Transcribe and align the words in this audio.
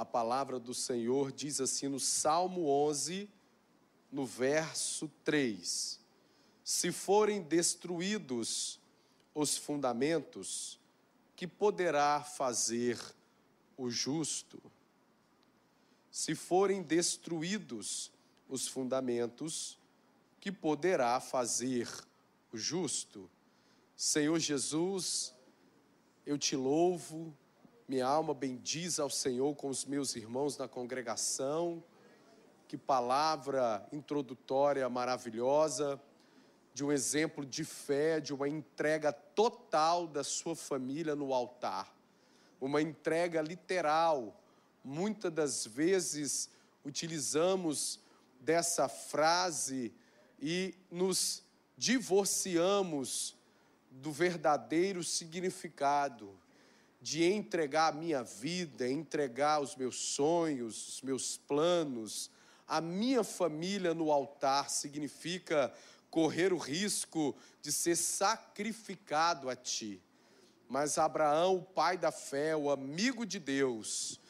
A 0.00 0.04
palavra 0.06 0.58
do 0.58 0.72
Senhor 0.72 1.30
diz 1.30 1.60
assim 1.60 1.86
no 1.86 2.00
Salmo 2.00 2.66
11, 2.66 3.28
no 4.10 4.24
verso 4.24 5.10
3: 5.22 6.00
Se 6.64 6.90
forem 6.90 7.42
destruídos 7.42 8.80
os 9.34 9.58
fundamentos, 9.58 10.80
que 11.36 11.46
poderá 11.46 12.22
fazer 12.22 12.98
o 13.76 13.90
justo? 13.90 14.58
Se 16.10 16.34
forem 16.34 16.82
destruídos 16.82 18.10
os 18.48 18.66
fundamentos, 18.66 19.78
que 20.40 20.50
poderá 20.50 21.20
fazer 21.20 21.86
o 22.50 22.56
justo? 22.56 23.28
Senhor 23.94 24.38
Jesus, 24.38 25.34
eu 26.24 26.38
te 26.38 26.56
louvo, 26.56 27.36
minha 27.90 28.06
alma 28.06 28.32
bendiz 28.32 29.00
ao 29.00 29.10
Senhor 29.10 29.52
com 29.56 29.68
os 29.68 29.84
meus 29.84 30.14
irmãos 30.14 30.56
na 30.56 30.68
congregação. 30.68 31.82
Que 32.68 32.78
palavra 32.78 33.84
introdutória 33.90 34.88
maravilhosa, 34.88 36.00
de 36.72 36.84
um 36.84 36.92
exemplo 36.92 37.44
de 37.44 37.64
fé, 37.64 38.20
de 38.20 38.32
uma 38.32 38.48
entrega 38.48 39.12
total 39.12 40.06
da 40.06 40.22
sua 40.22 40.54
família 40.54 41.16
no 41.16 41.34
altar. 41.34 41.92
Uma 42.60 42.80
entrega 42.80 43.42
literal. 43.42 44.40
Muitas 44.84 45.32
das 45.32 45.66
vezes 45.66 46.48
utilizamos 46.84 47.98
dessa 48.40 48.88
frase 48.88 49.92
e 50.40 50.76
nos 50.88 51.42
divorciamos 51.76 53.36
do 53.90 54.12
verdadeiro 54.12 55.02
significado 55.02 56.38
de 57.00 57.24
entregar 57.24 57.92
a 57.92 57.96
minha 57.96 58.22
vida, 58.22 58.88
entregar 58.88 59.60
os 59.60 59.74
meus 59.74 59.96
sonhos, 59.96 60.88
os 60.88 61.02
meus 61.02 61.36
planos, 61.36 62.30
a 62.68 62.80
minha 62.80 63.24
família 63.24 63.94
no 63.94 64.12
altar 64.12 64.70
significa 64.70 65.72
correr 66.10 66.52
o 66.52 66.58
risco 66.58 67.34
de 67.62 67.72
ser 67.72 67.96
sacrificado 67.96 69.48
a 69.48 69.56
ti. 69.56 70.00
Mas 70.68 70.98
Abraão, 70.98 71.56
o 71.56 71.62
pai 71.62 71.96
da 71.96 72.12
fé, 72.12 72.54
o 72.54 72.70
amigo 72.70 73.26
de 73.26 73.38
Deus, 73.38 74.20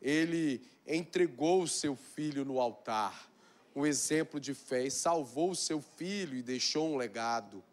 ele 0.00 0.62
entregou 0.86 1.62
o 1.62 1.68
seu 1.68 1.96
filho 1.96 2.44
no 2.44 2.60
altar, 2.60 3.28
um 3.74 3.84
exemplo 3.84 4.38
de 4.38 4.54
fé, 4.54 4.86
e 4.86 4.90
salvou 4.90 5.50
o 5.50 5.56
seu 5.56 5.80
filho 5.80 6.36
e 6.36 6.42
deixou 6.42 6.92
um 6.92 6.96
legado. 6.96 7.64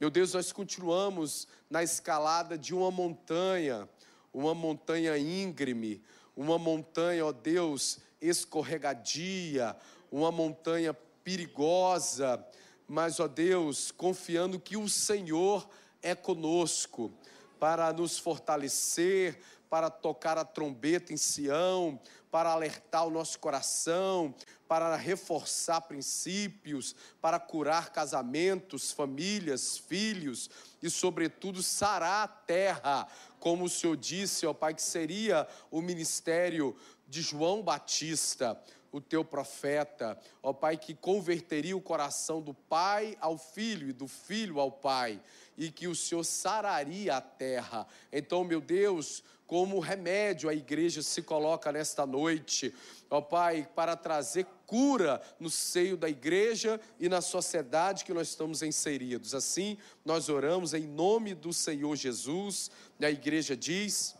Meu 0.00 0.08
Deus, 0.08 0.32
nós 0.32 0.50
continuamos 0.50 1.46
na 1.68 1.82
escalada 1.82 2.56
de 2.56 2.74
uma 2.74 2.90
montanha, 2.90 3.86
uma 4.32 4.54
montanha 4.54 5.18
íngreme, 5.18 6.02
uma 6.34 6.58
montanha, 6.58 7.26
ó 7.26 7.32
Deus, 7.32 7.98
escorregadia, 8.18 9.76
uma 10.10 10.32
montanha 10.32 10.94
perigosa, 11.22 12.42
mas, 12.88 13.20
ó 13.20 13.28
Deus, 13.28 13.90
confiando 13.90 14.58
que 14.58 14.74
o 14.74 14.88
Senhor 14.88 15.68
é 16.00 16.14
conosco 16.14 17.12
para 17.58 17.92
nos 17.92 18.18
fortalecer, 18.18 19.38
para 19.70 19.88
tocar 19.88 20.36
a 20.36 20.44
trombeta 20.44 21.12
em 21.12 21.16
Sião, 21.16 21.98
para 22.28 22.50
alertar 22.50 23.06
o 23.06 23.10
nosso 23.10 23.38
coração, 23.38 24.34
para 24.66 24.96
reforçar 24.96 25.80
princípios, 25.82 26.94
para 27.20 27.38
curar 27.38 27.90
casamentos, 27.90 28.90
famílias, 28.90 29.78
filhos 29.78 30.50
e, 30.82 30.90
sobretudo, 30.90 31.62
sarar 31.62 32.24
a 32.24 32.28
terra, 32.28 33.06
como 33.38 33.64
o 33.64 33.68
Senhor 33.68 33.96
disse, 33.96 34.44
ó 34.44 34.52
Pai, 34.52 34.74
que 34.74 34.82
seria 34.82 35.46
o 35.70 35.80
ministério 35.80 36.76
de 37.08 37.22
João 37.22 37.62
Batista 37.62 38.60
o 38.92 39.00
teu 39.00 39.24
profeta, 39.24 40.18
ó 40.42 40.52
Pai, 40.52 40.76
que 40.76 40.94
converteria 40.94 41.76
o 41.76 41.80
coração 41.80 42.42
do 42.42 42.52
pai 42.52 43.16
ao 43.20 43.38
filho 43.38 43.88
e 43.88 43.92
do 43.92 44.08
filho 44.08 44.58
ao 44.58 44.72
pai, 44.72 45.20
e 45.60 45.70
que 45.70 45.86
o 45.86 45.94
Senhor 45.94 46.24
sararia 46.24 47.16
a 47.16 47.20
terra. 47.20 47.86
Então, 48.10 48.42
meu 48.42 48.62
Deus, 48.62 49.22
como 49.46 49.78
remédio 49.78 50.48
a 50.48 50.54
igreja 50.54 51.02
se 51.02 51.20
coloca 51.20 51.70
nesta 51.70 52.06
noite, 52.06 52.74
ó 53.10 53.20
Pai, 53.20 53.68
para 53.74 53.94
trazer 53.94 54.46
cura 54.66 55.20
no 55.38 55.50
seio 55.50 55.98
da 55.98 56.08
igreja 56.08 56.80
e 56.98 57.10
na 57.10 57.20
sociedade 57.20 58.06
que 58.06 58.14
nós 58.14 58.28
estamos 58.28 58.62
inseridos. 58.62 59.34
Assim, 59.34 59.76
nós 60.02 60.30
oramos 60.30 60.72
em 60.72 60.86
nome 60.86 61.34
do 61.34 61.52
Senhor 61.52 61.94
Jesus, 61.94 62.70
e 62.98 63.04
a 63.04 63.10
igreja 63.10 63.54
diz. 63.54 64.16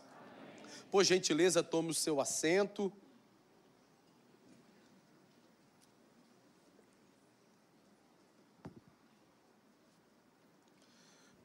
Por 0.91 1.03
gentileza, 1.03 1.63
tome 1.63 1.89
o 1.89 1.95
seu 1.95 2.21
assento. 2.21 2.93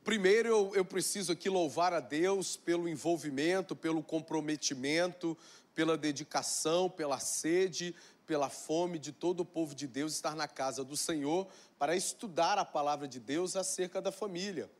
Primeiro, 0.06 0.49
eu, 0.49 0.72
eu 0.77 0.84
preciso 0.84 1.33
aqui 1.33 1.49
louvar 1.49 1.93
a 1.93 1.99
Deus 1.99 2.56
pelo 2.56 2.89
envolvimento, 2.89 3.75
pelo 3.75 4.05
comprometimento, 4.05 5.37
pela 5.75 5.99
dedicação, 5.99 6.89
pela 6.89 7.19
sede, 7.19 7.93
pela 8.25 8.49
fome 8.49 9.00
de 9.00 9.11
todo 9.11 9.41
o 9.41 9.45
povo 9.45 9.75
de 9.75 9.89
Deus 9.89 10.12
estar 10.12 10.37
na 10.37 10.47
casa 10.47 10.84
do 10.84 10.97
Senhor 10.97 11.49
para 11.77 11.97
estudar 11.97 12.56
a 12.56 12.65
palavra 12.65 13.09
de 13.09 13.19
Deus 13.19 13.56
acerca 13.56 14.00
da 14.00 14.12
família. 14.12 14.71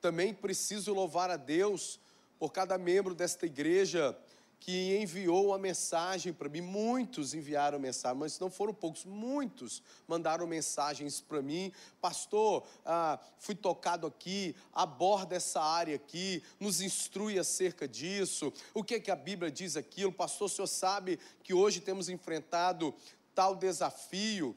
Também 0.00 0.32
preciso 0.32 0.94
louvar 0.94 1.28
a 1.28 1.36
Deus 1.36 1.98
por 2.38 2.52
cada 2.52 2.78
membro 2.78 3.16
desta 3.16 3.46
igreja 3.46 4.16
que 4.64 4.96
enviou 4.96 5.48
uma 5.48 5.58
mensagem 5.58 6.32
para 6.32 6.48
mim. 6.48 6.60
Muitos 6.60 7.34
enviaram 7.34 7.80
mensagem, 7.80 8.16
mas 8.16 8.38
não 8.38 8.48
foram 8.48 8.72
poucos, 8.72 9.04
muitos 9.04 9.82
mandaram 10.06 10.46
mensagens 10.46 11.20
para 11.20 11.42
mim. 11.42 11.72
Pastor, 12.00 12.64
ah, 12.86 13.18
fui 13.40 13.56
tocado 13.56 14.06
aqui, 14.06 14.54
aborda 14.72 15.34
essa 15.34 15.60
área 15.60 15.96
aqui, 15.96 16.44
nos 16.60 16.80
instrui 16.80 17.40
acerca 17.40 17.88
disso. 17.88 18.52
O 18.72 18.84
que, 18.84 18.94
é 18.94 19.00
que 19.00 19.10
a 19.10 19.16
Bíblia 19.16 19.50
diz 19.50 19.76
aquilo? 19.76 20.12
Pastor, 20.12 20.46
o 20.46 20.48
senhor 20.48 20.68
sabe 20.68 21.18
que 21.42 21.52
hoje 21.52 21.80
temos 21.80 22.08
enfrentado 22.08 22.94
tal 23.34 23.56
desafio. 23.56 24.56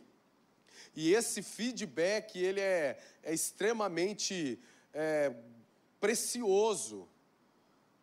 E 0.95 1.15
esse 1.15 1.41
feedback, 1.41 2.37
ele 2.37 2.61
é, 2.61 2.99
é 3.23 3.33
extremamente 3.33 4.59
é, 4.93 5.33
precioso 5.99 7.07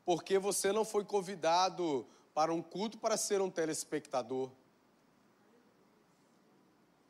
porque 0.04 0.38
você 0.38 0.72
não 0.72 0.84
foi 0.84 1.04
convidado 1.04 2.06
para 2.34 2.52
um 2.52 2.62
culto 2.62 2.98
para 2.98 3.16
ser 3.16 3.40
um 3.40 3.50
telespectador. 3.50 4.50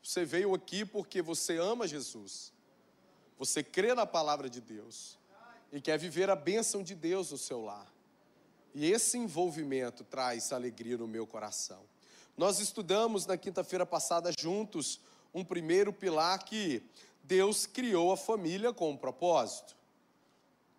Você 0.01 0.25
veio 0.25 0.53
aqui 0.53 0.85
porque 0.85 1.21
você 1.21 1.57
ama 1.57 1.87
Jesus, 1.87 2.51
você 3.37 3.63
crê 3.63 3.93
na 3.93 4.05
palavra 4.05 4.49
de 4.49 4.59
Deus 4.59 5.17
e 5.71 5.79
quer 5.79 5.97
viver 5.97 6.29
a 6.29 6.35
bênção 6.35 6.83
de 6.83 6.93
Deus 6.93 7.31
no 7.31 7.37
seu 7.37 7.63
lar. 7.63 7.91
E 8.75 8.91
esse 8.91 9.17
envolvimento 9.17 10.03
traz 10.03 10.51
alegria 10.51 10.97
no 10.97 11.07
meu 11.07 11.25
coração. 11.25 11.83
Nós 12.35 12.59
estudamos 12.59 13.25
na 13.25 13.37
quinta-feira 13.37 13.85
passada 13.85 14.31
juntos 14.37 14.99
um 15.33 15.43
primeiro 15.43 15.93
pilar 15.93 16.43
que 16.43 16.83
Deus 17.23 17.65
criou 17.65 18.11
a 18.11 18.17
família 18.17 18.73
com 18.73 18.91
um 18.91 18.97
propósito. 18.97 19.75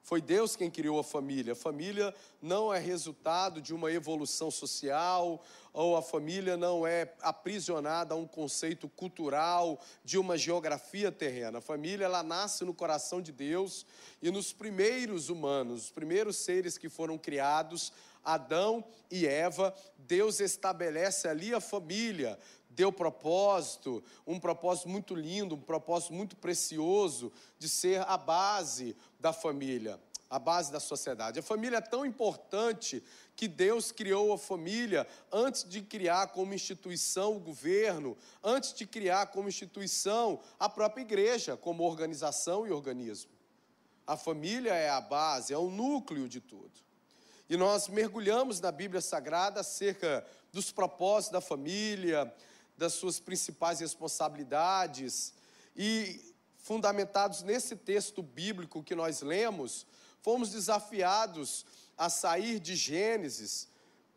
Foi 0.05 0.21
Deus 0.21 0.55
quem 0.55 0.71
criou 0.71 0.99
a 0.99 1.03
família. 1.03 1.55
A 1.55 1.57
família 1.57 2.15
não 2.41 2.73
é 2.73 2.79
resultado 2.79 3.59
de 3.63 3.73
uma 3.75 3.91
evolução 3.91 4.51
social, 4.51 5.43
ou 5.73 5.97
a 5.97 6.03
família 6.03 6.59
não 6.59 6.87
é 6.87 7.15
aprisionada 7.23 8.13
a 8.13 8.17
um 8.17 8.27
conceito 8.27 8.87
cultural 8.87 9.81
de 10.05 10.19
uma 10.19 10.37
geografia 10.37 11.11
terrena. 11.11 11.57
A 11.57 11.63
família 11.63 12.05
ela 12.05 12.23
nasce 12.23 12.67
no 12.67 12.75
coração 12.75 13.23
de 13.23 13.33
Deus 13.33 13.87
e 14.21 14.31
nos 14.31 14.53
primeiros 14.53 15.31
humanos, 15.31 15.85
os 15.85 15.91
primeiros 15.91 16.37
seres 16.37 16.77
que 16.77 16.91
foram 16.91 17.17
criados, 17.17 17.91
Adão 18.23 18.85
e 19.11 19.27
Eva, 19.27 19.75
Deus 19.97 20.39
estabelece 20.39 21.27
ali 21.27 21.55
a 21.55 21.61
família, 21.61 22.39
deu 22.75 22.93
propósito, 22.93 24.03
um 24.27 24.39
propósito 24.39 24.89
muito 24.89 25.15
lindo, 25.15 25.55
um 25.55 25.61
propósito 25.61 26.13
muito 26.13 26.37
precioso 26.37 27.33
de 27.59 27.69
ser 27.69 28.01
a 28.03 28.17
base 28.17 28.97
da 29.21 29.33
família, 29.33 30.01
a 30.29 30.39
base 30.39 30.73
da 30.73 30.81
sociedade. 30.81 31.39
A 31.39 31.43
família 31.43 31.79
é 31.79 31.81
tão 31.81 32.05
importante 32.05 33.03
que 33.37 33.49
Deus 33.49 33.93
criou 33.93 34.33
a 34.33 34.39
família 34.39 35.07
antes 35.33 35.69
de 35.69 35.83
criar 35.83 36.29
como 36.29 36.55
instituição 36.55 37.37
o 37.37 37.41
governo, 37.41 38.17
antes 38.43 38.73
de 38.73 38.87
criar 38.87 39.27
como 39.27 39.49
instituição 39.49 40.41
a 40.59 40.69
própria 40.69 41.03
igreja, 41.03 41.57
como 41.57 41.85
organização 41.85 42.67
e 42.67 42.71
organismo. 42.71 43.31
A 44.07 44.17
família 44.17 44.75
é 44.75 44.91
a 44.91 45.01
base, 45.01 45.53
é 45.53 45.59
o 45.59 45.71
núcleo 45.71 46.29
de 46.29 46.41
tudo. 46.41 46.73
E 47.49 47.57
nós 47.57 47.89
mergulhamos 47.89 48.61
na 48.61 48.73
Bíblia 48.73 49.01
Sagrada 49.01 49.61
acerca 49.61 50.25
dos 50.53 50.71
propósitos 50.71 51.33
da 51.33 51.41
família, 51.41 52.33
das 52.77 52.95
suas 52.95 53.21
principais 53.21 53.81
responsabilidades 53.81 55.33
e 55.77 56.35
fundamentados 56.57 57.43
nesse 57.43 57.77
texto 57.77 58.23
bíblico 58.23 58.83
que 58.83 58.95
nós 58.95 59.21
lemos, 59.21 59.87
fomos 60.23 60.51
desafiados 60.51 61.65
a 61.97 62.09
sair 62.09 62.59
de 62.59 62.75
Gênesis, 62.75 63.69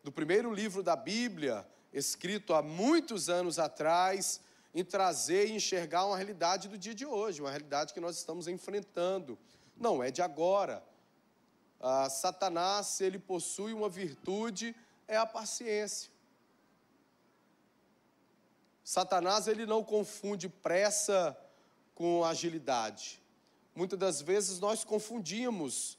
do 0.04 0.12
primeiro 0.12 0.54
livro 0.54 0.82
da 0.82 0.96
Bíblia, 0.96 1.68
escrito 1.92 2.54
há 2.54 2.62
muitos 2.62 3.30
anos 3.30 3.60
atrás, 3.60 4.40
em 4.74 4.84
trazer 4.84 5.48
e 5.48 5.54
enxergar 5.54 6.06
uma 6.06 6.16
realidade 6.16 6.68
do 6.68 6.78
dia 6.78 6.94
de 6.94 7.06
hoje, 7.06 7.42
uma 7.42 7.50
realidade 7.50 7.94
que 7.94 8.00
nós 8.00 8.18
estamos 8.18 8.48
enfrentando. 8.48 9.38
Não 9.76 10.04
é 10.04 10.12
de 10.12 10.22
agora. 10.22 10.84
Ah, 11.80 12.10
Satanás, 12.10 13.02
ele 13.02 13.20
possui 13.20 13.74
uma 13.74 13.90
virtude, 13.90 14.76
é 15.08 15.18
a 15.18 15.26
paciência. 15.26 16.12
Satanás 18.88 19.50
ele 19.50 19.66
não 19.66 19.84
confunde 19.84 20.48
pressa 20.48 21.38
com 21.94 22.24
agilidade. 22.24 23.22
Muitas 23.76 24.00
das 24.00 24.22
vezes 24.22 24.62
nós 24.62 24.86
confundimos 24.86 25.98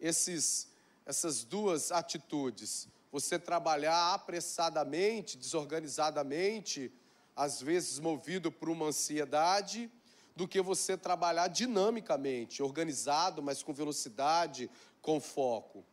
esses, 0.00 0.66
essas 1.06 1.44
duas 1.44 1.92
atitudes. 1.92 2.88
Você 3.12 3.38
trabalhar 3.38 4.14
apressadamente, 4.14 5.38
desorganizadamente, 5.38 6.92
às 7.36 7.62
vezes 7.62 8.00
movido 8.00 8.50
por 8.50 8.68
uma 8.68 8.86
ansiedade, 8.86 9.88
do 10.34 10.48
que 10.48 10.60
você 10.60 10.96
trabalhar 10.96 11.46
dinamicamente, 11.46 12.64
organizado, 12.64 13.44
mas 13.44 13.62
com 13.62 13.72
velocidade, 13.72 14.68
com 15.00 15.20
foco. 15.20 15.84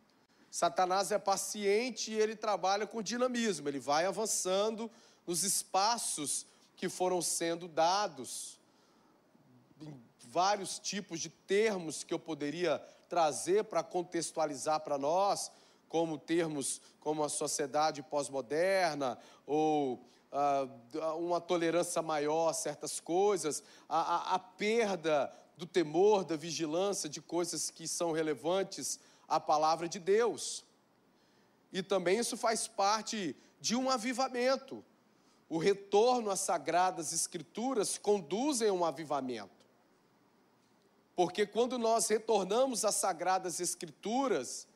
Satanás 0.50 1.12
é 1.12 1.20
paciente 1.20 2.10
e 2.10 2.18
ele 2.18 2.34
trabalha 2.34 2.84
com 2.84 3.00
dinamismo, 3.00 3.68
ele 3.68 3.78
vai 3.78 4.06
avançando 4.06 4.90
nos 5.26 5.42
espaços 5.42 6.46
que 6.76 6.88
foram 6.88 7.22
sendo 7.22 7.68
dados, 7.68 8.58
vários 10.20 10.78
tipos 10.78 11.20
de 11.20 11.28
termos 11.28 12.02
que 12.02 12.12
eu 12.12 12.18
poderia 12.18 12.78
trazer 13.08 13.64
para 13.64 13.82
contextualizar 13.82 14.80
para 14.80 14.98
nós, 14.98 15.50
como 15.88 16.16
termos 16.18 16.80
como 16.98 17.22
a 17.22 17.28
sociedade 17.28 18.02
pós-moderna 18.02 19.18
ou 19.46 19.94
uh, 20.32 21.18
uma 21.18 21.40
tolerância 21.40 22.00
maior 22.00 22.48
a 22.48 22.54
certas 22.54 22.98
coisas, 22.98 23.62
a, 23.88 24.00
a, 24.00 24.34
a 24.34 24.38
perda 24.38 25.32
do 25.56 25.66
temor, 25.66 26.24
da 26.24 26.36
vigilância 26.36 27.08
de 27.08 27.20
coisas 27.20 27.70
que 27.70 27.86
são 27.86 28.12
relevantes 28.12 28.98
à 29.28 29.38
palavra 29.38 29.88
de 29.88 29.98
Deus. 29.98 30.64
E 31.72 31.82
também 31.82 32.18
isso 32.18 32.36
faz 32.36 32.66
parte 32.66 33.36
de 33.60 33.76
um 33.76 33.90
avivamento 33.90 34.84
o 35.52 35.58
retorno 35.58 36.30
às 36.30 36.40
sagradas 36.40 37.12
escrituras 37.12 37.98
conduzem 37.98 38.70
a 38.70 38.72
um 38.72 38.86
avivamento. 38.86 39.66
Porque 41.14 41.44
quando 41.44 41.78
nós 41.78 42.08
retornamos 42.08 42.86
às 42.86 42.94
sagradas 42.94 43.60
escrituras 43.60 44.66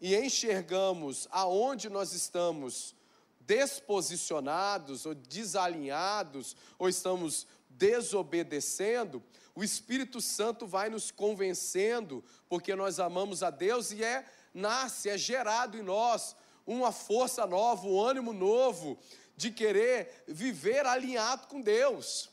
e 0.00 0.16
enxergamos 0.16 1.28
aonde 1.30 1.90
nós 1.90 2.14
estamos 2.14 2.94
desposicionados 3.40 5.04
ou 5.04 5.14
desalinhados 5.14 6.56
ou 6.78 6.88
estamos 6.88 7.46
desobedecendo, 7.68 9.22
o 9.54 9.62
Espírito 9.62 10.22
Santo 10.22 10.66
vai 10.66 10.88
nos 10.88 11.10
convencendo, 11.10 12.24
porque 12.48 12.74
nós 12.74 12.98
amamos 12.98 13.42
a 13.42 13.50
Deus 13.50 13.90
e 13.92 14.02
é 14.02 14.24
nasce, 14.54 15.10
é 15.10 15.18
gerado 15.18 15.76
em 15.76 15.82
nós 15.82 16.34
uma 16.66 16.90
força 16.90 17.46
nova, 17.46 17.86
um 17.86 18.00
ânimo 18.00 18.32
novo 18.32 18.98
de 19.36 19.50
querer 19.50 20.24
viver 20.26 20.86
alinhado 20.86 21.46
com 21.46 21.60
Deus. 21.60 22.30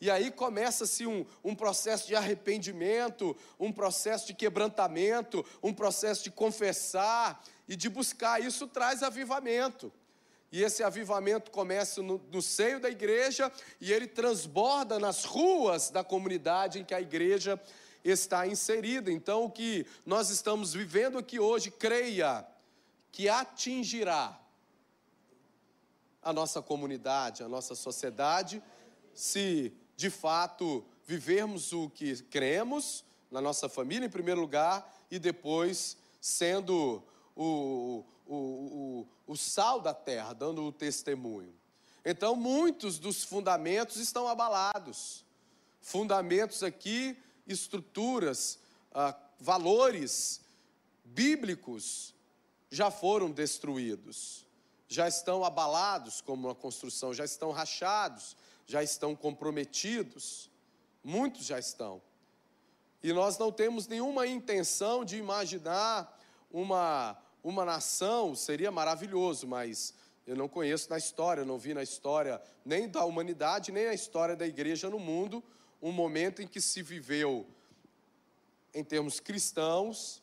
E 0.00 0.10
aí 0.10 0.32
começa-se 0.32 1.06
um, 1.06 1.24
um 1.44 1.54
processo 1.54 2.08
de 2.08 2.16
arrependimento, 2.16 3.36
um 3.56 3.70
processo 3.70 4.26
de 4.26 4.34
quebrantamento, 4.34 5.46
um 5.62 5.72
processo 5.72 6.24
de 6.24 6.30
confessar 6.32 7.40
e 7.68 7.76
de 7.76 7.88
buscar. 7.88 8.42
Isso 8.42 8.66
traz 8.66 9.04
avivamento. 9.04 9.92
E 10.50 10.60
esse 10.62 10.82
avivamento 10.82 11.52
começa 11.52 12.02
no, 12.02 12.20
no, 12.32 12.42
seio 12.42 12.80
da 12.80 12.90
igreja 12.90 13.50
e 13.80 13.92
ele 13.92 14.08
transborda 14.08 14.98
nas 14.98 15.24
ruas 15.24 15.88
da 15.88 16.02
comunidade 16.02 16.80
em 16.80 16.84
que 16.84 16.94
a 16.94 17.00
igreja 17.00 17.58
está 18.04 18.44
inserida. 18.44 19.10
Então, 19.10 19.44
o 19.44 19.50
que 19.50 19.86
nós 20.04 20.30
estamos 20.30 20.74
vivendo 20.74 21.16
aqui 21.16 21.38
hoje, 21.38 21.70
creia 21.70 22.44
que 23.12 23.28
atingirá 23.28 24.41
a 26.22 26.32
nossa 26.32 26.62
comunidade, 26.62 27.42
a 27.42 27.48
nossa 27.48 27.74
sociedade, 27.74 28.62
se 29.12 29.72
de 29.96 30.08
fato 30.08 30.84
vivermos 31.04 31.72
o 31.72 31.90
que 31.90 32.22
cremos 32.24 33.04
na 33.30 33.40
nossa 33.40 33.68
família, 33.68 34.06
em 34.06 34.10
primeiro 34.10 34.40
lugar, 34.40 34.90
e 35.10 35.18
depois 35.18 35.96
sendo 36.20 37.02
o, 37.34 38.04
o, 38.26 38.34
o, 38.34 39.08
o 39.26 39.36
sal 39.36 39.80
da 39.80 39.92
terra, 39.92 40.32
dando 40.32 40.62
o 40.62 40.72
testemunho. 40.72 41.52
Então, 42.04 42.36
muitos 42.36 42.98
dos 42.98 43.24
fundamentos 43.24 43.96
estão 43.96 44.28
abalados. 44.28 45.24
Fundamentos 45.80 46.62
aqui, 46.62 47.16
estruturas, 47.46 48.58
ah, 48.92 49.16
valores 49.40 50.40
bíblicos 51.04 52.14
já 52.70 52.90
foram 52.90 53.30
destruídos 53.30 54.46
já 54.92 55.08
estão 55.08 55.42
abalados 55.42 56.20
como 56.20 56.48
uma 56.48 56.54
construção, 56.54 57.14
já 57.14 57.24
estão 57.24 57.50
rachados, 57.50 58.36
já 58.66 58.82
estão 58.82 59.16
comprometidos. 59.16 60.50
Muitos 61.02 61.46
já 61.46 61.58
estão. 61.58 62.02
E 63.02 63.12
nós 63.12 63.38
não 63.38 63.50
temos 63.50 63.88
nenhuma 63.88 64.26
intenção 64.26 65.04
de 65.04 65.16
imaginar 65.16 66.20
uma, 66.52 67.16
uma 67.42 67.64
nação, 67.64 68.34
seria 68.36 68.70
maravilhoso, 68.70 69.46
mas 69.46 69.94
eu 70.26 70.36
não 70.36 70.46
conheço 70.46 70.90
na 70.90 70.98
história, 70.98 71.44
não 71.44 71.58
vi 71.58 71.72
na 71.74 71.82
história 71.82 72.40
nem 72.64 72.88
da 72.88 73.04
humanidade, 73.04 73.72
nem 73.72 73.86
na 73.86 73.94
história 73.94 74.36
da 74.36 74.46
igreja 74.46 74.90
no 74.90 74.98
mundo, 74.98 75.42
um 75.80 75.90
momento 75.90 76.42
em 76.42 76.46
que 76.46 76.60
se 76.60 76.82
viveu, 76.82 77.46
em 78.72 78.84
termos 78.84 79.18
cristãos, 79.18 80.22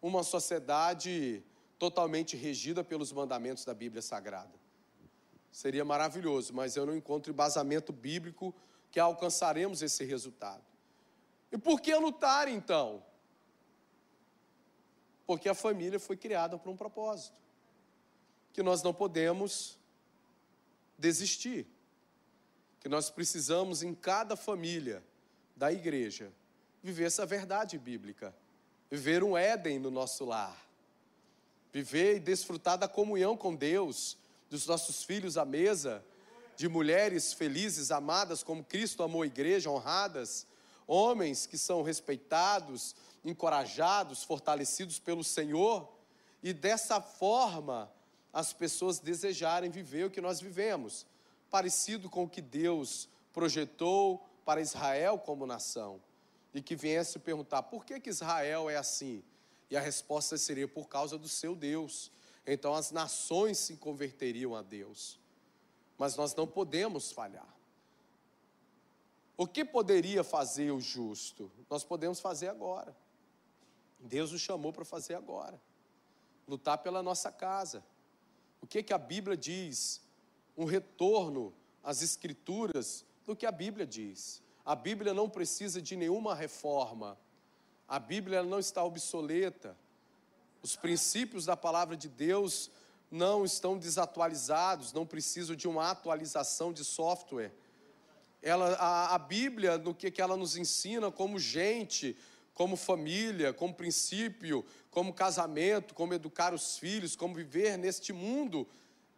uma 0.00 0.22
sociedade 0.22 1.42
totalmente 1.82 2.36
regida 2.36 2.84
pelos 2.84 3.10
mandamentos 3.10 3.64
da 3.64 3.74
Bíblia 3.74 4.00
Sagrada. 4.00 4.54
Seria 5.50 5.84
maravilhoso, 5.84 6.54
mas 6.54 6.76
eu 6.76 6.86
não 6.86 6.94
encontro 6.94 7.32
embasamento 7.32 7.92
bíblico 7.92 8.54
que 8.88 9.00
alcançaremos 9.00 9.82
esse 9.82 10.04
resultado. 10.04 10.62
E 11.50 11.58
por 11.58 11.80
que 11.80 11.92
lutar 11.96 12.46
então? 12.46 13.02
Porque 15.26 15.48
a 15.48 15.54
família 15.54 15.98
foi 15.98 16.16
criada 16.16 16.56
para 16.56 16.70
um 16.70 16.76
propósito, 16.76 17.36
que 18.52 18.62
nós 18.62 18.80
não 18.80 18.94
podemos 18.94 19.76
desistir, 20.96 21.66
que 22.78 22.88
nós 22.88 23.10
precisamos 23.10 23.82
em 23.82 23.92
cada 23.92 24.36
família 24.36 25.02
da 25.56 25.72
igreja 25.72 26.32
viver 26.80 27.06
essa 27.06 27.26
verdade 27.26 27.76
bíblica, 27.76 28.32
viver 28.88 29.24
um 29.24 29.36
Éden 29.36 29.80
no 29.80 29.90
nosso 29.90 30.24
lar 30.24 30.70
viver 31.72 32.16
e 32.16 32.20
desfrutar 32.20 32.76
da 32.76 32.86
comunhão 32.86 33.36
com 33.36 33.54
Deus, 33.54 34.16
dos 34.50 34.66
nossos 34.66 35.02
filhos 35.02 35.38
à 35.38 35.44
mesa, 35.44 36.04
de 36.56 36.68
mulheres 36.68 37.32
felizes, 37.32 37.90
amadas 37.90 38.42
como 38.42 38.62
Cristo 38.62 39.02
amou 39.02 39.22
a 39.22 39.26
igreja, 39.26 39.70
honradas, 39.70 40.46
homens 40.86 41.46
que 41.46 41.56
são 41.56 41.82
respeitados, 41.82 42.94
encorajados, 43.24 44.22
fortalecidos 44.22 44.98
pelo 44.98 45.24
Senhor, 45.24 45.90
e 46.42 46.52
dessa 46.52 47.00
forma 47.00 47.90
as 48.32 48.52
pessoas 48.52 48.98
desejarem 48.98 49.70
viver 49.70 50.04
o 50.04 50.10
que 50.10 50.20
nós 50.20 50.40
vivemos, 50.40 51.06
parecido 51.50 52.10
com 52.10 52.24
o 52.24 52.28
que 52.28 52.42
Deus 52.42 53.08
projetou 53.32 54.26
para 54.44 54.60
Israel 54.60 55.18
como 55.18 55.46
nação, 55.46 56.00
e 56.52 56.60
que 56.60 56.76
viesse 56.76 57.18
perguntar 57.18 57.62
por 57.62 57.84
que, 57.84 57.98
que 58.00 58.10
Israel 58.10 58.68
é 58.68 58.76
assim? 58.76 59.22
E 59.72 59.76
a 59.76 59.80
resposta 59.80 60.36
seria 60.36 60.68
por 60.68 60.86
causa 60.86 61.16
do 61.16 61.26
seu 61.26 61.56
Deus. 61.56 62.12
Então 62.46 62.74
as 62.74 62.90
nações 62.90 63.56
se 63.56 63.78
converteriam 63.78 64.54
a 64.54 64.60
Deus. 64.60 65.18
Mas 65.96 66.14
nós 66.14 66.34
não 66.34 66.46
podemos 66.46 67.10
falhar. 67.10 67.48
O 69.34 69.46
que 69.46 69.64
poderia 69.64 70.22
fazer 70.22 70.72
o 70.72 70.78
justo? 70.78 71.50
Nós 71.70 71.84
podemos 71.84 72.20
fazer 72.20 72.48
agora. 72.48 72.94
Deus 73.98 74.30
nos 74.30 74.42
chamou 74.42 74.74
para 74.74 74.84
fazer 74.84 75.14
agora. 75.14 75.58
Lutar 76.46 76.76
pela 76.76 77.02
nossa 77.02 77.32
casa. 77.32 77.82
O 78.60 78.66
que 78.66 78.82
que 78.82 78.92
a 78.92 78.98
Bíblia 78.98 79.38
diz? 79.38 80.02
Um 80.54 80.66
retorno 80.66 81.50
às 81.82 82.02
escrituras 82.02 83.06
do 83.24 83.34
que 83.34 83.46
a 83.46 83.50
Bíblia 83.50 83.86
diz. 83.86 84.42
A 84.66 84.76
Bíblia 84.76 85.14
não 85.14 85.30
precisa 85.30 85.80
de 85.80 85.96
nenhuma 85.96 86.34
reforma. 86.34 87.16
A 87.92 87.98
Bíblia 87.98 88.42
não 88.42 88.58
está 88.58 88.82
obsoleta. 88.82 89.76
Os 90.62 90.74
princípios 90.74 91.44
da 91.44 91.54
palavra 91.54 91.94
de 91.94 92.08
Deus 92.08 92.70
não 93.10 93.44
estão 93.44 93.76
desatualizados, 93.76 94.94
não 94.94 95.04
precisam 95.04 95.54
de 95.54 95.68
uma 95.68 95.90
atualização 95.90 96.72
de 96.72 96.86
software. 96.86 97.52
Ela, 98.40 98.76
a, 98.76 99.14
a 99.14 99.18
Bíblia, 99.18 99.76
no 99.76 99.94
que, 99.94 100.10
que 100.10 100.22
ela 100.22 100.38
nos 100.38 100.56
ensina 100.56 101.10
como 101.10 101.38
gente, 101.38 102.16
como 102.54 102.76
família, 102.76 103.52
como 103.52 103.74
princípio, 103.74 104.64
como 104.90 105.12
casamento, 105.12 105.92
como 105.92 106.14
educar 106.14 106.54
os 106.54 106.78
filhos, 106.78 107.14
como 107.14 107.34
viver 107.34 107.76
neste 107.76 108.10
mundo, 108.10 108.66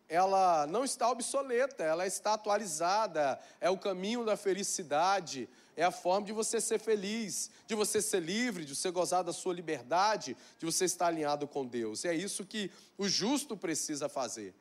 ela 0.09 0.67
não 0.67 0.85
está 0.85 1.11
obsoleta, 1.11 1.83
ela 1.83 2.07
está 2.07 2.35
atualizada, 2.35 3.41
é 3.61 3.71
o 3.71 3.79
caminho 3.79 4.25
da 4.25 4.37
felicidade, 4.37 5.49
é 5.77 5.85
a 5.85 5.91
forma 5.91 6.27
de 6.27 6.33
você 6.33 6.61
ser 6.61 6.79
feliz, 6.79 7.51
de 7.67 7.75
você 7.75 8.01
ser 8.01 8.21
livre, 8.21 8.65
de 8.65 8.77
você 8.77 8.91
gozar 8.91 9.25
da 9.25 9.33
sua 9.33 9.55
liberdade, 9.55 10.37
de 10.59 10.67
você 10.67 10.85
estar 10.85 11.07
alinhado 11.07 11.49
com 11.49 11.67
Deus. 11.67 12.05
É 12.05 12.15
isso 12.15 12.45
que 12.45 12.71
o 12.97 13.09
justo 13.09 13.57
precisa 13.57 14.09
fazer. 14.09 14.55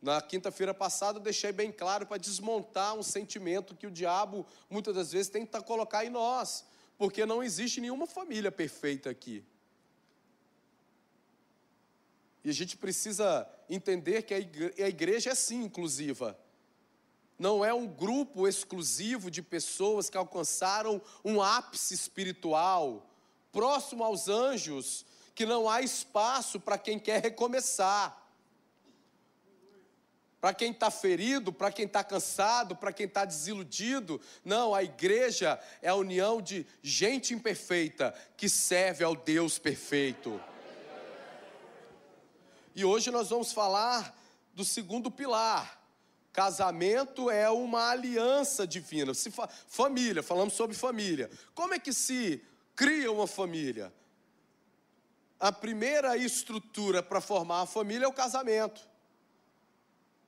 Na 0.00 0.20
quinta-feira 0.20 0.74
passada 0.74 1.18
eu 1.18 1.22
deixei 1.22 1.52
bem 1.52 1.70
claro 1.70 2.04
para 2.06 2.18
desmontar 2.18 2.94
um 2.94 3.04
sentimento 3.04 3.74
que 3.74 3.86
o 3.86 3.90
diabo 3.90 4.44
muitas 4.68 4.94
das 4.94 5.12
vezes 5.12 5.28
tenta 5.28 5.62
colocar 5.62 6.04
em 6.04 6.10
nós, 6.10 6.64
porque 6.98 7.24
não 7.24 7.42
existe 7.42 7.80
nenhuma 7.80 8.06
família 8.06 8.50
perfeita 8.50 9.08
aqui. 9.08 9.44
E 12.44 12.50
a 12.50 12.52
gente 12.52 12.76
precisa 12.76 13.48
entender 13.68 14.22
que 14.22 14.34
a 14.34 14.88
igreja 14.88 15.30
é 15.30 15.34
sim 15.34 15.62
inclusiva. 15.62 16.38
Não 17.38 17.64
é 17.64 17.72
um 17.72 17.86
grupo 17.86 18.46
exclusivo 18.46 19.30
de 19.30 19.42
pessoas 19.42 20.10
que 20.10 20.16
alcançaram 20.16 21.00
um 21.24 21.40
ápice 21.40 21.94
espiritual, 21.94 23.08
próximo 23.50 24.04
aos 24.04 24.28
anjos, 24.28 25.04
que 25.34 25.46
não 25.46 25.68
há 25.68 25.80
espaço 25.80 26.60
para 26.60 26.78
quem 26.78 26.98
quer 26.98 27.22
recomeçar. 27.22 28.20
Para 30.40 30.52
quem 30.52 30.72
está 30.72 30.90
ferido, 30.90 31.52
para 31.52 31.70
quem 31.70 31.86
está 31.86 32.02
cansado, 32.02 32.74
para 32.74 32.92
quem 32.92 33.06
está 33.06 33.24
desiludido. 33.24 34.20
Não, 34.44 34.74
a 34.74 34.82
igreja 34.82 35.60
é 35.80 35.88
a 35.88 35.94
união 35.94 36.42
de 36.42 36.66
gente 36.82 37.32
imperfeita 37.32 38.12
que 38.36 38.48
serve 38.48 39.04
ao 39.04 39.14
Deus 39.14 39.58
perfeito. 39.58 40.40
E 42.74 42.84
hoje 42.84 43.10
nós 43.10 43.28
vamos 43.28 43.52
falar 43.52 44.16
do 44.54 44.64
segundo 44.64 45.10
pilar. 45.10 45.80
Casamento 46.32 47.30
é 47.30 47.50
uma 47.50 47.90
aliança 47.90 48.66
divina. 48.66 49.12
Se 49.12 49.30
fa 49.30 49.46
família, 49.46 50.22
falamos 50.22 50.54
sobre 50.54 50.74
família. 50.74 51.30
Como 51.54 51.74
é 51.74 51.78
que 51.78 51.92
se 51.92 52.42
cria 52.74 53.12
uma 53.12 53.26
família? 53.26 53.92
A 55.38 55.52
primeira 55.52 56.16
estrutura 56.16 57.02
para 57.02 57.20
formar 57.20 57.62
a 57.62 57.66
família 57.66 58.06
é 58.06 58.08
o 58.08 58.12
casamento. 58.12 58.88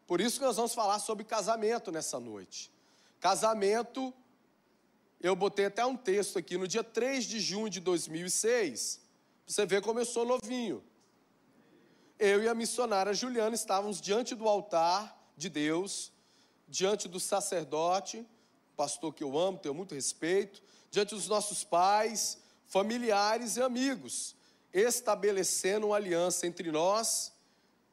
Por 0.07 0.21
isso 0.21 0.39
que 0.39 0.45
nós 0.45 0.57
vamos 0.57 0.75
falar 0.75 0.99
sobre 0.99 1.25
casamento 1.25 1.91
nessa 1.91 2.21
noite. 2.21 2.71
Casamento, 3.21 4.13
eu 5.19 5.35
botei 5.35 5.67
até 5.67 5.87
um 5.87 5.97
texto 5.97 6.39
aqui, 6.39 6.59
no 6.59 6.69
dia 6.69 6.85
3 6.85 7.25
de 7.25 7.41
junho 7.41 7.71
de 7.71 7.81
2006, 7.81 9.01
você 9.47 9.65
vê 9.65 9.81
como 9.81 9.99
eu 9.99 10.05
sou 10.05 10.27
novinho 10.27 10.85
eu 12.25 12.43
e 12.43 12.49
a 12.49 12.55
missionária 12.55 13.13
Juliana 13.13 13.55
estávamos 13.55 14.01
diante 14.01 14.35
do 14.35 14.49
altar 14.49 15.15
de 15.37 15.51
Deus, 15.51 16.11
diante 16.67 17.07
do 17.07 17.21
sacerdote, 17.21 18.27
pastor 18.75 19.13
que 19.13 19.23
eu 19.23 19.39
amo, 19.39 19.59
tenho 19.59 19.75
muito 19.75 19.95
respeito, 19.95 20.63
diante 20.91 21.15
dos 21.15 21.29
nossos 21.29 21.65
pais, 21.65 22.39
familiares 22.67 23.59
e 23.59 23.63
amigos, 23.63 24.35
estabelecendo 24.73 25.89
uma 25.89 25.97
aliança 25.97 26.47
entre 26.47 26.73
nós 26.73 27.31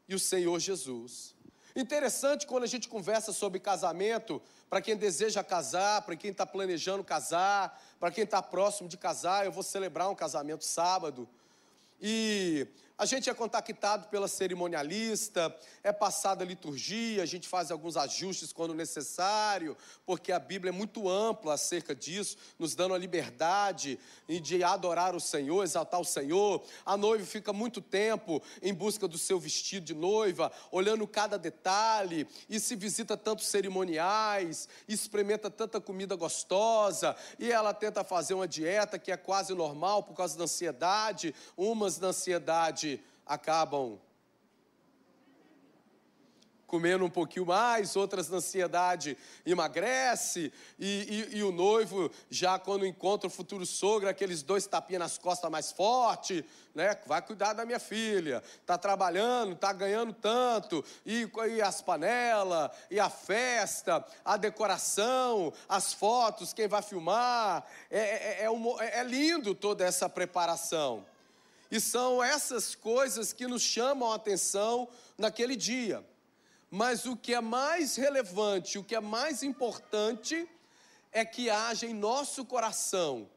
e 0.08 0.16
o 0.16 0.20
Senhor 0.20 0.58
Jesus. 0.60 1.36
Interessante 1.76 2.48
quando 2.48 2.64
a 2.64 2.68
gente 2.68 2.88
conversa 2.88 3.34
sobre 3.34 3.60
casamento, 3.60 4.42
para 4.70 4.82
quem 4.82 4.96
deseja 4.96 5.44
casar, 5.44 6.04
para 6.04 6.16
quem 6.16 6.32
está 6.32 6.46
planejando 6.46 7.04
casar, 7.04 7.84
para 8.00 8.10
quem 8.12 8.24
está 8.24 8.42
próximo 8.42 8.88
de 8.88 8.96
casar, 8.96 9.46
eu 9.46 9.52
vou 9.52 9.62
celebrar 9.62 10.10
um 10.10 10.16
casamento 10.16 10.64
sábado. 10.64 11.28
E 12.02 12.66
a 13.02 13.06
gente 13.08 13.32
é 13.32 13.34
contactado 13.34 14.10
pela 14.10 14.28
cerimonialista, 14.28 15.52
é 15.84 15.92
passada 15.92 16.44
a 16.44 16.48
liturgia, 16.48 17.24
a 17.24 17.26
gente 17.26 17.48
faz 17.48 17.72
alguns 17.72 17.98
ajustes 17.98 18.54
quando 18.54 18.76
necessário, 18.76 19.76
porque 20.06 20.32
a 20.32 20.38
Bíblia 20.38 20.70
é 20.70 20.72
muito 20.72 21.10
ampla 21.10 21.56
acerca 21.56 21.96
disso, 21.96 22.38
nos 22.60 22.76
dando 22.76 22.94
a 22.94 23.00
liberdade 23.00 23.98
de 24.30 24.64
adorar 24.64 25.16
o 25.16 25.20
Senhor, 25.20 25.64
exaltar 25.64 26.00
o 26.00 26.06
Senhor. 26.06 26.64
A 26.86 26.96
noiva 26.96 27.26
fica 27.26 27.52
muito 27.52 27.82
tempo 27.82 28.40
em 28.62 28.72
busca 28.72 29.08
do 29.08 29.18
seu 29.18 29.40
vestido 29.40 29.84
de 29.84 29.96
noiva, 29.96 30.52
olhando 30.72 31.08
cada 31.08 31.40
detalhe, 31.40 32.28
e 32.48 32.60
se 32.60 32.76
visita 32.76 33.18
tantos 33.18 33.48
cerimoniais, 33.48 34.70
experimenta 34.88 35.50
tanta 35.50 35.82
comida 35.82 36.16
gostosa, 36.16 37.16
e 37.40 37.52
ela 37.52 37.74
tenta 37.74 38.04
fazer 38.04 38.36
uma 38.36 38.48
dieta 38.48 39.00
que 39.00 39.12
é 39.12 39.18
quase 39.18 39.56
normal 39.56 40.04
por 40.04 40.14
causa 40.14 40.38
da 40.38 40.44
ansiedade, 40.44 41.34
umas 41.58 41.98
da 41.98 42.10
ansiedade 42.10 42.91
acabam 43.32 43.98
comendo 46.68 47.04
um 47.04 47.10
pouquinho 47.10 47.46
mais, 47.46 47.98
outras 47.98 48.30
na 48.30 48.38
ansiedade 48.38 49.18
emagrece, 49.46 50.54
e, 50.80 51.28
e, 51.34 51.38
e, 51.38 51.44
o 51.44 51.52
noivo, 51.52 52.10
já 52.30 52.58
quando 52.58 52.86
encontra 52.86 53.28
o 53.28 53.30
futuro 53.30 53.66
sogro, 53.66 54.08
aqueles 54.08 54.42
dois 54.42 54.66
tapinhas 54.66 55.02
nas 55.02 55.18
costas 55.18 55.52
mais 55.52 55.74
forte, 55.74 56.46
né? 56.74 56.98
Vai 57.06 57.22
cuidar 57.22 57.52
da 57.52 57.66
minha 57.66 57.80
filha, 57.80 58.42
tá 58.66 58.78
trabalhando, 58.78 59.54
tá 59.54 59.74
ganhando 59.74 60.14
tanto, 60.14 60.82
e, 61.06 61.30
e 61.50 61.62
as 61.62 61.82
panelas, 61.82 62.72
e 62.90 63.02
a 63.02 63.10
festa, 63.10 64.06
a 64.24 64.38
decoração, 64.38 65.52
as 65.68 65.92
fotos, 65.92 66.54
quem 66.54 66.70
vai 66.70 66.82
filmar, 66.82 67.66
é, 67.90 68.00
é, 68.00 68.44
é, 68.44 68.50
um, 68.50 68.80
é 68.80 69.04
lindo 69.04 69.54
toda 69.54 69.84
essa 69.84 70.08
preparação. 70.08 71.06
E 71.72 71.80
são 71.80 72.22
essas 72.22 72.76
coisas 72.76 73.32
que 73.32 73.48
nos 73.48 73.62
chamam 73.62 74.12
a 74.12 74.16
atenção 74.16 74.90
naquele 75.18 75.56
dia. 75.56 76.06
Mas 76.70 77.06
o 77.06 77.16
que 77.16 77.34
é 77.34 77.40
mais 77.40 77.96
relevante, 77.96 78.78
o 78.78 78.84
que 78.84 78.94
é 78.94 79.00
mais 79.00 79.42
importante, 79.42 80.48
é 81.12 81.24
que 81.24 81.50
haja 81.50 81.86
em 81.86 81.94
nosso 81.94 82.44
coração 82.44 83.30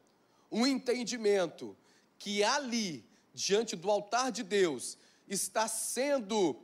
um 0.51 0.67
entendimento 0.67 1.75
que 2.19 2.43
ali, 2.43 3.05
diante 3.33 3.75
do 3.75 3.89
altar 3.89 4.31
de 4.31 4.43
Deus, 4.43 4.97
está 5.27 5.67
sendo 5.67 6.61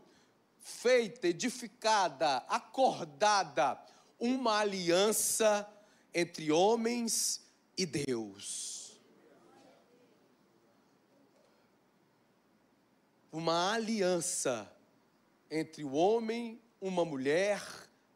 feita, 0.59 1.27
edificada, 1.27 2.37
acordada 2.47 3.79
uma 4.19 4.59
aliança 4.59 5.67
entre 6.13 6.51
homens 6.51 7.41
e 7.77 7.85
Deus. 7.85 8.80
Uma 13.31 13.73
aliança 13.73 14.69
entre 15.49 15.83
o 15.83 15.93
homem, 15.93 16.59
uma 16.81 17.05
mulher 17.05 17.63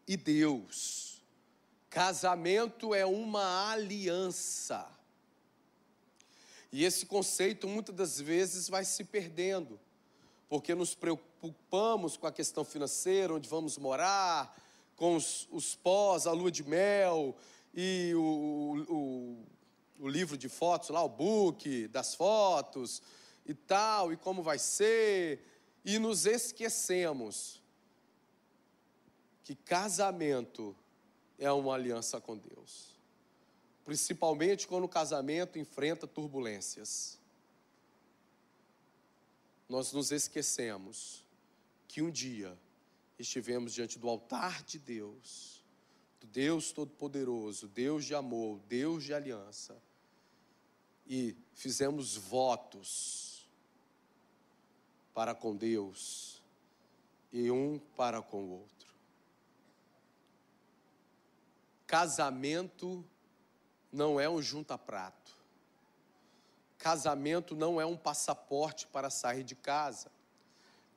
e 0.08 0.18
Deus. 0.18 1.22
Casamento 1.90 2.94
é 2.94 3.06
uma 3.06 3.72
aliança. 3.72 4.86
E 6.72 6.84
esse 6.84 7.06
conceito 7.06 7.68
muitas 7.68 7.96
das 7.96 8.20
vezes 8.20 8.68
vai 8.68 8.84
se 8.84 9.06
perdendo, 9.06 9.80
porque 10.50 10.76
nos 10.76 10.94
preocupamos 10.94 12.18
com 12.18 12.28
a 12.28 12.32
questão 12.32 12.66
financeira, 12.66 13.34
onde 13.34 13.48
vamos 13.48 13.78
morar, 13.78 14.62
com 14.98 15.16
os, 15.16 15.48
os 15.52 15.76
pós, 15.76 16.28
a 16.28 16.32
lua 16.34 16.52
de 16.52 16.64
mel 16.64 17.36
e 17.74 18.14
o, 18.16 18.86
o, 18.90 19.46
o 20.00 20.10
livro 20.10 20.38
de 20.38 20.50
fotos 20.50 20.90
lá, 20.90 21.02
o 21.02 21.10
book 21.10 21.88
das 21.88 22.16
fotos 22.16 23.02
e 23.46 23.54
tal, 23.54 24.12
e 24.12 24.18
como 24.18 24.42
vai 24.42 24.58
ser, 24.58 25.42
e 25.84 26.00
nos 26.00 26.26
esquecemos 26.26 27.62
que 29.44 29.56
casamento 29.56 30.76
é 31.38 31.52
uma 31.52 31.76
aliança 31.76 32.20
com 32.20 32.36
Deus. 32.36 32.96
Principalmente 33.86 34.68
quando 34.68 34.86
o 34.86 34.90
casamento 34.90 35.60
enfrenta 35.60 36.08
turbulências. 36.08 37.20
Nós 39.70 39.92
nos 39.94 40.12
esquecemos 40.12 41.24
que 41.88 42.02
um 42.02 42.10
dia 42.10 42.58
estivemos 43.20 43.74
diante 43.74 44.00
do 44.00 44.10
altar 44.10 44.64
de 44.64 44.80
Deus, 44.80 45.64
do 46.20 46.26
Deus 46.28 46.72
Todo-Poderoso, 46.72 47.68
Deus 47.68 48.06
de 48.06 48.16
amor, 48.16 48.60
Deus 48.68 49.04
de 49.04 49.14
aliança, 49.14 49.80
e 51.08 51.36
fizemos 51.54 52.16
votos 52.16 53.35
para 55.16 55.34
com 55.34 55.56
Deus 55.56 56.44
e 57.32 57.50
um 57.50 57.80
para 57.80 58.22
com 58.22 58.44
o 58.44 58.52
outro. 58.52 58.94
Casamento 61.88 63.04
não 63.92 64.20
é 64.20 64.30
um 64.30 64.42
junta-prato. 64.42 65.32
Casamento 66.78 67.56
não 67.56 67.80
é 67.80 67.86
um 67.86 67.96
passaporte 67.96 68.86
para 68.88 69.10
sair 69.10 69.44
de 69.44 69.56
casa. 69.56 70.12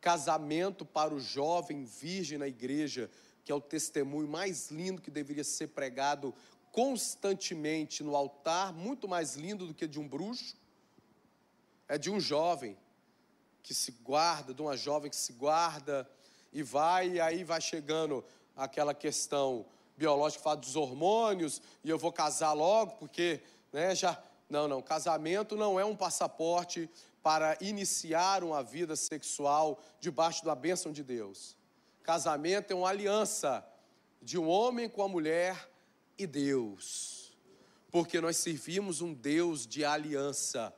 Casamento 0.01 0.85
para 0.85 1.15
o 1.15 1.21
jovem 1.21 1.85
virgem 1.85 2.39
na 2.39 2.49
igreja, 2.49 3.09
que 3.45 3.53
é 3.53 3.55
o 3.55 3.61
testemunho 3.61 4.29
mais 4.29 4.71
lindo 4.71 5.01
que 5.01 5.11
deveria 5.11 5.45
ser 5.45 5.69
pregado 5.69 6.35
constantemente 6.73 8.03
no 8.03 8.17
altar, 8.17 8.73
muito 8.73 9.09
mais 9.09 9.37
lindo 9.37 9.67
do 9.67 9.73
que 9.73 9.87
de 9.87 9.99
um 9.99 10.09
bruxo 10.09 10.57
é 11.89 11.97
de 11.97 12.11
um 12.11 12.21
jovem 12.21 12.77
que 13.69 13.75
se 13.75 13.93
guarda, 14.03 14.55
de 14.55 14.63
uma 14.63 14.79
jovem 14.79 15.11
que 15.11 15.17
se 15.17 15.35
guarda 15.35 16.11
e 16.51 16.63
vai, 16.63 17.11
e 17.11 17.21
aí 17.21 17.45
vai 17.45 17.61
chegando 17.61 18.25
aquela 18.57 18.95
questão 18.95 19.67
biológica, 19.95 20.43
fala 20.43 20.57
dos 20.57 20.75
hormônios, 20.75 21.61
e 21.85 21.91
eu 21.91 21.99
vou 21.99 22.11
casar 22.11 22.55
logo, 22.55 22.93
porque, 22.93 23.43
né, 23.71 23.95
já. 23.95 24.19
Não, 24.49 24.67
não, 24.67 24.81
casamento 24.81 25.55
não 25.55 25.79
é 25.79 25.85
um 25.85 25.95
passaporte 25.95 26.89
para 27.23 27.59
iniciar 27.61 28.43
uma 28.43 28.63
vida 28.63 28.97
sexual 28.97 29.79
debaixo 30.01 30.43
da 30.43 30.55
bênção 30.55 30.91
de 30.91 31.05
Deus. 31.05 31.55
Casamento 32.03 32.71
é 32.71 32.75
uma 32.75 32.89
aliança 32.89 33.63
de 34.23 34.39
um 34.39 34.49
homem 34.49 34.89
com 34.89 35.03
a 35.03 35.09
mulher 35.09 35.71
e 36.17 36.27
Deus, 36.27 37.37
porque 37.91 38.19
nós 38.19 38.39
servimos 38.39 39.03
um 39.03 39.13
Deus 39.13 39.67
de 39.67 39.85
aliança. 39.85 40.73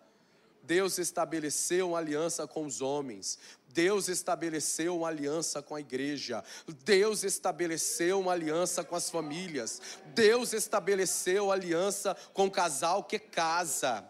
Deus 0.62 0.98
estabeleceu 0.98 1.88
uma 1.88 1.98
aliança 1.98 2.46
com 2.46 2.64
os 2.64 2.80
homens. 2.80 3.38
Deus 3.68 4.08
estabeleceu 4.08 4.96
uma 4.96 5.08
aliança 5.08 5.62
com 5.62 5.74
a 5.74 5.80
igreja. 5.80 6.42
Deus 6.84 7.22
estabeleceu 7.24 8.20
uma 8.20 8.32
aliança 8.32 8.82
com 8.82 8.96
as 8.96 9.10
famílias. 9.10 9.80
Deus 10.14 10.52
estabeleceu 10.52 11.50
aliança 11.52 12.16
com 12.32 12.46
o 12.46 12.50
casal 12.50 13.04
que 13.04 13.18
casa. 13.18 14.04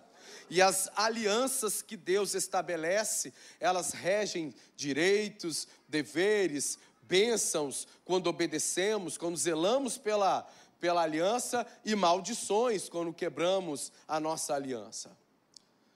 E 0.49 0.61
as 0.61 0.90
alianças 0.97 1.80
que 1.80 1.97
Deus 1.97 2.35
estabelece, 2.35 3.33
elas 3.61 3.92
regem 3.92 4.52
direitos, 4.76 5.69
deveres, 5.88 6.78
bênçãos 7.02 7.87
quando 8.04 8.26
obedecemos, 8.26 9.16
quando 9.16 9.37
zelamos 9.37 9.97
pela, 9.99 10.49
pela 10.80 11.02
aliança 11.02 11.66
e 11.85 11.95
maldições 11.95 12.88
quando 12.88 13.12
quebramos 13.12 13.92
a 14.09 14.19
nossa 14.19 14.54
aliança. 14.54 15.16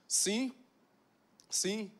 Sim, 0.07 0.53
sim. 1.49 1.91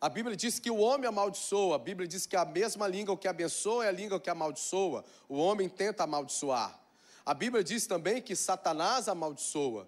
A 0.00 0.08
Bíblia 0.08 0.34
diz 0.34 0.58
que 0.58 0.70
o 0.70 0.78
homem 0.78 1.06
amaldiçoa, 1.06 1.76
a 1.76 1.78
Bíblia 1.78 2.08
diz 2.08 2.24
que 2.24 2.34
a 2.34 2.44
mesma 2.44 2.88
língua 2.88 3.16
que 3.16 3.28
abençoa 3.28 3.84
é 3.84 3.88
a 3.88 3.92
língua 3.92 4.18
que 4.18 4.30
amaldiçoa. 4.30 5.04
O 5.28 5.36
homem 5.36 5.68
tenta 5.68 6.04
amaldiçoar. 6.04 6.80
A 7.24 7.34
Bíblia 7.34 7.62
diz 7.62 7.86
também 7.86 8.22
que 8.22 8.34
Satanás 8.34 9.08
amaldiçoa. 9.08 9.86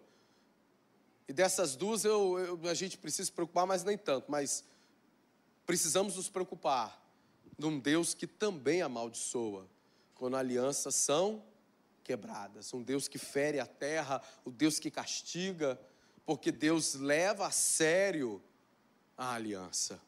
E 1.27 1.33
dessas 1.33 1.75
duas 1.75 2.05
eu, 2.05 2.39
eu, 2.39 2.69
a 2.69 2.75
gente 2.75 2.99
precisa 2.99 3.25
se 3.27 3.33
preocupar, 3.33 3.67
mas 3.67 3.85
nem 3.85 3.97
tanto. 3.97 4.31
Mas 4.31 4.65
precisamos 5.65 6.17
nos 6.17 6.29
preocupar 6.29 7.01
num 7.57 7.79
Deus 7.79 8.13
que 8.13 8.27
também 8.27 8.83
amaldiçoa, 8.83 9.67
quando 10.15 10.37
alianças 10.37 10.95
são 10.95 11.43
quebradas. 12.05 12.75
Um 12.75 12.83
Deus 12.83 13.09
que 13.09 13.19
fere 13.19 13.61
a 13.61 13.67
terra, 13.67 14.21
o 14.45 14.51
Deus 14.51 14.79
que 14.79 14.91
castiga 14.91 15.81
porque 16.33 16.51
Deus 16.51 16.95
leva 16.95 17.49
a 17.49 17.51
sério 17.51 18.43
a 19.19 19.35
aliança. 19.35 20.01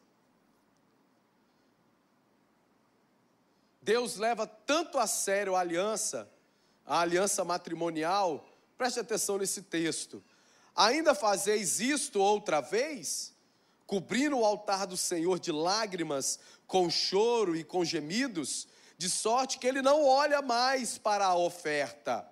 Deus 3.79 4.15
leva 4.15 4.47
tanto 4.47 4.97
a 4.97 5.05
sério 5.05 5.55
a 5.55 5.59
aliança, 5.59 6.27
a 6.83 6.99
aliança 6.99 7.45
matrimonial, 7.45 8.43
preste 8.75 8.99
atenção 8.99 9.37
nesse 9.37 9.61
texto. 9.61 10.23
Ainda 10.75 11.13
fazeis 11.13 11.79
isto 11.79 12.19
outra 12.19 12.59
vez? 12.59 13.31
Cobrindo 13.85 14.39
o 14.39 14.45
altar 14.45 14.87
do 14.87 14.97
Senhor 14.97 15.37
de 15.37 15.51
lágrimas, 15.51 16.39
com 16.65 16.89
choro 16.89 17.55
e 17.55 17.63
com 17.63 17.85
gemidos, 17.85 18.67
de 18.97 19.11
sorte 19.11 19.59
que 19.59 19.67
ele 19.67 19.83
não 19.83 20.03
olha 20.03 20.41
mais 20.41 20.97
para 20.97 21.27
a 21.27 21.35
oferta 21.35 22.27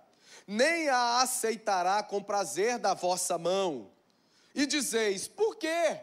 nem 0.47 0.89
a 0.89 1.21
aceitará 1.21 2.03
com 2.03 2.21
prazer 2.21 2.77
da 2.77 2.93
vossa 2.93 3.37
mão. 3.37 3.91
E 4.53 4.65
dizeis, 4.65 5.27
por 5.27 5.55
quê? 5.55 5.99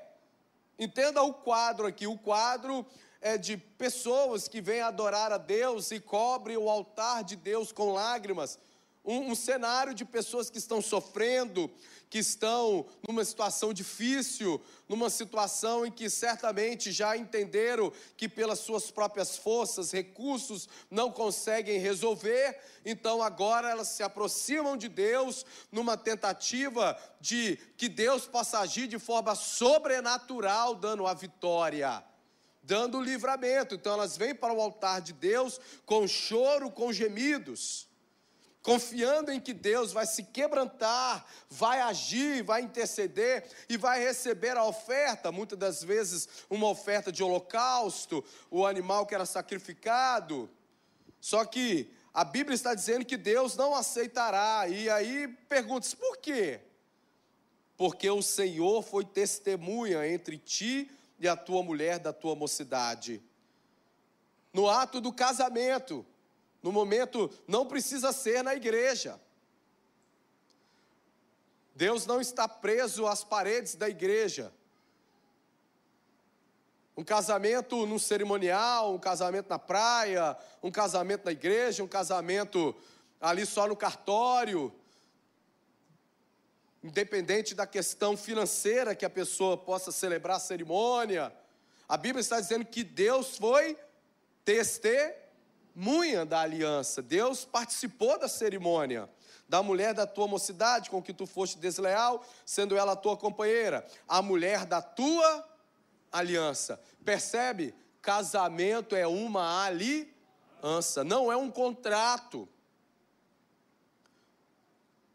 Entenda 0.78 1.22
o 1.22 1.34
quadro 1.34 1.86
aqui, 1.86 2.06
o 2.06 2.18
quadro 2.18 2.86
é 3.20 3.36
de 3.36 3.56
pessoas 3.56 4.48
que 4.48 4.60
vêm 4.60 4.80
adorar 4.80 5.30
a 5.30 5.36
Deus 5.36 5.90
e 5.90 6.00
cobrem 6.00 6.56
o 6.56 6.70
altar 6.70 7.22
de 7.22 7.36
Deus 7.36 7.70
com 7.70 7.92
lágrimas. 7.92 8.58
Um, 9.04 9.30
um, 9.30 9.34
cenário 9.34 9.94
de 9.94 10.04
pessoas 10.04 10.50
que 10.50 10.58
estão 10.58 10.80
sofrendo, 10.80 11.70
que 12.10 12.18
estão 12.18 12.84
numa 13.06 13.24
situação 13.24 13.72
difícil, 13.72 14.60
numa 14.88 15.08
situação 15.08 15.86
em 15.86 15.92
que 15.92 16.10
certamente 16.10 16.90
já 16.90 17.16
entenderam 17.16 17.92
que 18.16 18.28
pelas 18.28 18.58
suas 18.58 18.90
próprias 18.90 19.36
forças, 19.36 19.92
recursos, 19.92 20.68
não 20.90 21.12
conseguem 21.12 21.78
resolver, 21.78 22.58
então 22.84 23.22
agora 23.22 23.70
elas 23.70 23.88
se 23.88 24.02
aproximam 24.02 24.76
de 24.76 24.88
Deus 24.88 25.46
numa 25.70 25.96
tentativa 25.96 27.00
de 27.20 27.56
que 27.76 27.88
Deus 27.88 28.26
possa 28.26 28.58
agir 28.58 28.88
de 28.88 28.98
forma 28.98 29.36
sobrenatural, 29.36 30.74
dando 30.74 31.06
a 31.06 31.14
vitória 31.14 32.04
dando 32.62 32.98
o 32.98 33.02
livramento. 33.02 33.74
Então 33.74 33.94
elas 33.94 34.16
vêm 34.16 34.32
para 34.32 34.52
o 34.52 34.60
altar 34.60 35.00
de 35.00 35.12
Deus 35.12 35.58
com 35.84 36.06
choro, 36.06 36.70
com 36.70 36.92
gemidos 36.92 37.89
confiando 38.62 39.32
em 39.32 39.40
que 39.40 39.52
Deus 39.52 39.92
vai 39.92 40.06
se 40.06 40.22
quebrantar, 40.24 41.24
vai 41.48 41.80
agir, 41.80 42.42
vai 42.42 42.62
interceder 42.62 43.48
e 43.68 43.76
vai 43.76 44.02
receber 44.02 44.56
a 44.56 44.64
oferta, 44.64 45.32
muitas 45.32 45.58
das 45.58 45.82
vezes 45.82 46.28
uma 46.48 46.68
oferta 46.68 47.10
de 47.10 47.22
holocausto, 47.22 48.24
o 48.50 48.66
animal 48.66 49.06
que 49.06 49.14
era 49.14 49.24
sacrificado. 49.24 50.50
Só 51.20 51.44
que 51.44 51.92
a 52.12 52.24
Bíblia 52.24 52.54
está 52.54 52.74
dizendo 52.74 53.04
que 53.04 53.16
Deus 53.16 53.56
não 53.56 53.74
aceitará. 53.74 54.66
E 54.68 54.90
aí 54.90 55.28
pergunta-se 55.48 55.96
por 55.96 56.18
quê? 56.18 56.60
Porque 57.76 58.10
o 58.10 58.22
Senhor 58.22 58.82
foi 58.82 59.04
testemunha 59.04 60.06
entre 60.06 60.36
ti 60.36 60.90
e 61.18 61.28
a 61.28 61.36
tua 61.36 61.62
mulher 61.62 61.98
da 61.98 62.12
tua 62.12 62.34
mocidade. 62.34 63.22
No 64.52 64.68
ato 64.68 65.00
do 65.00 65.12
casamento, 65.12 66.04
no 66.62 66.70
momento, 66.70 67.30
não 67.46 67.66
precisa 67.66 68.12
ser 68.12 68.42
na 68.42 68.54
igreja. 68.54 69.18
Deus 71.74 72.04
não 72.04 72.20
está 72.20 72.46
preso 72.46 73.06
às 73.06 73.24
paredes 73.24 73.74
da 73.74 73.88
igreja. 73.88 74.52
Um 76.96 77.02
casamento 77.02 77.86
num 77.86 77.98
cerimonial, 77.98 78.94
um 78.94 78.98
casamento 78.98 79.48
na 79.48 79.58
praia, 79.58 80.36
um 80.62 80.70
casamento 80.70 81.24
na 81.24 81.32
igreja, 81.32 81.82
um 81.82 81.88
casamento 81.88 82.74
ali 83.18 83.46
só 83.46 83.66
no 83.66 83.74
cartório. 83.74 84.70
Independente 86.82 87.54
da 87.54 87.66
questão 87.66 88.16
financeira 88.16 88.94
que 88.94 89.06
a 89.06 89.10
pessoa 89.10 89.56
possa 89.56 89.90
celebrar 89.90 90.36
a 90.36 90.40
cerimônia, 90.40 91.32
a 91.88 91.96
Bíblia 91.96 92.20
está 92.20 92.38
dizendo 92.38 92.64
que 92.66 92.84
Deus 92.84 93.38
foi 93.38 93.78
testemunha 94.44 95.19
testemunha 95.80 96.26
da 96.26 96.40
aliança. 96.42 97.00
Deus 97.00 97.44
participou 97.44 98.18
da 98.18 98.28
cerimônia. 98.28 99.08
Da 99.48 99.62
mulher 99.62 99.94
da 99.94 100.06
tua 100.06 100.28
mocidade, 100.28 100.90
com 100.90 101.02
que 101.02 101.12
tu 101.12 101.26
foste 101.26 101.58
desleal, 101.58 102.24
sendo 102.46 102.76
ela 102.76 102.92
a 102.92 102.96
tua 102.96 103.16
companheira. 103.16 103.84
A 104.06 104.22
mulher 104.22 104.64
da 104.66 104.80
tua 104.80 105.48
aliança. 106.12 106.80
Percebe? 107.04 107.74
Casamento 108.00 108.94
é 108.94 109.06
uma 109.06 109.64
aliança, 109.64 111.02
não 111.04 111.32
é 111.32 111.36
um 111.36 111.50
contrato. 111.50 112.48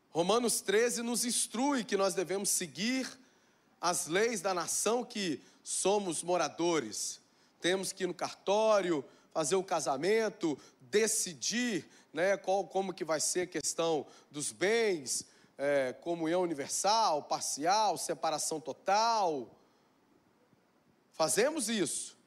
Romanos 0.10 0.62
13 0.62 1.01
nos 1.01 1.25
instrui 1.25 1.84
que 1.84 1.97
nós 1.97 2.13
devemos 2.13 2.49
seguir 2.49 3.08
as 3.80 4.08
leis 4.08 4.41
da 4.41 4.54
nação 4.54 5.04
que 5.04 5.41
somos 5.63 6.23
moradores. 6.23 7.21
Temos 7.62 7.91
que 7.91 8.04
ir 8.04 8.08
no 8.08 8.13
cartório, 8.13 9.04
fazer 9.36 9.58
o 9.58 9.63
casamento, 9.65 10.58
decidir 10.80 11.86
né, 12.13 12.38
qual, 12.38 12.65
como 12.65 12.93
que 12.93 13.04
vai 13.04 13.19
ser 13.19 13.41
a 13.41 13.48
questão 13.48 14.08
dos 14.32 14.54
bens, 14.54 15.26
é, 15.58 15.91
comunhão 15.91 16.41
universal, 16.41 17.21
parcial, 17.24 17.98
separação 17.98 18.62
total. 18.62 19.54
Fazemos 21.12 21.67
isso. 21.67 22.17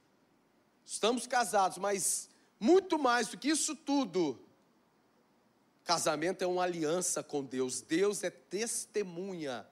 Estamos 0.84 1.26
casados, 1.26 1.78
mas 1.78 2.28
muito 2.60 2.98
mais 2.98 3.28
do 3.28 3.38
que 3.38 3.48
isso 3.48 3.74
tudo, 3.74 4.38
casamento 5.84 6.42
é 6.42 6.46
uma 6.46 6.64
aliança 6.64 7.22
com 7.22 7.42
Deus. 7.42 7.80
Deus 7.80 8.22
é 8.22 8.28
testemunha 8.28 9.66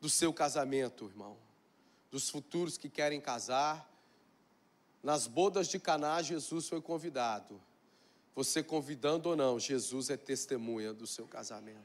do 0.00 0.10
seu 0.10 0.32
casamento, 0.32 1.06
irmão. 1.06 1.36
Dos 2.10 2.28
futuros 2.30 2.76
que 2.76 2.90
querem 2.90 3.20
casar, 3.20 3.88
nas 5.06 5.28
bodas 5.28 5.68
de 5.68 5.78
Caná, 5.78 6.20
Jesus 6.20 6.68
foi 6.68 6.82
convidado. 6.82 7.62
Você 8.34 8.60
convidando 8.60 9.28
ou 9.28 9.36
não, 9.36 9.56
Jesus 9.56 10.10
é 10.10 10.16
testemunha 10.16 10.92
do 10.92 11.06
seu 11.06 11.28
casamento. 11.28 11.78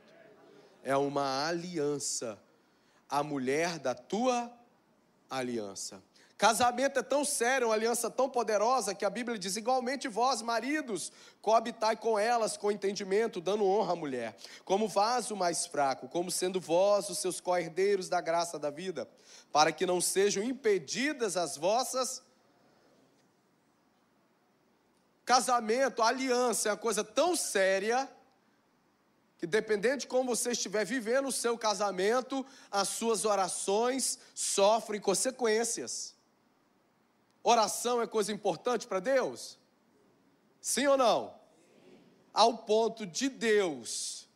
É 0.84 0.98
uma 0.98 1.46
aliança. 1.46 2.42
A 3.08 3.22
mulher 3.22 3.78
da 3.78 3.94
tua 3.94 4.52
aliança. 5.30 6.02
Casamento 6.36 6.98
é 6.98 7.04
tão 7.04 7.24
sério, 7.24 7.68
uma 7.68 7.76
aliança 7.76 8.10
tão 8.10 8.28
poderosa 8.28 8.96
que 8.96 9.06
a 9.06 9.10
Bíblia 9.12 9.38
diz: 9.38 9.56
igualmente 9.56 10.08
vós, 10.08 10.42
maridos, 10.42 11.12
coabitai 11.44 11.96
com 11.98 12.18
elas 12.18 12.58
com 12.58 12.72
entendimento, 12.72 13.40
dando 13.40 13.68
honra 13.68 13.94
à 13.94 13.96
mulher, 13.96 14.36
como 14.66 14.88
vaso 14.88 15.36
mais 15.36 15.68
fraco, 15.68 16.10
como 16.10 16.32
sendo 16.32 16.60
vós 16.60 17.08
os 17.08 17.20
seus 17.20 17.40
co-herdeiros 17.40 18.10
da 18.10 18.20
graça 18.20 18.58
da 18.58 18.72
vida, 18.72 19.08
para 19.52 19.72
que 19.72 19.86
não 19.86 20.02
sejam 20.02 20.44
impedidas 20.44 21.38
as 21.38 21.56
vossas. 21.56 22.24
Casamento, 25.32 26.04
aliança 26.04 26.68
é 26.68 26.72
uma 26.74 26.78
coisa 26.78 27.06
tão 27.06 27.38
séria 27.38 28.12
que 29.38 29.48
dependendo 29.48 30.00
de 30.00 30.08
como 30.08 30.36
você 30.36 30.52
estiver 30.52 30.84
vivendo 30.84 31.30
o 31.30 31.32
seu 31.32 31.58
casamento, 31.58 32.46
as 32.70 32.90
suas 32.90 33.24
orações 33.24 34.20
sofrem 34.36 35.00
consequências. 35.00 36.14
Oração 37.42 38.02
é 38.02 38.08
coisa 38.08 38.34
importante 38.34 38.86
para 38.86 39.00
Deus? 39.00 39.58
Sim 40.60 40.88
ou 40.88 40.98
não? 40.98 41.34
Ao 42.34 42.58
ponto 42.58 43.06
de 43.06 43.30
Deus, 43.30 44.28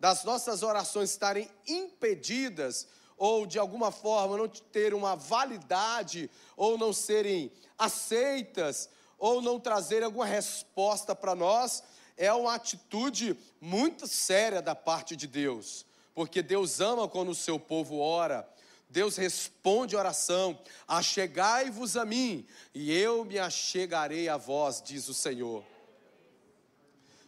das 0.00 0.24
nossas 0.24 0.62
orações 0.62 1.10
estarem 1.10 1.50
impedidas, 1.68 2.88
ou 3.18 3.46
de 3.46 3.58
alguma 3.58 3.90
forma 3.90 4.38
não 4.38 4.48
ter 4.48 4.94
uma 4.94 5.14
validade, 5.14 6.30
ou 6.56 6.78
não 6.78 6.90
serem 6.90 7.52
aceitas, 7.76 8.88
ou 9.18 9.40
não 9.40 9.58
trazer 9.58 10.02
alguma 10.02 10.26
resposta 10.26 11.14
para 11.14 11.34
nós, 11.34 11.82
é 12.16 12.32
uma 12.32 12.54
atitude 12.54 13.36
muito 13.60 14.06
séria 14.06 14.62
da 14.62 14.74
parte 14.74 15.14
de 15.14 15.26
Deus, 15.26 15.84
porque 16.14 16.42
Deus 16.42 16.80
ama 16.80 17.08
quando 17.08 17.30
o 17.30 17.34
seu 17.34 17.58
povo 17.58 17.98
ora, 17.98 18.48
Deus 18.88 19.16
responde 19.16 19.94
a 19.94 19.98
oração: 19.98 20.58
Achegai-vos 20.86 21.96
a 21.96 22.04
mim, 22.04 22.46
e 22.74 22.92
eu 22.92 23.24
me 23.24 23.38
achegarei 23.38 24.28
a 24.28 24.36
vós, 24.36 24.80
diz 24.80 25.08
o 25.08 25.14
Senhor. 25.14 25.64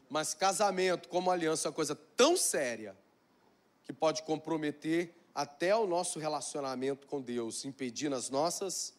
Mas 0.08 0.32
casamento 0.32 1.08
como 1.08 1.30
aliança 1.30 1.68
é 1.68 1.70
uma 1.70 1.74
coisa 1.74 1.94
tão 1.94 2.36
séria 2.36 2.96
que 3.84 3.92
pode 3.92 4.22
comprometer 4.22 5.14
até 5.34 5.76
o 5.76 5.86
nosso 5.86 6.18
relacionamento 6.18 7.06
com 7.06 7.20
Deus, 7.20 7.64
impedindo 7.64 8.16
as 8.16 8.30
nossas 8.30 8.94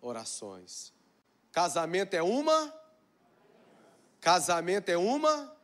orações. 0.00 0.92
Casamento 1.52 2.14
é 2.14 2.22
uma? 2.22 2.74
Casamento 4.20 4.88
é 4.88 4.96
uma? 4.96 5.54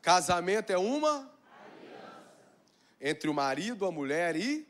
Casamento 0.00 0.70
é 0.70 0.78
uma? 0.78 1.30
Entre 2.98 3.28
o 3.28 3.34
marido, 3.34 3.84
a 3.84 3.92
mulher 3.92 4.36
e 4.36 4.66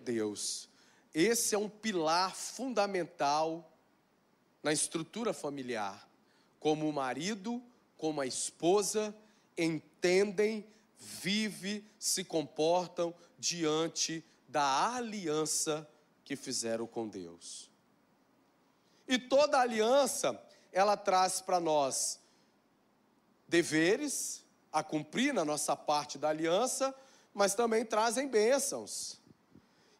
Deus. 0.00 0.68
Esse 1.12 1.56
é 1.56 1.58
um 1.58 1.68
pilar 1.68 2.36
fundamental 2.36 3.72
na 4.62 4.72
estrutura 4.72 5.32
familiar. 5.32 6.08
Como 6.60 6.88
o 6.88 6.92
marido, 6.92 7.60
como 7.96 8.20
a 8.20 8.26
esposa 8.26 9.14
entendem, 9.56 10.64
vivem, 10.96 11.84
se 11.98 12.22
comportam 12.22 13.12
diante 13.36 14.24
da 14.48 14.94
aliança 14.94 15.88
que 16.24 16.36
fizeram 16.36 16.86
com 16.86 17.08
Deus. 17.08 17.67
E 19.08 19.18
toda 19.18 19.58
aliança, 19.58 20.38
ela 20.70 20.96
traz 20.96 21.40
para 21.40 21.58
nós 21.58 22.20
deveres 23.48 24.44
a 24.70 24.82
cumprir 24.82 25.32
na 25.32 25.44
nossa 25.44 25.74
parte 25.74 26.18
da 26.18 26.28
aliança, 26.28 26.94
mas 27.32 27.54
também 27.54 27.84
trazem 27.84 28.28
bênçãos. 28.28 29.18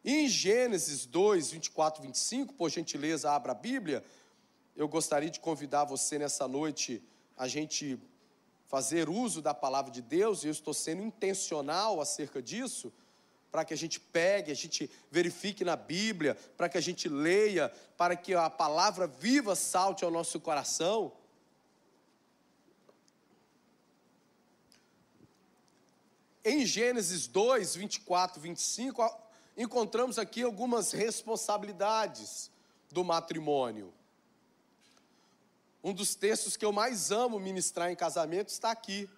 Em 0.05 0.27
Gênesis 0.27 1.05
2, 1.07 1.51
24, 1.51 2.03
25, 2.03 2.53
por 2.53 2.69
gentileza, 2.69 3.31
abra 3.31 3.51
a 3.51 3.55
Bíblia. 3.55 4.05
Eu 4.75 4.87
gostaria 4.87 5.29
de 5.29 5.39
convidar 5.39 5.83
você 5.83 6.19
nessa 6.19 6.47
noite 6.47 7.03
a 7.35 7.47
gente 7.47 7.99
fazer 8.67 9.09
uso 9.09 9.41
da 9.41 9.53
palavra 9.53 9.91
de 9.91 10.01
Deus, 10.01 10.43
e 10.43 10.47
eu 10.47 10.51
estou 10.51 10.73
sendo 10.75 11.01
intencional 11.01 11.99
acerca 11.99 12.41
disso, 12.41 12.93
para 13.51 13.65
que 13.65 13.73
a 13.73 13.77
gente 13.77 13.99
pegue, 13.99 14.51
a 14.51 14.55
gente 14.55 14.89
verifique 15.11 15.63
na 15.63 15.75
Bíblia, 15.75 16.35
para 16.55 16.69
que 16.69 16.77
a 16.77 16.81
gente 16.81 17.09
leia, 17.09 17.69
para 17.97 18.15
que 18.15 18.33
a 18.33 18.49
palavra 18.49 19.07
viva 19.07 19.55
salte 19.55 20.03
ao 20.03 20.11
nosso 20.11 20.39
coração. 20.39 21.11
Em 26.43 26.65
Gênesis 26.65 27.27
2, 27.27 27.75
24, 27.75 28.39
25, 28.39 29.03
encontramos 29.57 30.17
aqui 30.17 30.41
algumas 30.41 30.91
responsabilidades 30.91 32.49
do 32.91 33.03
matrimônio. 33.03 33.93
Um 35.83 35.93
dos 35.93 36.15
textos 36.15 36.55
que 36.55 36.65
eu 36.65 36.71
mais 36.71 37.11
amo 37.11 37.39
ministrar 37.39 37.91
em 37.91 37.95
casamento 37.95 38.49
está 38.49 38.71
aqui. 38.71 39.09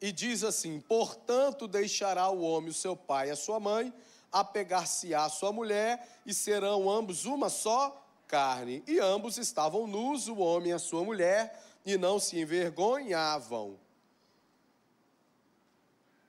E 0.00 0.12
diz 0.12 0.44
assim: 0.44 0.80
Portanto, 0.80 1.66
deixará 1.66 2.28
o 2.28 2.42
homem 2.42 2.70
o 2.70 2.74
seu 2.74 2.96
pai 2.96 3.28
e 3.28 3.30
a 3.30 3.36
sua 3.36 3.58
mãe, 3.58 3.92
apegar-se-á 4.30 5.24
a 5.24 5.30
sua 5.30 5.52
mulher, 5.52 6.20
e 6.24 6.34
serão 6.34 6.90
ambos 6.90 7.24
uma 7.24 7.48
só 7.48 8.04
carne. 8.26 8.82
E 8.86 8.98
ambos 8.98 9.38
estavam 9.38 9.86
nus, 9.86 10.28
o 10.28 10.38
homem 10.38 10.70
e 10.70 10.74
a 10.74 10.78
sua 10.78 11.02
mulher, 11.04 11.62
e 11.84 11.96
não 11.96 12.18
se 12.18 12.38
envergonhavam. 12.38 13.78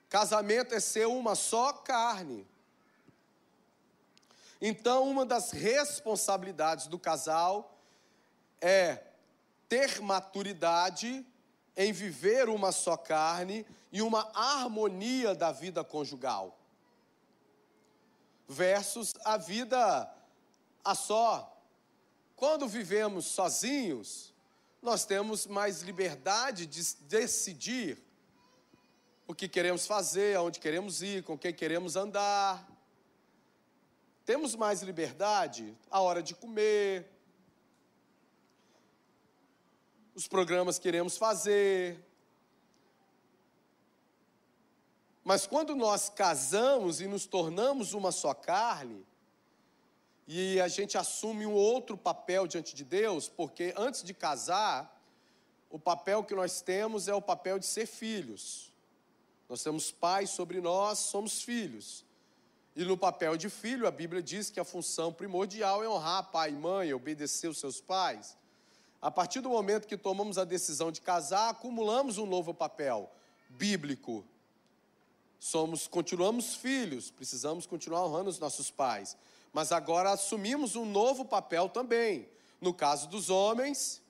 Casamento 0.08 0.74
é 0.74 0.80
ser 0.80 1.06
uma 1.06 1.34
só 1.34 1.72
carne. 1.72 2.46
Então, 4.60 5.08
uma 5.08 5.24
das 5.24 5.50
responsabilidades 5.50 6.86
do 6.86 6.98
casal 6.98 7.78
é 8.60 9.02
ter 9.68 10.00
maturidade 10.00 11.24
em 11.78 11.92
viver 11.92 12.48
uma 12.48 12.72
só 12.72 12.96
carne 12.96 13.64
e 13.92 14.02
uma 14.02 14.28
harmonia 14.34 15.32
da 15.32 15.52
vida 15.52 15.84
conjugal. 15.84 16.58
Versus 18.48 19.14
a 19.24 19.36
vida 19.36 20.12
a 20.84 20.94
só. 20.96 21.56
Quando 22.34 22.66
vivemos 22.66 23.26
sozinhos, 23.26 24.34
nós 24.82 25.04
temos 25.04 25.46
mais 25.46 25.82
liberdade 25.82 26.66
de 26.66 26.82
decidir 27.04 27.96
o 29.28 29.34
que 29.34 29.46
queremos 29.48 29.86
fazer, 29.86 30.36
aonde 30.36 30.58
queremos 30.58 31.00
ir, 31.00 31.22
com 31.22 31.38
quem 31.38 31.54
queremos 31.54 31.94
andar. 31.94 32.68
Temos 34.24 34.56
mais 34.56 34.82
liberdade 34.82 35.76
a 35.88 36.00
hora 36.00 36.24
de 36.24 36.34
comer, 36.34 37.08
os 40.18 40.26
programas 40.26 40.78
que 40.78 40.82
queremos 40.82 41.16
fazer. 41.16 42.04
Mas 45.22 45.46
quando 45.46 45.76
nós 45.76 46.08
casamos 46.08 47.00
e 47.00 47.06
nos 47.06 47.24
tornamos 47.24 47.94
uma 47.94 48.10
só 48.10 48.34
carne, 48.34 49.06
e 50.26 50.60
a 50.60 50.66
gente 50.66 50.98
assume 50.98 51.46
um 51.46 51.52
outro 51.52 51.96
papel 51.96 52.48
diante 52.48 52.74
de 52.74 52.84
Deus, 52.84 53.28
porque 53.28 53.72
antes 53.76 54.02
de 54.02 54.12
casar, 54.12 55.00
o 55.70 55.78
papel 55.78 56.24
que 56.24 56.34
nós 56.34 56.60
temos 56.60 57.06
é 57.06 57.14
o 57.14 57.22
papel 57.22 57.56
de 57.56 57.66
ser 57.66 57.86
filhos. 57.86 58.72
Nós 59.48 59.62
temos 59.62 59.92
pais 59.92 60.30
sobre 60.30 60.60
nós, 60.60 60.98
somos 60.98 61.42
filhos. 61.42 62.04
E 62.74 62.84
no 62.84 62.96
papel 62.96 63.36
de 63.36 63.48
filho, 63.48 63.86
a 63.86 63.90
Bíblia 63.92 64.20
diz 64.20 64.50
que 64.50 64.58
a 64.58 64.64
função 64.64 65.12
primordial 65.12 65.84
é 65.84 65.88
honrar 65.88 66.28
pai 66.32 66.50
e 66.50 66.56
mãe, 66.56 66.92
obedecer 66.92 67.46
os 67.46 67.58
seus 67.58 67.80
pais. 67.80 68.36
A 69.00 69.10
partir 69.10 69.40
do 69.40 69.48
momento 69.48 69.86
que 69.86 69.96
tomamos 69.96 70.38
a 70.38 70.44
decisão 70.44 70.90
de 70.90 71.00
casar, 71.00 71.50
acumulamos 71.50 72.18
um 72.18 72.26
novo 72.26 72.52
papel 72.52 73.10
bíblico. 73.50 74.24
Somos, 75.38 75.86
continuamos 75.86 76.56
filhos, 76.56 77.10
precisamos 77.10 77.64
continuar 77.64 78.04
honrando 78.04 78.28
os 78.28 78.40
nossos 78.40 78.70
pais. 78.70 79.16
Mas 79.52 79.70
agora 79.70 80.10
assumimos 80.10 80.74
um 80.74 80.84
novo 80.84 81.24
papel 81.24 81.68
também. 81.68 82.28
No 82.60 82.74
caso 82.74 83.08
dos 83.08 83.30
homens, 83.30 84.02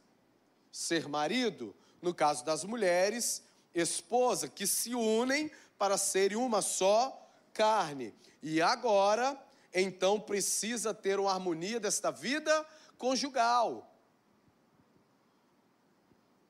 ser 0.72 1.06
marido. 1.06 1.74
No 2.00 2.14
caso 2.14 2.44
das 2.44 2.64
mulheres, 2.64 3.42
esposa, 3.74 4.48
que 4.48 4.66
se 4.66 4.94
unem 4.94 5.50
para 5.76 5.98
serem 5.98 6.36
uma 6.36 6.62
só 6.62 7.28
carne. 7.52 8.14
E 8.42 8.62
agora, 8.62 9.38
então, 9.74 10.18
precisa 10.18 10.94
ter 10.94 11.18
uma 11.20 11.32
harmonia 11.32 11.78
desta 11.78 12.10
vida 12.10 12.66
conjugal. 12.96 13.87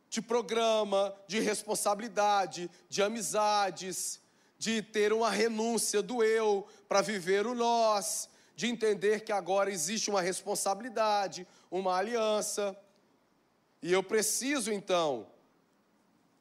De 0.09 0.23
programa, 0.23 1.15
de 1.27 1.39
responsabilidade, 1.41 2.71
de 2.89 3.03
amizades, 3.03 4.21
de 4.59 4.83
ter 4.83 5.13
uma 5.13 5.31
renúncia 5.31 6.03
do 6.03 6.23
eu 6.23 6.67
para 6.89 7.03
viver 7.03 7.47
o 7.47 7.55
nós, 7.55 8.29
de 8.57 8.67
entender 8.67 9.21
que 9.21 9.33
agora 9.33 9.71
existe 9.71 10.11
uma 10.11 10.21
responsabilidade, 10.21 11.47
uma 11.71 11.97
aliança. 11.97 12.77
E 13.83 13.93
eu 13.93 14.03
preciso 14.03 14.73
então 14.73 15.27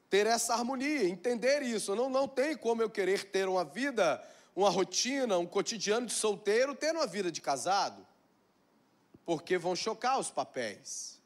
ter 0.10 0.26
essa 0.26 0.54
harmonia, 0.54 1.08
entender 1.08 1.62
isso. 1.62 1.96
Não, 1.96 2.10
não 2.10 2.28
tem 2.28 2.56
como 2.56 2.82
eu 2.82 2.90
querer 2.90 3.26
ter 3.26 3.48
uma 3.48 3.66
vida 3.66 4.24
uma 4.58 4.72
rotina, 4.72 5.38
um 5.38 5.46
cotidiano 5.46 6.08
de 6.08 6.14
solteiro, 6.14 6.74
tendo 6.74 6.98
uma 6.98 7.06
vida 7.06 7.32
de 7.32 7.40
casado. 7.40 8.06
porque 9.24 9.58
vão 9.58 9.76
chocar 9.76 10.18
os 10.18 10.32
papéis. 10.32 11.17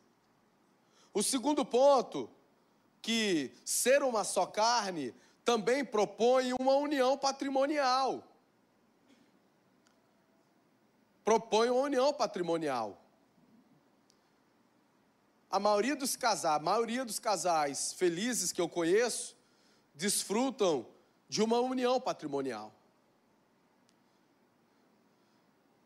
O 1.13 1.21
segundo 1.21 1.65
ponto, 1.65 2.29
que 3.01 3.51
ser 3.65 4.03
uma 4.03 4.23
só 4.23 4.45
carne 4.45 5.13
também 5.43 5.83
propõe 5.83 6.53
uma 6.53 6.75
união 6.75 7.17
patrimonial. 7.17 8.23
Propõe 11.23 11.69
uma 11.69 11.81
união 11.81 12.13
patrimonial. 12.13 13.01
A 15.49 15.59
maioria 15.59 15.95
dos 15.95 16.15
casais, 16.15 16.55
a 16.55 16.63
maioria 16.63 17.03
dos 17.03 17.19
casais 17.19 17.91
felizes 17.93 18.51
que 18.53 18.61
eu 18.61 18.69
conheço 18.69 19.35
desfrutam 19.93 20.87
de 21.27 21.41
uma 21.41 21.59
união 21.59 21.99
patrimonial. 21.99 22.73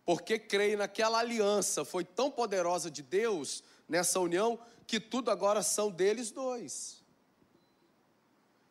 Porque 0.06 0.38
creem 0.38 0.76
naquela 0.76 1.18
aliança, 1.18 1.84
foi 1.84 2.04
tão 2.04 2.30
poderosa 2.30 2.92
de 2.92 3.02
Deus 3.02 3.64
nessa 3.88 4.20
união 4.20 4.60
que 4.88 5.00
tudo 5.00 5.32
agora 5.32 5.64
são 5.64 5.90
deles 5.90 6.32
dois. 6.32 7.04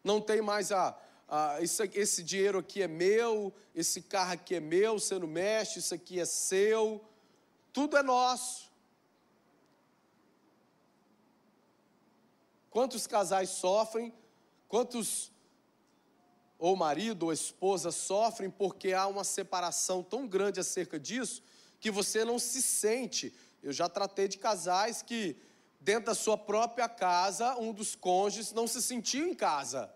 Não 0.03 0.20
tem 0.20 0.42
mais 0.42 0.70
a, 0.70 0.96
a 1.29 1.59
esse 1.62 2.22
dinheiro 2.22 2.59
aqui 2.59 2.83
é 2.83 2.88
meu, 2.88 3.53
esse 3.74 4.03
carro 4.03 4.33
aqui 4.33 4.55
é 4.55 4.61
meu, 4.61 4.98
você 4.98 5.18
não 5.18 5.27
mexe, 5.27 5.79
isso 5.79 5.94
aqui 5.94 6.20
é 6.20 6.24
seu, 6.24 7.05
tudo 7.72 7.96
é 7.96 8.03
nosso. 8.03 8.72
Quantos 12.70 13.07
casais 13.07 13.50
sofrem, 13.50 14.12
quantos 14.68 15.33
ou 16.59 16.77
marido 16.77 17.27
ou 17.27 17.33
esposa 17.33 17.90
sofrem 17.90 18.50
porque 18.50 18.92
há 18.92 19.07
uma 19.07 19.24
separação 19.24 20.03
tão 20.03 20.27
grande 20.27 20.61
acerca 20.61 20.98
disso 20.98 21.42
que 21.79 21.90
você 21.90 22.24
não 22.24 22.38
se 22.38 22.62
sente. 22.62 23.35
Eu 23.64 23.72
já 23.72 23.88
tratei 23.88 24.29
de 24.29 24.37
casais 24.37 25.00
que 25.00 25.37
dentro 25.81 26.05
da 26.05 26.14
sua 26.14 26.37
própria 26.37 26.87
casa, 26.87 27.57
um 27.57 27.72
dos 27.72 27.96
cônjuges 27.96 28.53
não 28.53 28.66
se 28.66 28.83
sentia 28.83 29.24
em 29.24 29.35
casa. 29.35 29.90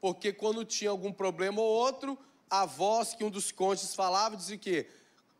Porque 0.00 0.32
quando 0.32 0.64
tinha 0.64 0.90
algum 0.90 1.12
problema 1.12 1.60
ou 1.60 1.66
outro, 1.66 2.18
a 2.50 2.66
voz 2.66 3.14
que 3.14 3.22
um 3.22 3.30
dos 3.30 3.52
cônjuges 3.52 3.94
falava 3.94 4.36
dizia 4.36 4.58
que, 4.58 4.90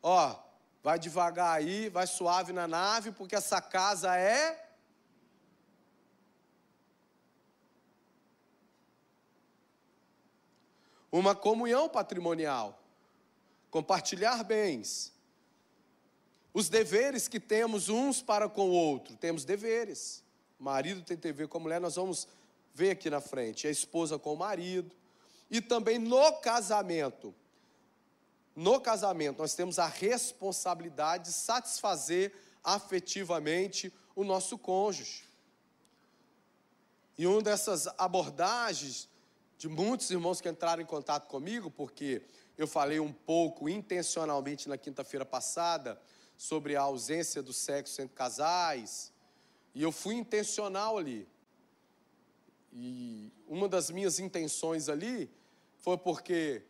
ó, 0.00 0.36
vai 0.84 1.00
devagar 1.00 1.56
aí, 1.56 1.88
vai 1.88 2.06
suave 2.06 2.52
na 2.52 2.68
nave, 2.68 3.10
porque 3.10 3.34
essa 3.34 3.60
casa 3.60 4.16
é 4.16 4.70
uma 11.10 11.34
comunhão 11.34 11.88
patrimonial, 11.88 12.80
compartilhar 13.68 14.44
bens, 14.44 15.11
os 16.54 16.68
deveres 16.68 17.28
que 17.28 17.40
temos 17.40 17.88
uns 17.88 18.20
para 18.20 18.48
com 18.48 18.68
o 18.68 18.72
outro. 18.72 19.16
Temos 19.16 19.44
deveres. 19.44 20.22
O 20.60 20.64
marido 20.64 21.02
tem 21.02 21.16
dever 21.16 21.48
com 21.48 21.58
a 21.58 21.60
mulher, 21.60 21.80
nós 21.80 21.96
vamos 21.96 22.28
ver 22.74 22.90
aqui 22.90 23.08
na 23.08 23.20
frente. 23.20 23.66
A 23.66 23.70
esposa 23.70 24.18
com 24.18 24.34
o 24.34 24.36
marido. 24.36 24.94
E 25.50 25.60
também 25.60 25.98
no 25.98 26.32
casamento. 26.40 27.34
No 28.54 28.80
casamento, 28.80 29.38
nós 29.38 29.54
temos 29.54 29.78
a 29.78 29.86
responsabilidade 29.86 31.24
de 31.24 31.32
satisfazer 31.32 32.34
afetivamente 32.62 33.92
o 34.14 34.24
nosso 34.24 34.58
cônjuge. 34.58 35.24
E 37.16 37.26
uma 37.26 37.42
dessas 37.42 37.86
abordagens 37.98 39.08
de 39.56 39.68
muitos 39.68 40.10
irmãos 40.10 40.40
que 40.40 40.48
entraram 40.48 40.82
em 40.82 40.86
contato 40.86 41.28
comigo, 41.28 41.70
porque 41.70 42.22
eu 42.58 42.66
falei 42.66 43.00
um 43.00 43.12
pouco 43.12 43.68
intencionalmente 43.68 44.68
na 44.68 44.76
quinta-feira 44.76 45.24
passada 45.24 45.98
sobre 46.42 46.74
a 46.74 46.82
ausência 46.82 47.40
do 47.40 47.52
sexo 47.52 48.02
entre 48.02 48.16
casais, 48.16 49.12
e 49.72 49.80
eu 49.80 49.92
fui 49.92 50.16
intencional 50.16 50.98
ali. 50.98 51.28
E 52.72 53.32
uma 53.46 53.68
das 53.68 53.90
minhas 53.90 54.18
intenções 54.18 54.88
ali 54.88 55.30
foi 55.78 55.96
porque, 55.96 56.64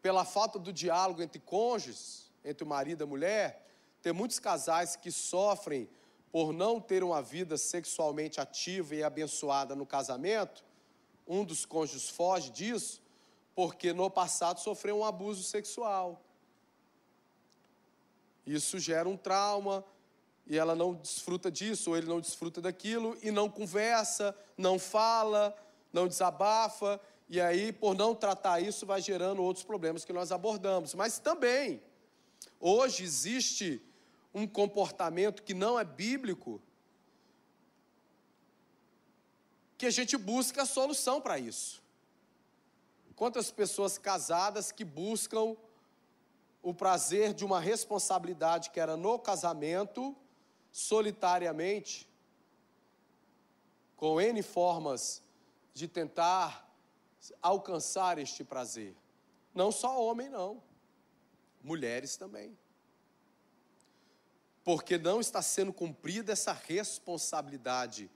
pela 0.00 0.24
falta 0.24 0.58
do 0.58 0.72
diálogo 0.72 1.20
entre 1.20 1.38
cônjuges, 1.38 2.32
entre 2.42 2.64
o 2.64 2.66
marido 2.66 3.02
e 3.02 3.04
a 3.04 3.06
mulher, 3.06 3.70
tem 4.00 4.14
muitos 4.14 4.38
casais 4.38 4.96
que 4.96 5.12
sofrem 5.12 5.86
por 6.32 6.50
não 6.50 6.80
ter 6.80 7.04
uma 7.04 7.20
vida 7.20 7.58
sexualmente 7.58 8.40
ativa 8.40 8.94
e 8.94 9.02
abençoada 9.02 9.76
no 9.76 9.84
casamento. 9.84 10.64
Um 11.26 11.44
dos 11.44 11.66
cônjuges 11.66 12.08
foge 12.08 12.50
disso 12.50 13.02
porque 13.54 13.92
no 13.92 14.10
passado 14.10 14.58
sofreu 14.58 15.00
um 15.00 15.04
abuso 15.04 15.42
sexual. 15.42 16.24
Isso 18.54 18.78
gera 18.78 19.08
um 19.08 19.16
trauma 19.16 19.84
e 20.46 20.56
ela 20.56 20.74
não 20.74 20.94
desfruta 20.94 21.50
disso, 21.50 21.90
ou 21.90 21.96
ele 21.96 22.06
não 22.06 22.20
desfruta 22.20 22.60
daquilo, 22.60 23.18
e 23.22 23.30
não 23.30 23.50
conversa, 23.50 24.34
não 24.56 24.78
fala, 24.78 25.54
não 25.92 26.08
desabafa, 26.08 26.98
e 27.28 27.38
aí, 27.38 27.70
por 27.70 27.94
não 27.94 28.14
tratar 28.14 28.58
isso, 28.60 28.86
vai 28.86 29.02
gerando 29.02 29.42
outros 29.42 29.62
problemas 29.62 30.06
que 30.06 30.12
nós 30.12 30.32
abordamos. 30.32 30.94
Mas 30.94 31.18
também, 31.18 31.82
hoje 32.58 33.04
existe 33.04 33.82
um 34.32 34.46
comportamento 34.46 35.42
que 35.42 35.52
não 35.52 35.78
é 35.78 35.84
bíblico, 35.84 36.62
que 39.76 39.84
a 39.84 39.90
gente 39.90 40.16
busca 40.16 40.62
a 40.62 40.66
solução 40.66 41.20
para 41.20 41.38
isso. 41.38 41.82
Quantas 43.14 43.50
pessoas 43.50 43.98
casadas 43.98 44.72
que 44.72 44.84
buscam 44.84 45.54
o 46.62 46.74
prazer 46.74 47.32
de 47.32 47.44
uma 47.44 47.60
responsabilidade 47.60 48.70
que 48.70 48.80
era 48.80 48.96
no 48.96 49.18
casamento, 49.18 50.16
solitariamente, 50.70 52.08
com 53.96 54.20
N 54.20 54.42
formas 54.42 55.22
de 55.72 55.88
tentar 55.88 56.68
alcançar 57.40 58.18
este 58.18 58.44
prazer. 58.44 58.94
Não 59.54 59.72
só 59.72 60.02
homem, 60.02 60.28
não, 60.28 60.62
mulheres 61.62 62.16
também. 62.16 62.56
Porque 64.62 64.98
não 64.98 65.20
está 65.20 65.40
sendo 65.40 65.72
cumprida 65.72 66.32
essa 66.32 66.52
responsabilidade 66.52 68.10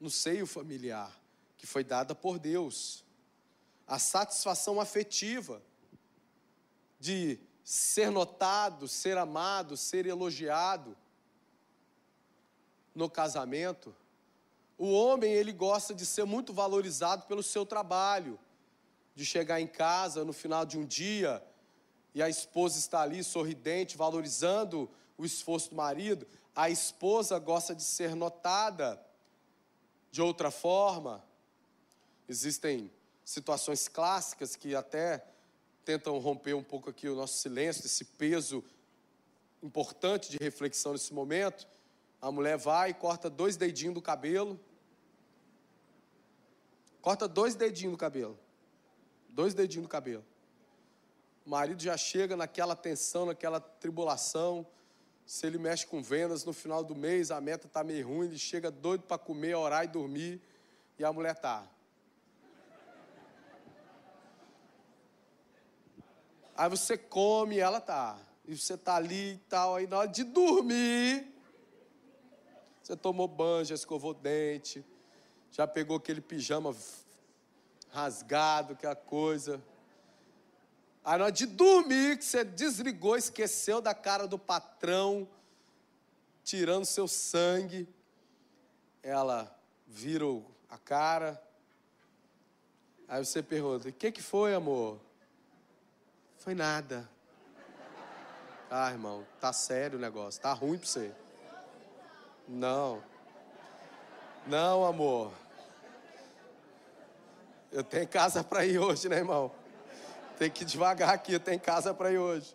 no 0.00 0.10
seio 0.10 0.46
familiar, 0.46 1.18
que 1.56 1.66
foi 1.66 1.84
dada 1.84 2.14
por 2.14 2.38
Deus. 2.38 3.04
A 3.86 3.98
satisfação 3.98 4.80
afetiva 4.80 5.62
de 6.98 7.38
ser 7.66 8.12
notado, 8.12 8.86
ser 8.86 9.18
amado, 9.18 9.76
ser 9.76 10.06
elogiado 10.06 10.96
no 12.94 13.10
casamento. 13.10 13.92
O 14.78 14.92
homem, 14.92 15.32
ele 15.32 15.52
gosta 15.52 15.92
de 15.92 16.06
ser 16.06 16.24
muito 16.24 16.52
valorizado 16.52 17.26
pelo 17.26 17.42
seu 17.42 17.66
trabalho, 17.66 18.38
de 19.16 19.26
chegar 19.26 19.60
em 19.60 19.66
casa 19.66 20.24
no 20.24 20.32
final 20.32 20.64
de 20.64 20.78
um 20.78 20.86
dia 20.86 21.44
e 22.14 22.22
a 22.22 22.28
esposa 22.28 22.78
está 22.78 23.00
ali 23.00 23.24
sorridente, 23.24 23.96
valorizando 23.96 24.88
o 25.18 25.24
esforço 25.24 25.70
do 25.70 25.76
marido. 25.76 26.24
A 26.54 26.70
esposa 26.70 27.36
gosta 27.40 27.74
de 27.74 27.82
ser 27.82 28.14
notada 28.14 29.04
de 30.12 30.22
outra 30.22 30.52
forma. 30.52 31.24
Existem 32.28 32.92
situações 33.24 33.88
clássicas 33.88 34.54
que 34.54 34.72
até 34.72 35.26
tentam 35.86 36.18
romper 36.18 36.52
um 36.52 36.64
pouco 36.64 36.90
aqui 36.90 37.08
o 37.08 37.14
nosso 37.14 37.38
silêncio, 37.38 37.86
esse 37.86 38.04
peso 38.04 38.62
importante 39.62 40.28
de 40.28 40.36
reflexão 40.36 40.92
nesse 40.92 41.14
momento. 41.14 41.64
A 42.20 42.32
mulher 42.32 42.58
vai 42.58 42.90
e 42.90 42.94
corta 42.94 43.30
dois 43.30 43.56
dedinhos 43.56 43.94
do 43.94 44.02
cabelo. 44.02 44.58
Corta 47.00 47.28
dois 47.28 47.54
dedinhos 47.54 47.92
do 47.92 47.98
cabelo. 47.98 48.36
Dois 49.28 49.54
dedinhos 49.54 49.86
do 49.86 49.88
cabelo. 49.88 50.24
O 51.46 51.50
marido 51.50 51.80
já 51.80 51.96
chega 51.96 52.36
naquela 52.36 52.74
tensão, 52.74 53.26
naquela 53.26 53.60
tribulação. 53.60 54.66
Se 55.24 55.46
ele 55.46 55.56
mexe 55.56 55.86
com 55.86 56.02
vendas 56.02 56.44
no 56.44 56.52
final 56.52 56.82
do 56.82 56.96
mês, 56.96 57.30
a 57.30 57.40
meta 57.40 57.68
está 57.68 57.84
meio 57.84 58.08
ruim, 58.08 58.26
ele 58.26 58.38
chega 58.38 58.72
doido 58.72 59.04
para 59.04 59.18
comer, 59.18 59.54
orar 59.54 59.84
e 59.84 59.88
dormir. 59.88 60.42
E 60.98 61.04
a 61.04 61.12
mulher 61.12 61.36
está. 61.36 61.64
Aí 66.56 66.70
você 66.70 66.96
come, 66.96 67.58
ela 67.58 67.80
tá. 67.80 68.18
E 68.46 68.56
você 68.56 68.76
tá 68.76 68.96
ali 68.96 69.34
e 69.34 69.38
tal. 69.48 69.76
Aí 69.76 69.86
na 69.86 69.98
hora 69.98 70.08
de 70.08 70.24
dormir, 70.24 71.32
você 72.82 72.96
tomou 72.96 73.28
banho, 73.28 73.64
já 73.64 73.74
escovou 73.74 74.12
o 74.12 74.14
dente, 74.14 74.84
já 75.50 75.66
pegou 75.66 75.96
aquele 75.96 76.20
pijama 76.20 76.74
rasgado, 77.90 78.72
aquela 78.72 78.96
coisa. 78.96 79.62
Aí 81.04 81.18
na 81.18 81.24
hora 81.24 81.32
de 81.32 81.46
dormir, 81.46 82.18
que 82.18 82.24
você 82.24 82.42
desligou, 82.42 83.16
esqueceu 83.16 83.80
da 83.80 83.94
cara 83.94 84.26
do 84.26 84.38
patrão, 84.38 85.28
tirando 86.42 86.84
seu 86.84 87.06
sangue. 87.06 87.88
Ela 89.02 89.54
vira 89.86 90.24
a 90.68 90.78
cara. 90.78 91.42
Aí 93.06 93.24
você 93.24 93.42
pergunta: 93.42 93.88
o 93.88 93.92
que, 93.92 94.10
que 94.10 94.22
foi, 94.22 94.54
amor? 94.54 95.05
Foi 96.46 96.54
nada. 96.54 97.10
Ah, 98.70 98.92
irmão, 98.92 99.26
tá 99.40 99.52
sério 99.52 99.98
o 99.98 100.00
negócio, 100.00 100.40
tá 100.40 100.52
ruim 100.52 100.78
para 100.78 100.86
você. 100.86 101.12
Não. 102.46 103.02
Não, 104.46 104.84
amor. 104.84 105.32
Eu 107.72 107.82
tenho 107.82 108.06
casa 108.06 108.44
para 108.44 108.64
ir 108.64 108.78
hoje, 108.78 109.08
né, 109.08 109.16
irmão? 109.16 109.50
Tem 110.38 110.48
que 110.48 110.62
ir 110.62 110.66
devagar 110.66 111.12
aqui, 111.12 111.32
eu 111.32 111.40
tenho 111.40 111.58
casa 111.58 111.92
para 111.92 112.12
ir 112.12 112.18
hoje. 112.18 112.54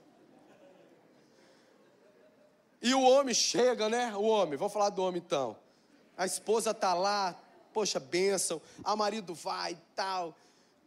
E 2.81 2.95
o 2.95 3.01
homem 3.01 3.33
chega, 3.33 3.89
né? 3.89 4.15
O 4.15 4.23
homem, 4.23 4.57
vou 4.57 4.69
falar 4.69 4.87
do 4.87 5.03
homem 5.03 5.21
então. 5.21 5.57
A 6.15 6.25
esposa 6.25 6.73
tá 6.73 6.93
lá, 6.93 7.35
poxa, 7.73 7.99
bênção. 7.99 8.61
A 8.85 8.95
marido 8.95 9.35
vai 9.35 9.73
e 9.73 9.81
tal, 9.93 10.33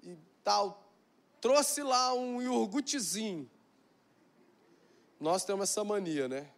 e 0.02 0.16
tal. 0.42 0.83
Trouxe 1.44 1.82
lá 1.82 2.14
um 2.14 2.40
iogurtezinho. 2.40 3.50
Nós 5.20 5.44
temos 5.44 5.68
essa 5.68 5.84
mania, 5.84 6.26
né? 6.26 6.50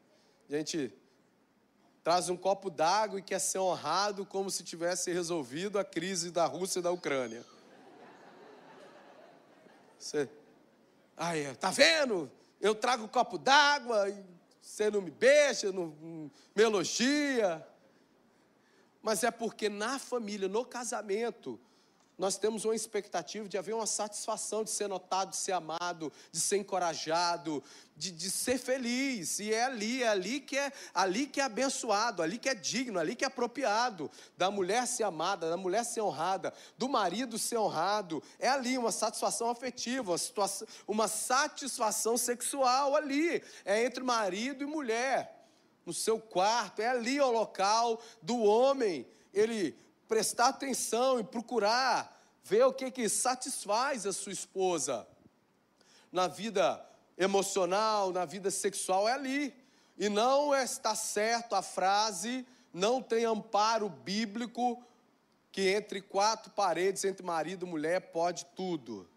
A 0.48 0.54
gente 0.54 0.94
traz 2.04 2.28
um 2.28 2.36
copo 2.36 2.70
d'água 2.70 3.18
e 3.18 3.22
quer 3.22 3.40
ser 3.40 3.58
honrado 3.58 4.24
como 4.24 4.48
se 4.48 4.62
tivesse 4.62 5.12
resolvido 5.12 5.76
a 5.76 5.84
crise 5.84 6.30
da 6.30 6.46
Rússia 6.46 6.78
e 6.78 6.82
da 6.82 6.92
Ucrânia. 6.92 7.44
Você, 9.98 10.30
ai, 11.16 11.52
tá 11.56 11.72
vendo? 11.72 12.30
Eu 12.60 12.72
trago 12.72 13.06
um 13.06 13.08
copo 13.08 13.38
d'água 13.38 14.08
e 14.08 14.24
você 14.62 14.88
não 14.88 15.02
me 15.02 15.10
beija, 15.10 15.72
não 15.72 15.88
me 16.54 16.62
elogia. 16.62 17.66
Mas 19.02 19.24
é 19.24 19.32
porque 19.32 19.68
na 19.68 19.98
família, 19.98 20.46
no 20.46 20.64
casamento, 20.64 21.58
nós 22.18 22.38
temos 22.38 22.64
uma 22.64 22.74
expectativa 22.74 23.46
de 23.46 23.58
haver 23.58 23.74
uma 23.74 23.86
satisfação 23.86 24.64
de 24.64 24.70
ser 24.70 24.88
notado, 24.88 25.30
de 25.30 25.36
ser 25.36 25.52
amado, 25.52 26.10
de 26.32 26.40
ser 26.40 26.56
encorajado, 26.56 27.62
de, 27.94 28.10
de 28.10 28.30
ser 28.30 28.58
feliz. 28.58 29.38
E 29.38 29.52
é 29.52 29.64
ali, 29.64 30.02
é 30.02 30.08
ali 30.08 30.40
que 30.40 30.56
é 30.56 30.72
ali 30.94 31.26
que 31.26 31.42
é 31.42 31.44
abençoado, 31.44 32.22
ali 32.22 32.38
que 32.38 32.48
é 32.48 32.54
digno, 32.54 32.98
ali 32.98 33.14
que 33.14 33.22
é 33.22 33.26
apropriado 33.26 34.10
da 34.34 34.50
mulher 34.50 34.86
ser 34.86 35.02
amada, 35.02 35.50
da 35.50 35.58
mulher 35.58 35.84
ser 35.84 36.00
honrada, 36.00 36.54
do 36.78 36.88
marido 36.88 37.38
ser 37.38 37.58
honrado. 37.58 38.22
É 38.38 38.48
ali 38.48 38.78
uma 38.78 38.92
satisfação 38.92 39.50
afetiva, 39.50 40.12
uma, 40.12 40.18
situação, 40.18 40.66
uma 40.88 41.08
satisfação 41.08 42.16
sexual 42.16 42.96
ali. 42.96 43.42
É 43.62 43.84
entre 43.84 44.02
marido 44.02 44.64
e 44.64 44.66
mulher. 44.66 45.34
No 45.84 45.92
seu 45.92 46.18
quarto, 46.18 46.80
é 46.80 46.88
ali 46.88 47.20
o 47.20 47.30
local 47.30 48.00
do 48.22 48.38
homem. 48.38 49.06
Ele 49.32 49.76
prestar 50.08 50.48
atenção 50.48 51.18
e 51.18 51.24
procurar 51.24 52.16
ver 52.42 52.64
o 52.64 52.72
que, 52.72 52.90
que 52.90 53.08
satisfaz 53.08 54.06
a 54.06 54.12
sua 54.12 54.32
esposa. 54.32 55.06
Na 56.12 56.28
vida 56.28 56.84
emocional, 57.18 58.12
na 58.12 58.24
vida 58.24 58.50
sexual, 58.50 59.08
é 59.08 59.12
ali. 59.12 59.54
E 59.98 60.08
não 60.08 60.54
está 60.54 60.94
certo 60.94 61.54
a 61.54 61.62
frase, 61.62 62.46
não 62.72 63.02
tem 63.02 63.24
amparo 63.24 63.88
bíblico 63.88 64.82
que 65.50 65.70
entre 65.70 66.02
quatro 66.02 66.52
paredes, 66.52 67.02
entre 67.04 67.24
marido 67.24 67.66
e 67.66 67.68
mulher, 67.68 68.12
pode 68.12 68.44
tudo. 68.54 69.08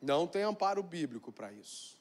Não 0.00 0.26
tem 0.26 0.42
amparo 0.42 0.82
bíblico 0.82 1.30
para 1.30 1.52
isso. 1.52 1.96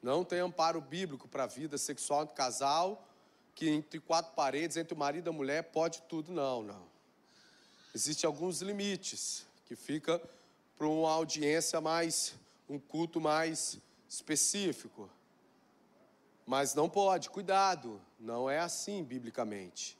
Não 0.00 0.24
tem 0.24 0.40
amparo 0.40 0.80
bíblico 0.80 1.28
para 1.28 1.44
a 1.44 1.48
vida 1.48 1.76
sexual 1.76 2.24
do 2.24 2.32
casal 2.32 3.06
que 3.54 3.68
entre 3.68 4.00
quatro 4.00 4.32
paredes, 4.32 4.76
entre 4.76 4.94
o 4.94 4.96
marido 4.96 5.28
e 5.28 5.30
a 5.30 5.32
mulher, 5.32 5.62
pode 5.64 6.02
tudo. 6.02 6.32
Não, 6.32 6.62
não. 6.62 6.82
Existem 7.94 8.26
alguns 8.26 8.62
limites 8.62 9.44
que 9.66 9.76
fica 9.76 10.20
para 10.76 10.86
uma 10.86 11.10
audiência 11.10 11.80
mais, 11.80 12.34
um 12.68 12.78
culto 12.78 13.20
mais 13.20 13.78
específico. 14.08 15.08
Mas 16.46 16.74
não 16.74 16.88
pode, 16.88 17.30
cuidado, 17.30 18.00
não 18.18 18.48
é 18.50 18.58
assim 18.58 19.04
biblicamente. 19.04 19.96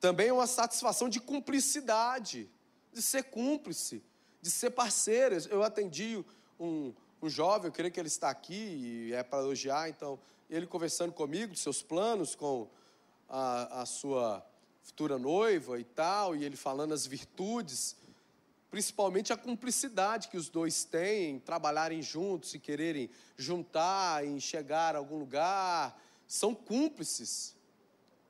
Também 0.00 0.28
é 0.28 0.32
uma 0.32 0.46
satisfação 0.46 1.08
de 1.08 1.20
cumplicidade, 1.20 2.48
de 2.92 3.02
ser 3.02 3.24
cúmplice, 3.24 4.02
de 4.42 4.50
ser 4.50 4.70
parceiro. 4.70 5.36
Eu 5.48 5.62
atendi 5.62 6.24
um, 6.58 6.92
um 7.22 7.28
jovem, 7.28 7.68
eu 7.68 7.72
creio 7.72 7.92
que 7.92 8.00
ele 8.00 8.08
está 8.08 8.30
aqui 8.30 8.54
e 8.54 9.12
é 9.12 9.22
para 9.22 9.40
elogiar, 9.40 9.88
então 9.88 10.18
ele 10.50 10.66
conversando 10.66 11.12
comigo 11.12 11.52
dos 11.52 11.62
seus 11.62 11.80
planos 11.80 12.34
com 12.34 12.68
a, 13.28 13.82
a 13.82 13.86
sua 13.86 14.44
futura 14.82 15.16
noiva 15.16 15.78
e 15.78 15.84
tal, 15.84 16.34
e 16.34 16.44
ele 16.44 16.56
falando 16.56 16.92
as 16.92 17.06
virtudes, 17.06 17.96
principalmente 18.68 19.32
a 19.32 19.36
cumplicidade 19.36 20.28
que 20.28 20.36
os 20.36 20.48
dois 20.48 20.82
têm, 20.84 21.38
trabalharem 21.38 22.02
juntos 22.02 22.52
e 22.52 22.58
quererem 22.58 23.08
juntar, 23.36 24.26
em 24.26 24.40
chegar 24.40 24.96
a 24.96 24.98
algum 24.98 25.18
lugar, 25.18 25.96
são 26.26 26.52
cúmplices. 26.52 27.54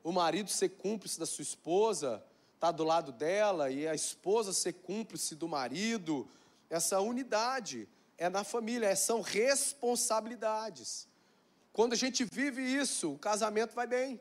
O 0.03 0.11
marido 0.11 0.49
ser 0.51 0.69
cúmplice 0.69 1.19
da 1.19 1.25
sua 1.25 1.41
esposa, 1.41 2.23
tá 2.59 2.71
do 2.71 2.83
lado 2.83 3.11
dela, 3.11 3.71
e 3.71 3.87
a 3.87 3.95
esposa 3.95 4.53
ser 4.53 4.73
cúmplice 4.73 5.33
do 5.33 5.47
marido, 5.47 6.27
essa 6.69 6.99
unidade 6.99 7.89
é 8.15 8.29
na 8.29 8.43
família, 8.43 8.95
são 8.95 9.21
responsabilidades. 9.21 11.09
Quando 11.73 11.93
a 11.93 11.95
gente 11.95 12.23
vive 12.25 12.61
isso, 12.61 13.13
o 13.13 13.17
casamento 13.17 13.73
vai 13.73 13.87
bem. 13.87 14.19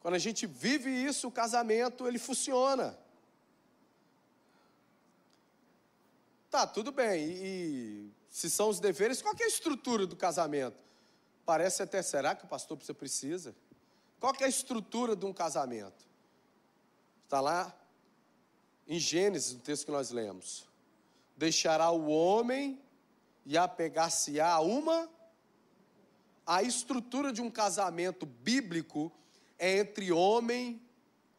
Quando 0.00 0.14
a 0.14 0.18
gente 0.18 0.46
vive 0.46 0.90
isso, 0.90 1.28
o 1.28 1.32
casamento 1.32 2.06
ele 2.06 2.18
funciona. 2.18 2.98
Tá, 6.50 6.66
tudo 6.66 6.92
bem. 6.92 7.24
E, 7.28 8.10
se 8.30 8.48
são 8.48 8.68
os 8.68 8.80
deveres, 8.80 9.20
qual 9.20 9.34
é 9.38 9.44
a 9.44 9.48
estrutura 9.48 10.06
do 10.06 10.16
casamento? 10.16 10.78
Parece 11.44 11.82
até, 11.82 12.02
será 12.02 12.34
que 12.34 12.44
o 12.44 12.48
pastor 12.48 12.78
você 12.78 12.94
precisa? 12.94 13.54
Qual 14.18 14.32
é 14.40 14.44
a 14.44 14.48
estrutura 14.48 15.14
de 15.14 15.26
um 15.26 15.32
casamento? 15.32 16.06
Está 17.24 17.40
lá 17.40 17.74
em 18.86 18.98
Gênesis, 18.98 19.54
no 19.54 19.60
texto 19.60 19.86
que 19.86 19.90
nós 19.90 20.10
lemos. 20.10 20.66
Deixará 21.36 21.90
o 21.90 22.08
homem 22.08 22.80
e 23.44 23.58
apegar-se-á 23.58 24.52
a 24.52 24.60
uma 24.60 25.08
a 26.46 26.62
estrutura 26.62 27.32
de 27.32 27.42
um 27.42 27.50
casamento 27.50 28.24
bíblico 28.24 29.12
é 29.58 29.78
entre 29.78 30.12
homem 30.12 30.80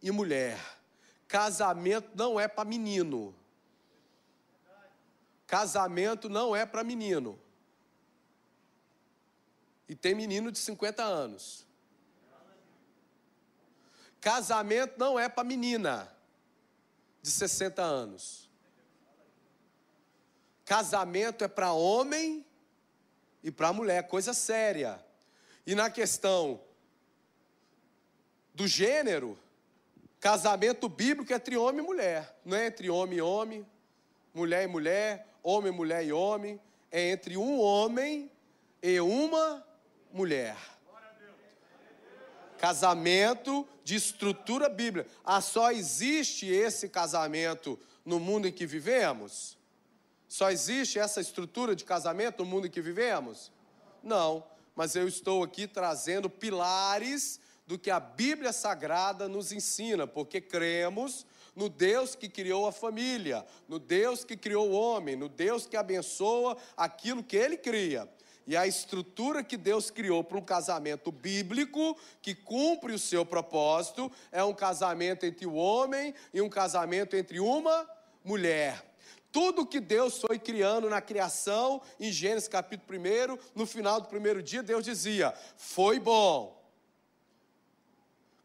e 0.02 0.12
mulher. 0.12 0.60
Casamento 1.28 2.10
não 2.14 2.40
é 2.40 2.48
para 2.48 2.66
menino. 2.66 3.34
Casamento 5.46 6.28
não 6.28 6.54
é 6.54 6.66
para 6.66 6.84
menino. 6.84 7.40
E 9.88 9.96
tem 9.96 10.14
menino 10.14 10.52
de 10.52 10.60
50 10.60 11.02
anos. 11.02 11.66
Casamento 14.20 14.96
não 14.98 15.18
é 15.18 15.30
para 15.30 15.44
menina 15.46 16.14
de 17.22 17.32
60 17.32 17.82
anos. 17.82 18.50
Casamento 20.66 21.46
é 21.46 21.48
para 21.48 21.72
homem 21.72 22.46
e 23.44 23.52
para 23.52 23.70
a 23.70 23.74
mulher, 23.74 24.08
coisa 24.08 24.34
séria. 24.34 25.00
E 25.66 25.76
na 25.76 25.90
questão 25.90 26.62
do 28.54 28.68
gênero, 28.68 29.38
casamento 30.20 30.90
bíblico 30.90 31.32
é 31.32 31.36
entre 31.36 31.56
homem 31.58 31.84
e 31.84 31.88
mulher, 31.88 32.38
não 32.44 32.58
é 32.58 32.68
entre 32.68 32.90
homem 32.90 33.20
e 33.20 33.22
homem, 33.22 33.66
mulher 34.34 34.64
e 34.64 34.68
mulher, 34.68 35.28
homem, 35.44 35.72
mulher 35.72 36.06
e 36.06 36.12
homem, 36.12 36.60
é 36.92 37.12
entre 37.12 37.38
um 37.38 37.60
homem 37.60 38.32
e 38.82 39.00
uma 39.00 39.66
mulher. 40.12 40.58
Casamento 42.58 43.68
de 43.84 43.96
estrutura 43.96 44.68
bíblica. 44.68 45.10
Ah, 45.24 45.42
só 45.42 45.72
existe 45.72 46.48
esse 46.48 46.90
casamento 46.90 47.80
no 48.04 48.20
mundo 48.20 48.48
em 48.48 48.52
que 48.52 48.66
vivemos? 48.66 49.57
Só 50.28 50.52
existe 50.52 51.00
essa 51.00 51.22
estrutura 51.22 51.76
de 51.76 51.86
casamento 51.86 52.44
no 52.44 52.50
mundo 52.50 52.68
em 52.68 52.70
que 52.70 52.82
vivemos? 52.82 53.52
Não, 54.04 54.44
mas 54.76 54.96
eu 54.96 55.08
estou 55.08 55.44
aqui 55.44 55.68
trazendo 55.68 56.30
pilares 56.30 57.40
do 57.66 57.78
que 57.78 57.90
a 57.90 58.00
Bíblia 58.00 58.54
Sagrada 58.54 59.28
nos 59.28 59.52
ensina, 59.52 60.08
porque 60.08 60.40
cremos 60.40 61.26
no 61.56 61.68
Deus 61.68 62.16
que 62.16 62.30
criou 62.30 62.68
a 62.68 62.72
família, 62.72 63.46
no 63.68 63.80
Deus 63.80 64.24
que 64.24 64.38
criou 64.38 64.70
o 64.70 64.74
homem, 64.74 65.16
no 65.16 65.28
Deus 65.28 65.66
que 65.66 65.76
abençoa 65.76 66.56
aquilo 66.78 67.24
que 67.24 67.36
ele 67.36 67.58
cria. 67.58 68.08
E 68.46 68.56
a 68.56 68.66
estrutura 68.66 69.44
que 69.44 69.58
Deus 69.58 69.92
criou 69.92 70.24
para 70.24 70.38
um 70.38 70.42
casamento 70.42 71.12
bíblico, 71.12 71.98
que 72.22 72.34
cumpre 72.34 72.94
o 72.94 73.00
seu 73.00 73.26
propósito, 73.26 74.10
é 74.32 74.42
um 74.42 74.54
casamento 74.54 75.26
entre 75.26 75.46
o 75.46 75.56
homem 75.56 76.14
e 76.34 76.40
um 76.40 76.48
casamento 76.48 77.18
entre 77.18 77.42
uma 77.42 77.86
mulher. 78.24 78.87
Tudo 79.32 79.66
que 79.66 79.80
Deus 79.80 80.20
foi 80.20 80.40
criando 80.40 80.90
na 80.90 81.02
criação, 81.02 81.82
em 82.00 82.12
Gênesis 82.12 82.48
capítulo 82.48 83.00
1, 83.00 83.38
no 83.54 83.66
final 83.66 84.02
do 84.02 84.08
primeiro 84.08 84.42
dia, 84.42 84.64
Deus 84.64 84.84
dizia: 84.84 85.34
Foi 85.56 86.00
bom. 86.00 86.58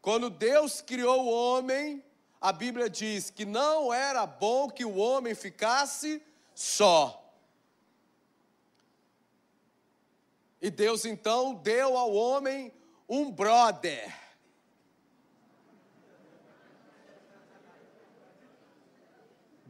Quando 0.00 0.28
Deus 0.28 0.80
criou 0.80 1.24
o 1.24 1.30
homem, 1.30 2.04
a 2.40 2.52
Bíblia 2.52 2.90
diz 2.90 3.30
que 3.30 3.44
não 3.44 3.94
era 3.94 4.26
bom 4.26 4.68
que 4.68 4.84
o 4.84 4.96
homem 4.96 5.34
ficasse 5.34 6.20
só. 6.54 7.22
E 10.60 10.70
Deus 10.70 11.04
então 11.04 11.54
deu 11.54 11.96
ao 11.96 12.12
homem 12.12 12.72
um 13.08 13.30
brother. 13.30 14.21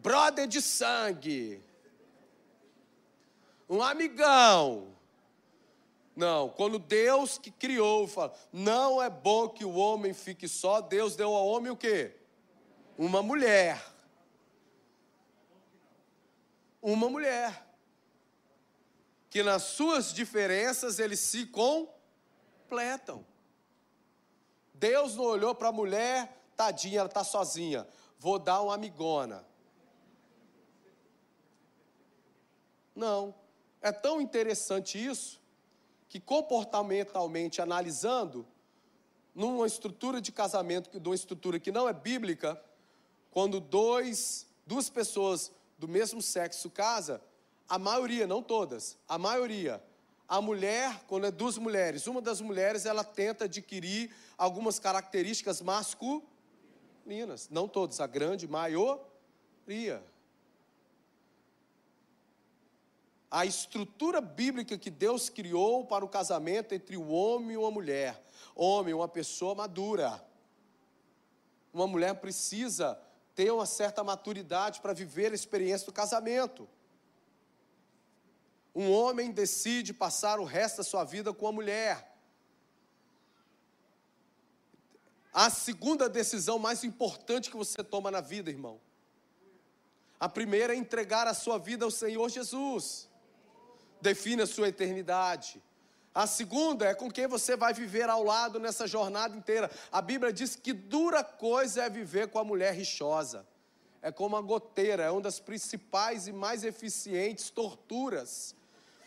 Brother 0.03 0.49
de 0.49 0.61
sangue. 0.61 1.63
Um 3.69 3.81
amigão. 3.81 4.89
Não, 6.15 6.49
quando 6.51 6.79
Deus 6.79 7.39
que 7.39 7.51
criou 7.51 8.07
fala, 8.07 8.35
não 8.53 9.01
é 9.01 9.09
bom 9.09 9.49
que 9.49 9.65
o 9.65 9.75
homem 9.75 10.13
fique 10.13 10.47
só, 10.47 10.81
Deus 10.81 11.17
deu 11.17 11.35
ao 11.35 11.47
homem 11.47 11.71
o 11.71 11.77
quê? 11.77 12.15
Uma 12.99 13.23
mulher. 13.23 13.83
Uma 16.83 17.09
mulher. 17.09 17.67
Que 19.31 19.43
nas 19.43 19.63
suas 19.63 20.13
diferenças 20.13 20.99
eles 20.99 21.21
se 21.21 21.47
completam. 21.47 23.25
Deus 24.75 25.15
não 25.15 25.25
olhou 25.25 25.55
para 25.55 25.69
a 25.69 25.73
mulher, 25.73 26.45
tadinha, 26.57 26.99
ela 26.99 27.09
está 27.09 27.23
sozinha. 27.23 27.87
Vou 28.19 28.39
dar 28.39 28.61
uma 28.61 28.75
amigona. 28.75 29.47
Não. 32.95 33.35
É 33.81 33.91
tão 33.91 34.21
interessante 34.21 35.03
isso 35.03 35.41
que 36.09 36.21
comportamentalmente 36.21 37.61
analisando, 37.61 38.47
numa 39.35 39.67
estrutura 39.67 40.21
de 40.21 40.31
casamento, 40.31 41.01
de 41.01 41.09
uma 41.09 41.15
estrutura 41.15 41.59
que 41.59 41.73
não 41.73 41.89
é 41.89 41.93
bíblica, 41.93 42.63
quando 43.31 43.59
dois, 43.59 44.47
duas 44.67 44.91
pessoas 44.91 45.51
do 45.79 45.89
mesmo 45.89 46.21
sexo 46.21 46.69
casa, 46.69 47.21
a 47.69 47.79
maioria, 47.79 48.27
não 48.27 48.43
todas, 48.43 48.99
a 49.09 49.17
maioria, 49.19 49.83
a 50.29 50.41
mulher, 50.41 51.03
quando 51.07 51.27
é 51.27 51.31
duas 51.31 51.57
mulheres, 51.57 52.07
uma 52.07 52.21
das 52.21 52.41
mulheres 52.41 52.85
ela 52.85 53.03
tenta 53.03 53.47
adquirir 53.47 54.15
algumas 54.37 54.79
características 54.79 55.63
masculinas, 55.63 57.49
não 57.51 57.67
todas, 57.67 58.01
a 58.01 58.07
grande 58.07 58.47
maioria. 58.47 60.05
A 63.33 63.47
estrutura 63.47 64.21
bíblica 64.21 64.77
que 64.77 64.91
Deus 64.91 65.31
criou 65.31 65.87
para 65.87 66.05
o 66.05 66.09
casamento 66.09 66.75
entre 66.75 66.99
o 66.99 67.09
homem 67.09 67.53
e 67.53 67.57
uma 67.57 67.71
mulher. 67.71 68.23
Homem, 68.55 68.93
uma 68.93 69.09
pessoa 69.09 69.55
madura. 69.55 70.23
Uma 71.73 71.87
mulher 71.87 72.15
precisa 72.17 73.01
ter 73.35 73.51
uma 73.51 73.65
certa 73.65 74.05
maturidade 74.05 74.83
para 74.83 74.93
viver 74.93 75.33
a 75.33 75.35
experiência 75.35 75.87
do 75.87 75.95
casamento. 75.95 76.69
Um 78.75 78.93
homem 78.93 79.33
decide 79.33 79.95
passar 79.95 80.39
o 80.39 80.45
resto 80.45 80.77
da 80.79 80.85
sua 80.85 81.03
vida 81.03 81.33
com 81.33 81.47
a 81.47 81.53
mulher. 81.53 82.15
A 85.33 85.49
segunda 85.49 86.07
decisão 86.07 86.59
mais 86.59 86.85
importante 86.85 87.51
que 87.51 87.57
você 87.57 87.83
toma 87.83 88.11
na 88.11 88.21
vida, 88.21 88.51
irmão. 88.51 88.79
A 90.21 90.29
primeira 90.29 90.75
é 90.75 90.77
entregar 90.77 91.27
a 91.27 91.33
sua 91.33 91.57
vida 91.57 91.87
ao 91.87 91.91
Senhor 91.91 92.29
Jesus 92.29 93.11
define 94.03 94.43
a 94.43 94.47
sua 94.47 94.69
eternidade. 94.69 95.63
A 96.15 96.27
segunda 96.27 96.85
é 96.85 96.95
com 96.95 97.11
quem 97.11 97.27
você 97.27 97.57
vai 97.57 97.73
viver 97.73 98.11
ao 98.11 98.23
lado 98.23 98.61
nessa 98.61 98.87
jornada 98.87 99.35
inteira. 99.35 99.71
A 99.91 100.03
Bíblia 100.03 100.33
diz 100.33 100.55
que 100.55 100.73
dura 100.73 101.25
coisa 101.25 101.85
é 101.85 101.89
viver 101.89 102.29
com 102.29 102.39
a 102.39 102.45
mulher 102.45 102.75
rixosa. 102.75 103.47
É 104.03 104.13
como 104.13 104.37
a 104.37 104.43
goteira, 104.43 105.05
é 105.05 105.11
uma 105.11 105.23
das 105.23 105.41
principais 105.41 106.27
e 106.27 106.33
mais 106.33 106.65
eficientes 106.65 107.49
torturas. 107.49 108.55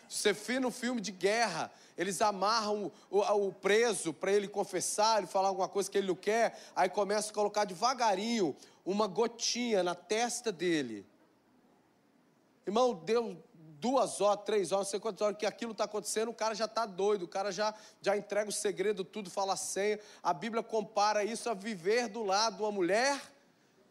Você 0.08 0.32
vê 0.32 0.58
no 0.58 0.70
filme 0.70 1.00
de 1.00 1.12
guerra, 1.12 1.70
eles 1.96 2.22
amarram 2.22 2.90
o, 3.10 3.18
o, 3.18 3.48
o 3.48 3.52
preso 3.52 4.12
para 4.12 4.32
ele 4.32 4.48
confessar, 4.48 5.18
ele 5.18 5.26
falar 5.26 5.48
alguma 5.48 5.68
coisa 5.68 5.90
que 5.90 5.98
ele 5.98 6.06
não 6.08 6.14
quer, 6.14 6.58
aí 6.74 6.88
começa 6.88 7.30
a 7.30 7.34
colocar 7.34 7.64
devagarinho 7.64 8.56
uma 8.84 9.06
gotinha 9.06 9.82
na 9.82 9.94
testa 9.94 10.50
dele. 10.50 11.04
Irmão, 12.66 12.94
Deus, 12.94 13.36
duas 13.86 14.20
horas, 14.20 14.44
três 14.44 14.72
horas, 14.72 14.88
não 14.88 14.90
sei 14.90 14.98
quantas 14.98 15.22
horas 15.22 15.38
que 15.38 15.46
aquilo 15.46 15.70
está 15.70 15.84
acontecendo, 15.84 16.28
o 16.28 16.34
cara 16.34 16.56
já 16.56 16.64
está 16.64 16.84
doido, 16.84 17.22
o 17.22 17.28
cara 17.28 17.52
já, 17.52 17.72
já 18.02 18.16
entrega 18.16 18.50
o 18.50 18.52
segredo, 18.52 19.04
tudo, 19.04 19.30
fala 19.30 19.52
a 19.52 19.56
senha. 19.56 20.00
A 20.20 20.34
Bíblia 20.34 20.60
compara 20.60 21.22
isso 21.22 21.48
a 21.48 21.54
viver 21.54 22.08
do 22.08 22.24
lado 22.24 22.56
de 22.56 22.62
uma 22.62 22.72
mulher 22.72 23.22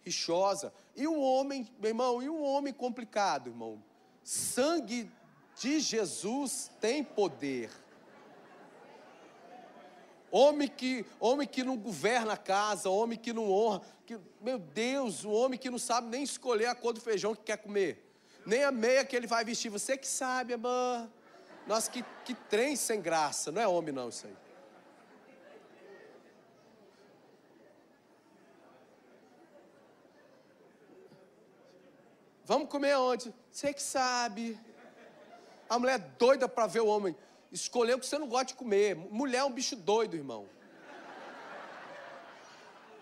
rixosa. 0.03 0.73
E 0.97 1.07
um 1.07 1.21
homem, 1.21 1.65
meu 1.79 1.91
irmão, 1.91 2.21
e 2.21 2.29
um 2.29 2.43
homem 2.43 2.73
complicado, 2.73 3.47
irmão. 3.47 3.81
Sangue 4.21 5.09
de 5.57 5.79
Jesus 5.79 6.69
tem 6.81 7.01
poder. 7.01 7.71
Homem 10.29 10.67
que, 10.67 11.05
homem 11.21 11.47
que 11.47 11.63
não 11.63 11.77
governa 11.77 12.33
a 12.33 12.37
casa, 12.37 12.89
homem 12.89 13.17
que 13.17 13.31
não 13.31 13.49
honra, 13.49 13.81
que, 14.05 14.19
meu 14.41 14.59
Deus, 14.59 15.23
o 15.23 15.31
homem 15.31 15.57
que 15.57 15.69
não 15.69 15.79
sabe 15.79 16.09
nem 16.09 16.21
escolher 16.21 16.65
a 16.65 16.75
cor 16.75 16.91
do 16.91 16.99
feijão 16.99 17.33
que 17.33 17.43
quer 17.43 17.57
comer 17.59 18.04
nem 18.45 18.63
a 18.63 18.71
meia 18.71 19.03
que 19.03 19.15
ele 19.15 19.27
vai 19.27 19.43
vestir. 19.43 19.69
Você 19.69 19.97
que 19.97 20.07
sabe, 20.07 20.53
amor. 20.53 21.09
Nossa, 21.65 21.89
que, 21.89 22.05
que 22.23 22.33
trem 22.33 22.75
sem 22.75 23.01
graça. 23.01 23.51
Não 23.51 23.61
é 23.61 23.67
homem, 23.67 23.93
não, 23.93 24.09
isso 24.09 24.27
aí. 24.27 24.35
Vamos 32.45 32.69
comer 32.69 32.91
aonde? 32.91 33.33
Você 33.51 33.73
que 33.73 33.81
sabe. 33.81 34.59
A 35.67 35.79
mulher 35.79 35.95
é 35.95 35.97
doida 35.97 36.47
para 36.47 36.67
ver 36.67 36.81
o 36.81 36.87
homem. 36.87 37.17
Escolheu 37.51 37.97
que 37.97 38.05
você 38.05 38.19
não 38.19 38.27
gosta 38.27 38.45
de 38.45 38.53
comer. 38.53 38.95
Mulher 38.95 39.39
é 39.39 39.43
um 39.43 39.51
bicho 39.51 39.75
doido, 39.75 40.15
irmão. 40.15 40.47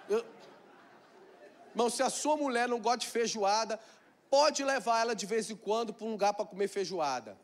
Eu... 0.08 0.24
Irmão, 1.72 1.90
se 1.90 2.02
a 2.02 2.10
sua 2.10 2.38
mulher 2.38 2.70
não 2.70 2.80
gosta 2.80 3.00
de 3.00 3.08
feijoada, 3.08 3.78
pode 4.34 4.64
levar 4.64 5.02
ela 5.02 5.16
de 5.16 5.28
vez 5.28 5.52
em 5.52 5.56
quando 5.56 5.94
para 5.94 6.08
um 6.08 6.10
lugar 6.10 6.34
para 6.34 6.44
comer 6.44 6.68
feijoada. 6.68 7.38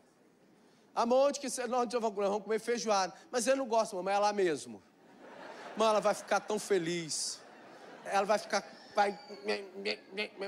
Amor, 0.92 1.28
onde 1.28 1.38
que 1.38 1.48
você. 1.48 1.62
Comer? 1.68 2.28
Vamos 2.28 2.42
comer 2.42 2.58
feijoada. 2.58 3.14
Mas 3.30 3.46
eu 3.46 3.54
não 3.54 3.64
gosto, 3.68 3.94
mamãe, 3.94 4.12
é 4.12 4.18
lá 4.18 4.32
mesmo. 4.32 4.82
Mano, 5.76 5.92
ela 5.92 6.00
vai 6.00 6.14
ficar 6.14 6.40
tão 6.40 6.58
feliz. 6.58 7.38
Ela 8.04 8.26
vai 8.26 8.38
ficar. 8.38 8.64
Vai, 8.92 9.16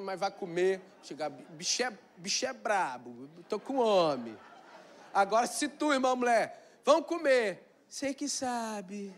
mas 0.03 0.19
vai 0.19 0.33
comer. 0.33 0.83
Chegar, 1.05 1.31
bicho 1.31 1.81
é, 1.81 1.97
bicho 2.17 2.45
é 2.45 2.53
brabo. 2.53 3.31
Tô 3.49 3.61
com 3.61 3.77
homem. 3.77 4.37
Agora, 5.15 5.47
se 5.47 5.69
tu, 5.69 5.93
irmã 5.93 6.17
mulher, 6.17 6.81
vamos 6.85 7.07
comer. 7.07 7.73
Sei 7.89 8.13
que 8.13 8.29
sabe. 8.29 9.15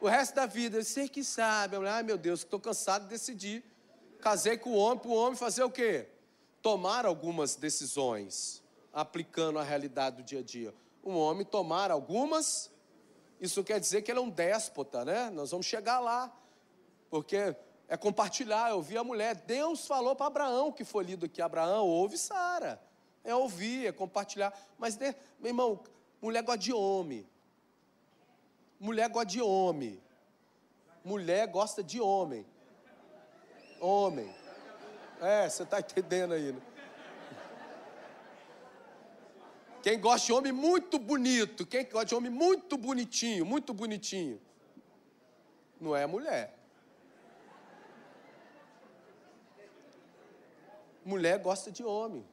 O 0.00 0.08
resto 0.08 0.34
da 0.34 0.46
vida, 0.46 0.82
sei 0.82 1.10
que 1.10 1.22
sabe. 1.22 1.76
Mulher, 1.76 1.92
Ai, 1.92 2.02
meu 2.02 2.16
Deus, 2.16 2.40
estou 2.40 2.58
cansado 2.58 3.02
de 3.02 3.10
decidir 3.10 3.75
casei 4.26 4.58
com 4.58 4.70
o 4.70 4.76
homem, 4.76 4.98
para 4.98 5.08
o 5.08 5.14
homem 5.14 5.36
fazer 5.36 5.62
o 5.62 5.70
quê? 5.70 6.08
Tomar 6.60 7.06
algumas 7.06 7.54
decisões, 7.54 8.60
aplicando 8.92 9.56
a 9.56 9.62
realidade 9.62 10.16
do 10.16 10.22
dia 10.24 10.40
a 10.40 10.42
dia. 10.42 10.74
Um 11.04 11.16
homem 11.16 11.46
tomar 11.46 11.92
algumas, 11.92 12.68
isso 13.40 13.62
quer 13.62 13.78
dizer 13.78 14.02
que 14.02 14.10
ele 14.10 14.18
é 14.18 14.22
um 14.22 14.28
déspota, 14.28 15.04
né? 15.04 15.30
Nós 15.30 15.52
vamos 15.52 15.64
chegar 15.64 16.00
lá, 16.00 16.36
porque 17.08 17.54
é 17.86 17.96
compartilhar. 17.96 18.70
Eu 18.70 18.82
vi 18.82 18.96
a 18.96 19.04
mulher, 19.04 19.36
Deus 19.36 19.86
falou 19.86 20.16
para 20.16 20.26
Abraão, 20.26 20.72
que 20.72 20.82
foi 20.82 21.04
lido 21.04 21.26
aqui: 21.26 21.40
Abraão, 21.40 21.86
ouve 21.86 22.18
Sara. 22.18 22.82
É 23.22 23.32
ouvir, 23.32 23.86
é 23.86 23.92
compartilhar. 23.92 24.52
Mas, 24.76 24.98
meu 24.98 25.14
irmão, 25.44 25.84
mulher 26.20 26.42
gosta 26.42 26.58
de 26.58 26.72
homem. 26.72 27.24
Mulher 28.80 29.08
gosta 29.08 29.26
de 29.26 29.40
homem. 29.40 30.02
Mulher 31.04 31.46
gosta 31.46 31.80
de 31.80 32.00
homem. 32.00 32.44
Homem. 33.80 34.34
É, 35.20 35.48
você 35.48 35.62
está 35.62 35.80
entendendo 35.80 36.34
aí. 36.34 36.52
Né? 36.52 36.60
Quem 39.82 40.00
gosta 40.00 40.26
de 40.26 40.32
homem 40.32 40.50
muito 40.52 40.98
bonito, 40.98 41.64
quem 41.64 41.84
gosta 41.84 42.06
de 42.06 42.14
homem 42.14 42.30
muito 42.30 42.76
bonitinho, 42.76 43.46
muito 43.46 43.72
bonitinho, 43.72 44.40
não 45.80 45.94
é 45.94 46.06
mulher. 46.06 46.58
Mulher 51.04 51.38
gosta 51.38 51.70
de 51.70 51.84
homem. 51.84 52.26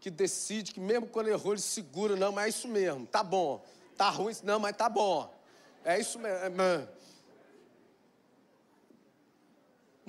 Que 0.00 0.10
decide 0.10 0.74
que 0.74 0.80
mesmo 0.80 1.06
quando 1.06 1.28
errou, 1.28 1.52
ele 1.52 1.60
segura, 1.60 2.16
não, 2.16 2.32
mas 2.32 2.46
é 2.46 2.48
isso 2.48 2.66
mesmo, 2.66 3.06
tá 3.06 3.22
bom. 3.22 3.64
Tá 3.96 4.08
ruim, 4.08 4.32
não, 4.42 4.58
mas 4.58 4.76
tá 4.76 4.88
bom. 4.88 5.32
É 5.84 6.00
isso 6.00 6.18
mesmo. 6.18 6.60
É, 6.60 6.88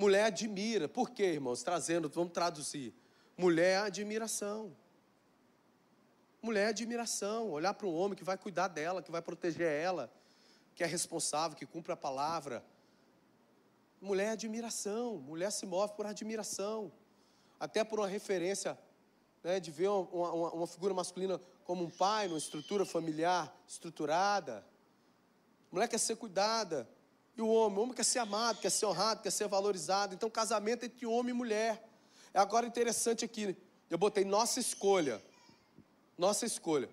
Mulher 0.02 0.24
admira. 0.24 0.88
Por 0.88 1.10
quê, 1.10 1.26
irmãos? 1.26 1.62
Trazendo, 1.62 2.08
vamos 2.08 2.32
traduzir. 2.32 2.92
Mulher 3.36 3.84
admiração. 3.84 4.76
Mulher 6.42 6.70
admiração. 6.70 7.48
Olhar 7.52 7.72
para 7.72 7.86
um 7.86 7.94
homem 7.94 8.18
que 8.18 8.24
vai 8.24 8.36
cuidar 8.36 8.66
dela, 8.66 9.00
que 9.00 9.12
vai 9.12 9.22
proteger 9.22 9.70
ela, 9.70 10.12
que 10.74 10.82
é 10.82 10.86
responsável, 10.88 11.56
que 11.56 11.64
cumpre 11.64 11.92
a 11.92 11.96
palavra. 11.96 12.64
Mulher 14.00 14.30
admiração. 14.30 15.18
Mulher 15.18 15.52
se 15.52 15.64
move 15.66 15.92
por 15.94 16.04
admiração. 16.04 16.90
Até 17.60 17.84
por 17.84 18.00
uma 18.00 18.08
referência 18.08 18.76
né, 19.44 19.60
de 19.60 19.70
ver 19.70 19.86
uma, 19.86 20.32
uma, 20.32 20.52
uma 20.52 20.66
figura 20.66 20.92
masculina 20.92 21.40
como 21.62 21.84
um 21.84 21.90
pai, 21.90 22.26
numa 22.26 22.38
estrutura 22.38 22.84
familiar 22.84 23.56
estruturada. 23.68 24.66
Mulher 25.70 25.86
quer 25.86 25.98
ser 25.98 26.16
cuidada. 26.16 26.88
E 27.36 27.42
o 27.42 27.48
homem, 27.48 27.78
o 27.78 27.82
homem 27.82 27.94
quer 27.94 28.04
ser 28.04 28.18
amado, 28.18 28.60
quer 28.60 28.70
ser 28.70 28.86
honrado, 28.86 29.22
quer 29.22 29.30
ser 29.30 29.48
valorizado. 29.48 30.14
Então, 30.14 30.28
casamento 30.28 30.84
entre 30.84 31.06
homem 31.06 31.30
e 31.30 31.36
mulher. 31.36 31.82
É 32.34 32.38
agora 32.38 32.66
interessante 32.66 33.24
aqui, 33.24 33.56
eu 33.90 33.98
botei 33.98 34.24
nossa 34.24 34.58
escolha. 34.58 35.22
Nossa 36.16 36.46
escolha. 36.46 36.88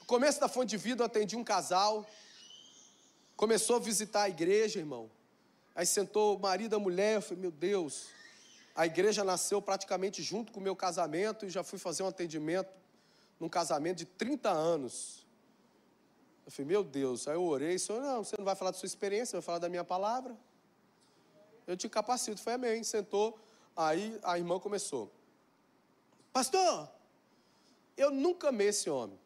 No 0.00 0.06
começo 0.06 0.40
da 0.40 0.48
fonte 0.48 0.70
de 0.70 0.76
vida, 0.76 1.02
eu 1.02 1.06
atendi 1.06 1.36
um 1.36 1.44
casal. 1.44 2.06
Começou 3.36 3.76
a 3.76 3.78
visitar 3.78 4.22
a 4.22 4.28
igreja, 4.28 4.78
irmão. 4.78 5.10
Aí 5.74 5.86
sentou 5.86 6.36
o 6.36 6.40
marido 6.40 6.74
e 6.74 6.76
a 6.76 6.78
mulher. 6.78 7.16
Eu 7.16 7.22
falei, 7.22 7.40
meu 7.40 7.50
Deus. 7.50 8.06
A 8.74 8.86
igreja 8.86 9.22
nasceu 9.22 9.60
praticamente 9.60 10.22
junto 10.22 10.52
com 10.52 10.60
o 10.60 10.62
meu 10.62 10.74
casamento. 10.74 11.46
E 11.46 11.50
já 11.50 11.62
fui 11.62 11.78
fazer 11.78 12.02
um 12.02 12.08
atendimento 12.08 12.70
num 13.38 13.48
casamento 13.48 13.98
de 13.98 14.04
30 14.04 14.50
anos. 14.50 15.21
Eu 16.44 16.52
falei, 16.52 16.68
meu 16.68 16.84
Deus. 16.84 17.28
Aí 17.28 17.34
eu 17.34 17.44
orei. 17.44 17.78
Senhor, 17.78 18.02
não, 18.02 18.24
você 18.24 18.34
não 18.36 18.44
vai 18.44 18.54
falar 18.54 18.70
da 18.70 18.78
sua 18.78 18.86
experiência, 18.86 19.36
vai 19.38 19.42
falar 19.42 19.58
da 19.58 19.68
minha 19.68 19.84
palavra. 19.84 20.36
Eu 21.66 21.76
te 21.76 21.88
capacito. 21.88 22.40
Foi 22.40 22.54
amém. 22.54 22.82
Sentou. 22.82 23.38
Aí 23.76 24.18
a 24.22 24.38
irmã 24.38 24.58
começou. 24.58 25.12
Pastor, 26.32 26.88
eu 27.96 28.10
nunca 28.10 28.48
amei 28.48 28.68
esse 28.68 28.88
homem. 28.90 29.18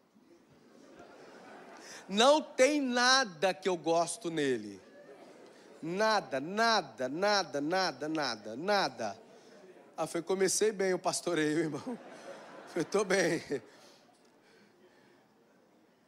Não 2.07 2.41
tem 2.41 2.81
nada 2.81 3.53
que 3.53 3.67
eu 3.67 3.75
gosto 3.75 4.29
nele. 4.29 4.81
Nada, 5.81 6.39
nada, 6.39 7.07
nada, 7.09 7.61
nada, 7.61 8.07
nada, 8.07 8.55
nada. 8.55 9.19
Ah, 9.95 10.07
foi, 10.07 10.21
comecei 10.21 10.71
bem 10.71 10.93
o 10.93 10.99
pastoreio, 10.99 11.59
irmão. 11.59 11.99
Foi, 12.73 12.83
tô 12.83 13.03
bem. 13.03 13.41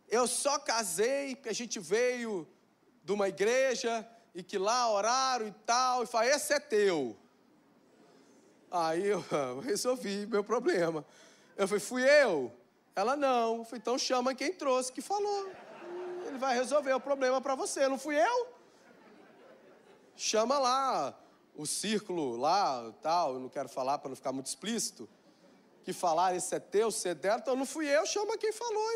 Eu 0.10 0.28
só 0.28 0.58
casei 0.58 1.36
porque 1.36 1.50
a 1.50 1.54
gente 1.54 1.80
veio 1.80 2.48
de 3.04 3.12
uma 3.12 3.30
igreja 3.30 4.08
e 4.34 4.42
que 4.42 4.58
lá 4.58 4.92
oraram 4.92 5.48
e 5.48 5.52
tal, 5.66 6.04
e 6.04 6.08
falei, 6.08 6.32
esse 6.32 6.54
é 6.54 6.60
teu. 6.60 7.16
Aí 8.72 9.08
eu 9.08 9.24
resolvi 9.62 10.26
meu 10.26 10.44
problema. 10.44 11.06
Eu 11.56 11.68
falei, 11.68 11.80
fui 11.80 12.04
eu? 12.04 12.52
Ela 12.96 13.16
não. 13.16 13.58
Eu 13.58 13.64
falei, 13.66 13.80
então 13.80 13.98
chama 13.98 14.34
quem 14.34 14.54
trouxe, 14.54 14.92
que 14.92 15.02
falou. 15.02 15.52
Ele 16.26 16.38
vai 16.38 16.56
resolver 16.56 16.94
o 16.94 17.00
problema 17.00 17.40
para 17.42 17.56
você, 17.56 17.88
não 17.88 17.98
fui 17.98 18.20
eu? 18.20 18.48
Chama 20.16 20.60
lá 20.60 21.18
o 21.56 21.66
círculo 21.66 22.38
lá, 22.38 22.94
tal, 23.02 23.34
eu 23.34 23.40
não 23.40 23.50
quero 23.50 23.68
falar 23.68 23.98
para 23.98 24.10
não 24.10 24.16
ficar 24.16 24.32
muito 24.32 24.48
explícito. 24.48 25.10
Que 25.90 25.94
falar, 25.94 26.36
esse 26.36 26.54
é 26.54 26.60
teu, 26.60 26.90
esse 26.90 27.10
é 27.10 27.16
dela, 27.16 27.40
então 27.40 27.56
não 27.56 27.66
fui 27.66 27.88
eu, 27.88 28.06
chama 28.06 28.38
quem 28.38 28.54
falou. 28.54 28.92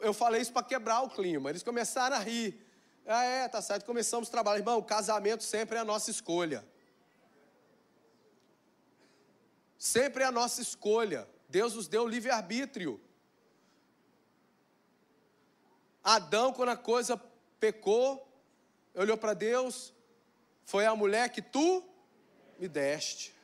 Eu 0.00 0.14
falei 0.14 0.40
isso 0.40 0.54
para 0.54 0.62
quebrar 0.62 1.02
o 1.02 1.10
clima. 1.10 1.50
Eles 1.50 1.62
começaram 1.62 2.16
a 2.16 2.18
rir. 2.18 2.58
Ah, 3.06 3.24
é, 3.24 3.46
tá 3.46 3.60
certo, 3.60 3.84
começamos 3.84 4.28
a 4.28 4.30
trabalhar. 4.30 4.60
Irmão, 4.60 4.80
casamento 4.80 5.44
sempre 5.44 5.76
é 5.76 5.80
a 5.80 5.84
nossa 5.84 6.10
escolha. 6.10 6.64
Sempre 9.76 10.22
é 10.22 10.26
a 10.26 10.32
nossa 10.32 10.62
escolha. 10.62 11.28
Deus 11.46 11.74
nos 11.74 11.88
deu 11.88 12.08
livre-arbítrio. 12.08 12.98
Adão, 16.02 16.54
quando 16.54 16.70
a 16.70 16.76
coisa 16.76 17.20
pecou, 17.60 18.26
olhou 18.94 19.18
para 19.18 19.34
Deus, 19.34 19.92
foi 20.64 20.86
a 20.86 20.96
mulher 20.96 21.28
que 21.28 21.42
tu 21.42 21.84
me 22.58 22.66
deste. 22.66 23.34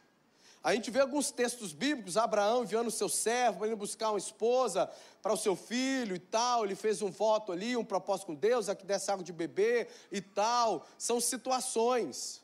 A 0.62 0.74
gente 0.74 0.90
vê 0.90 1.00
alguns 1.00 1.30
textos 1.30 1.72
bíblicos, 1.72 2.18
Abraão 2.18 2.64
enviando 2.64 2.88
o 2.88 2.90
seu 2.90 3.08
servo 3.08 3.60
para 3.60 3.68
ir 3.68 3.74
buscar 3.74 4.10
uma 4.10 4.18
esposa 4.18 4.90
para 5.22 5.32
o 5.32 5.36
seu 5.36 5.56
filho 5.56 6.14
e 6.14 6.18
tal, 6.18 6.64
ele 6.64 6.74
fez 6.74 7.00
um 7.00 7.10
voto 7.10 7.50
ali, 7.50 7.76
um 7.76 7.84
propósito 7.84 8.26
com 8.26 8.34
Deus, 8.34 8.68
aqui 8.68 8.84
desse 8.84 9.10
água 9.10 9.24
de 9.24 9.32
beber 9.32 9.88
e 10.12 10.20
tal. 10.20 10.86
São 10.98 11.18
situações. 11.18 12.42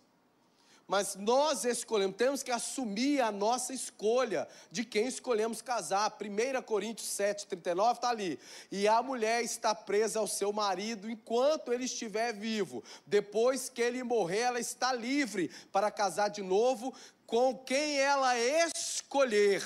Mas 0.88 1.16
nós 1.16 1.64
escolhemos, 1.64 2.16
temos 2.16 2.42
que 2.44 2.50
assumir 2.52 3.20
a 3.20 3.32
nossa 3.32 3.74
escolha 3.74 4.46
de 4.70 4.84
quem 4.84 5.08
escolhemos 5.08 5.60
casar. 5.60 6.16
1 6.16 6.62
Coríntios 6.62 7.08
7, 7.08 7.48
39 7.48 7.94
está 7.94 8.10
ali. 8.10 8.38
E 8.70 8.86
a 8.86 9.02
mulher 9.02 9.42
está 9.42 9.74
presa 9.74 10.20
ao 10.20 10.28
seu 10.28 10.52
marido 10.52 11.10
enquanto 11.10 11.72
ele 11.72 11.86
estiver 11.86 12.32
vivo. 12.32 12.84
Depois 13.04 13.68
que 13.68 13.82
ele 13.82 14.04
morrer, 14.04 14.42
ela 14.42 14.60
está 14.60 14.92
livre 14.92 15.50
para 15.72 15.90
casar 15.90 16.28
de 16.28 16.42
novo 16.42 16.94
com 17.26 17.56
quem 17.56 17.98
ela 17.98 18.38
escolher, 18.38 19.62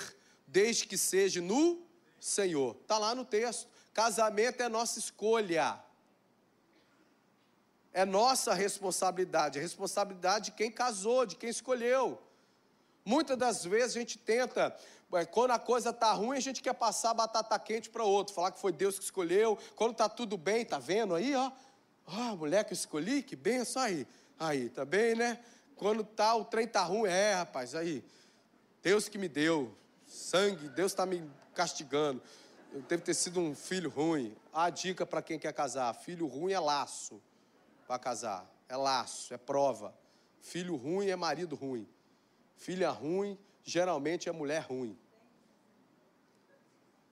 desde 0.46 0.86
que 0.86 0.96
seja 0.96 1.40
no 1.40 1.82
Senhor. 2.18 2.76
Está 2.82 2.98
lá 2.98 3.14
no 3.14 3.24
texto. 3.24 3.68
Casamento 3.92 4.62
é 4.62 4.68
nossa 4.68 4.98
escolha. 4.98 5.78
É 7.92 8.04
nossa 8.04 8.54
responsabilidade, 8.54 9.58
a 9.58 9.62
responsabilidade 9.62 10.46
de 10.46 10.52
quem 10.52 10.70
casou, 10.70 11.26
de 11.26 11.34
quem 11.34 11.50
escolheu. 11.50 12.22
Muitas 13.04 13.36
das 13.36 13.64
vezes 13.64 13.96
a 13.96 13.98
gente 13.98 14.16
tenta, 14.16 14.76
é, 15.12 15.24
quando 15.24 15.50
a 15.50 15.58
coisa 15.58 15.90
está 15.90 16.12
ruim, 16.12 16.36
a 16.36 16.40
gente 16.40 16.62
quer 16.62 16.74
passar 16.74 17.12
batata 17.14 17.58
quente 17.58 17.90
para 17.90 18.04
outro, 18.04 18.32
falar 18.32 18.52
que 18.52 18.60
foi 18.60 18.70
Deus 18.70 18.96
que 18.96 19.04
escolheu. 19.04 19.58
Quando 19.74 19.92
está 19.92 20.08
tudo 20.08 20.36
bem, 20.36 20.64
tá 20.64 20.78
vendo 20.78 21.16
aí, 21.16 21.34
ó? 21.34 21.50
Ó, 22.06 22.30
a 22.30 22.36
mulher 22.36 22.64
que 22.64 22.72
eu 22.72 22.76
escolhi, 22.76 23.22
que 23.24 23.34
benção 23.34 23.82
aí. 23.82 24.06
Aí, 24.38 24.68
tá 24.68 24.84
bem, 24.84 25.16
né? 25.16 25.40
Quando 25.80 26.04
tá, 26.04 26.34
o 26.34 26.44
trem 26.44 26.68
tá 26.68 26.84
ruim, 26.84 27.08
é, 27.08 27.32
rapaz, 27.32 27.74
aí. 27.74 28.04
Deus 28.82 29.08
que 29.08 29.16
me 29.16 29.30
deu 29.30 29.74
sangue, 30.06 30.68
Deus 30.68 30.92
está 30.92 31.06
me 31.06 31.26
castigando. 31.54 32.22
Eu 32.70 32.82
devo 32.82 33.02
ter 33.02 33.14
sido 33.14 33.40
um 33.40 33.54
filho 33.54 33.88
ruim. 33.88 34.36
A 34.52 34.68
dica 34.68 35.06
para 35.06 35.22
quem 35.22 35.38
quer 35.38 35.54
casar: 35.54 35.94
filho 35.94 36.26
ruim 36.26 36.52
é 36.52 36.60
laço 36.60 37.18
para 37.86 37.98
casar. 37.98 38.46
É 38.68 38.76
laço, 38.76 39.32
é 39.32 39.38
prova. 39.38 39.94
Filho 40.42 40.76
ruim 40.76 41.08
é 41.08 41.16
marido 41.16 41.56
ruim. 41.56 41.88
Filha 42.56 42.90
ruim, 42.90 43.38
geralmente 43.64 44.28
é 44.28 44.32
mulher 44.32 44.66
ruim. 44.68 44.98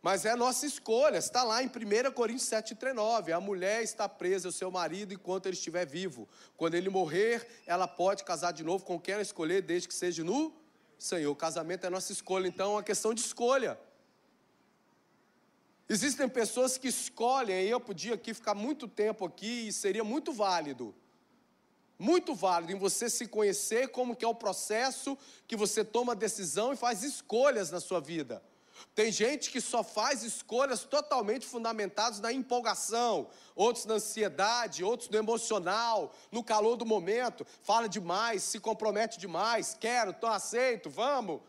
Mas 0.00 0.24
é 0.24 0.36
nossa 0.36 0.64
escolha, 0.64 1.18
está 1.18 1.42
lá 1.42 1.62
em 1.62 1.66
1 1.66 2.12
Coríntios 2.12 2.48
7,39. 2.48 3.32
A 3.32 3.40
mulher 3.40 3.82
está 3.82 4.08
presa 4.08 4.48
ao 4.48 4.52
seu 4.52 4.70
marido 4.70 5.12
enquanto 5.12 5.46
ele 5.46 5.56
estiver 5.56 5.84
vivo. 5.84 6.28
Quando 6.56 6.74
ele 6.74 6.88
morrer, 6.88 7.46
ela 7.66 7.88
pode 7.88 8.22
casar 8.22 8.52
de 8.52 8.62
novo 8.62 8.84
com 8.84 8.98
quem 8.98 9.14
ela 9.14 9.22
escolher, 9.22 9.60
desde 9.60 9.88
que 9.88 9.94
seja 9.94 10.22
no 10.22 10.54
Senhor. 10.96 11.32
O 11.32 11.36
casamento 11.36 11.84
é 11.84 11.90
nossa 11.90 12.12
escolha, 12.12 12.46
então 12.46 12.72
é 12.72 12.74
uma 12.76 12.82
questão 12.82 13.12
de 13.12 13.20
escolha. 13.20 13.78
Existem 15.88 16.28
pessoas 16.28 16.78
que 16.78 16.86
escolhem, 16.86 17.64
e 17.64 17.70
eu 17.70 17.80
podia 17.80 18.14
aqui 18.14 18.32
ficar 18.32 18.54
muito 18.54 18.86
tempo 18.86 19.24
aqui 19.24 19.68
e 19.68 19.72
seria 19.72 20.04
muito 20.04 20.32
válido. 20.32 20.94
Muito 21.98 22.36
válido 22.36 22.70
em 22.70 22.78
você 22.78 23.10
se 23.10 23.26
conhecer 23.26 23.88
como 23.88 24.14
que 24.14 24.24
é 24.24 24.28
o 24.28 24.34
processo 24.34 25.18
que 25.48 25.56
você 25.56 25.84
toma 25.84 26.14
decisão 26.14 26.72
e 26.72 26.76
faz 26.76 27.02
escolhas 27.02 27.72
na 27.72 27.80
sua 27.80 28.00
vida. 28.00 28.40
Tem 28.94 29.12
gente 29.12 29.50
que 29.50 29.60
só 29.60 29.82
faz 29.82 30.22
escolhas 30.22 30.84
totalmente 30.84 31.46
fundamentadas 31.46 32.20
na 32.20 32.32
empolgação, 32.32 33.28
outros 33.54 33.84
na 33.86 33.94
ansiedade, 33.94 34.84
outros 34.84 35.08
no 35.08 35.18
emocional, 35.18 36.12
no 36.30 36.42
calor 36.42 36.76
do 36.76 36.86
momento, 36.86 37.46
fala 37.62 37.88
demais, 37.88 38.42
se 38.42 38.58
compromete 38.58 39.18
demais, 39.18 39.76
quero, 39.78 40.10
então 40.10 40.30
aceito, 40.30 40.90
vamos 40.90 41.40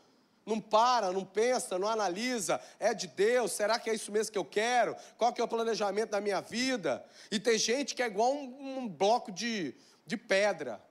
não 0.49 0.59
para, 0.59 1.11
não 1.11 1.23
pensa, 1.23 1.77
não 1.77 1.87
analisa, 1.87 2.59
é 2.79 2.93
de 2.93 3.07
Deus, 3.07 3.51
será 3.51 3.77
que 3.77 3.89
é 3.89 3.93
isso 3.93 4.11
mesmo 4.11 4.31
que 4.31 4.37
eu 4.37 4.43
quero? 4.43 4.95
Qual 5.17 5.31
que 5.31 5.39
é 5.39 5.43
o 5.43 5.47
planejamento 5.47 6.09
da 6.09 6.19
minha 6.19 6.41
vida? 6.41 7.05
E 7.29 7.39
tem 7.39 7.57
gente 7.57 7.93
que 7.93 8.01
é 8.01 8.07
igual 8.07 8.33
um, 8.33 8.79
um 8.79 8.87
bloco 8.87 9.31
de, 9.31 9.75
de 10.07 10.17
pedra. 10.17 10.83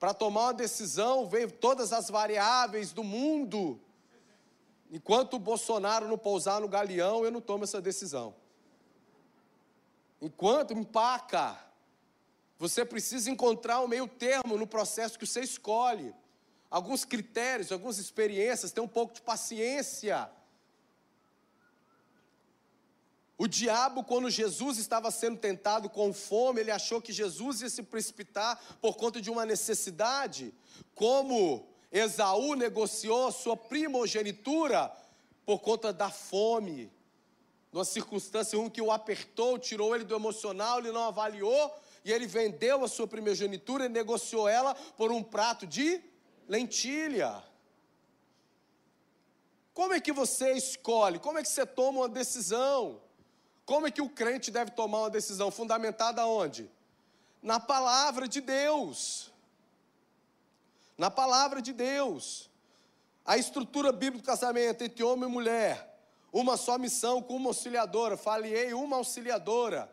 Para 0.00 0.12
tomar 0.12 0.46
uma 0.46 0.54
decisão, 0.54 1.28
vem 1.28 1.48
todas 1.48 1.92
as 1.92 2.10
variáveis 2.10 2.92
do 2.92 3.04
mundo. 3.04 3.80
Enquanto 4.92 5.34
o 5.34 5.38
Bolsonaro 5.38 6.06
não 6.06 6.18
pousar 6.18 6.60
no 6.60 6.68
galeão, 6.68 7.24
eu 7.24 7.30
não 7.30 7.40
tomo 7.40 7.64
essa 7.64 7.80
decisão. 7.80 8.34
Enquanto 10.20 10.74
empaca, 10.74 11.58
você 12.58 12.84
precisa 12.84 13.30
encontrar 13.30 13.80
o 13.80 13.88
meio 13.88 14.06
termo 14.06 14.58
no 14.58 14.66
processo 14.66 15.18
que 15.18 15.26
você 15.26 15.40
escolhe 15.40 16.14
alguns 16.70 17.06
critérios, 17.06 17.72
algumas 17.72 17.98
experiências, 17.98 18.70
ter 18.70 18.82
um 18.82 18.88
pouco 18.88 19.14
de 19.14 19.22
paciência. 19.22 20.30
O 23.38 23.48
diabo, 23.48 24.04
quando 24.04 24.28
Jesus 24.28 24.76
estava 24.76 25.10
sendo 25.10 25.38
tentado 25.38 25.88
com 25.88 26.12
fome, 26.12 26.60
ele 26.60 26.70
achou 26.70 27.00
que 27.00 27.14
Jesus 27.14 27.62
ia 27.62 27.70
se 27.70 27.82
precipitar 27.82 28.60
por 28.80 28.94
conta 28.96 29.22
de 29.22 29.30
uma 29.30 29.46
necessidade, 29.46 30.54
como 30.94 31.66
Esaú 31.92 32.54
negociou 32.54 33.30
sua 33.30 33.56
primogenitura 33.56 34.90
por 35.44 35.58
conta 35.60 35.92
da 35.92 36.10
fome, 36.10 36.90
numa 37.70 37.84
circunstância 37.84 38.56
em 38.56 38.70
que 38.70 38.80
o 38.80 38.90
apertou, 38.90 39.58
tirou 39.58 39.94
ele 39.94 40.04
do 40.04 40.14
emocional, 40.14 40.78
ele 40.78 40.90
não 40.90 41.04
avaliou, 41.04 41.74
e 42.04 42.12
ele 42.12 42.26
vendeu 42.26 42.82
a 42.84 42.88
sua 42.88 43.06
primogenitura 43.06 43.86
e 43.86 43.88
negociou 43.88 44.48
ela 44.48 44.74
por 44.74 45.12
um 45.12 45.22
prato 45.22 45.66
de 45.66 46.02
lentilha. 46.48 47.42
Como 49.74 49.94
é 49.94 50.00
que 50.00 50.12
você 50.12 50.52
escolhe? 50.52 51.18
Como 51.18 51.38
é 51.38 51.42
que 51.42 51.48
você 51.48 51.64
toma 51.64 52.00
uma 52.00 52.08
decisão? 52.08 53.00
Como 53.64 53.86
é 53.86 53.90
que 53.90 54.02
o 54.02 54.08
crente 54.08 54.50
deve 54.50 54.72
tomar 54.72 55.00
uma 55.00 55.10
decisão 55.10 55.50
fundamentada 55.50 56.26
onde? 56.26 56.70
Na 57.42 57.58
palavra 57.58 58.28
de 58.28 58.40
Deus. 58.40 59.31
Na 61.02 61.10
palavra 61.10 61.60
de 61.60 61.72
Deus. 61.72 62.48
A 63.24 63.36
estrutura 63.36 63.90
bíblica 63.90 64.22
do 64.22 64.24
casamento 64.24 64.84
entre 64.84 65.02
homem 65.02 65.28
e 65.28 65.32
mulher, 65.32 65.98
uma 66.32 66.56
só 66.56 66.78
missão 66.78 67.20
com 67.20 67.34
uma 67.34 67.50
auxiliadora. 67.50 68.16
Falei 68.16 68.72
uma 68.72 68.98
auxiliadora. 68.98 69.90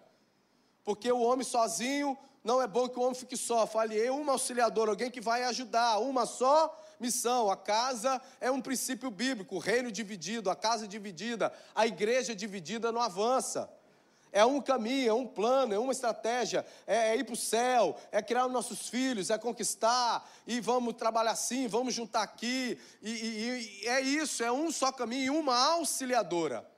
Porque 0.83 1.11
o 1.11 1.21
homem 1.21 1.43
sozinho 1.43 2.15
não 2.43 2.61
é 2.61 2.67
bom 2.67 2.87
que 2.87 2.99
o 2.99 3.01
homem 3.01 3.15
fique 3.15 3.35
só. 3.35 3.65
Falei 3.65 4.07
uma 4.11 4.33
auxiliadora, 4.33 4.91
alguém 4.91 5.09
que 5.09 5.19
vai 5.19 5.45
ajudar, 5.45 5.97
uma 5.97 6.27
só 6.27 6.79
missão. 6.99 7.49
A 7.49 7.57
casa 7.57 8.21
é 8.39 8.51
um 8.51 8.61
princípio 8.61 9.09
bíblico, 9.09 9.55
o 9.55 9.59
reino 9.59 9.91
dividido, 9.91 10.47
a 10.47 10.55
casa 10.55 10.87
dividida, 10.87 11.51
a 11.73 11.87
igreja 11.87 12.35
dividida 12.35 12.91
não 12.91 13.01
avança. 13.01 13.67
É 14.31 14.45
um 14.45 14.61
caminho, 14.61 15.09
é 15.09 15.13
um 15.13 15.25
plano, 15.25 15.73
é 15.73 15.79
uma 15.79 15.91
estratégia, 15.91 16.65
é, 16.85 17.09
é 17.09 17.17
ir 17.17 17.23
para 17.23 17.33
o 17.33 17.37
céu, 17.37 17.97
é 18.11 18.21
criar 18.21 18.45
os 18.45 18.51
nossos 18.51 18.87
filhos, 18.87 19.29
é 19.29 19.37
conquistar, 19.37 20.29
e 20.45 20.59
vamos 20.61 20.93
trabalhar 20.93 21.31
assim, 21.31 21.67
vamos 21.67 21.93
juntar 21.93 22.21
aqui, 22.21 22.79
e, 23.01 23.09
e, 23.09 23.83
e 23.83 23.87
é 23.87 24.01
isso, 24.01 24.43
é 24.43 24.51
um 24.51 24.71
só 24.71 24.91
caminho, 24.91 25.35
uma 25.35 25.57
auxiliadora. 25.73 26.69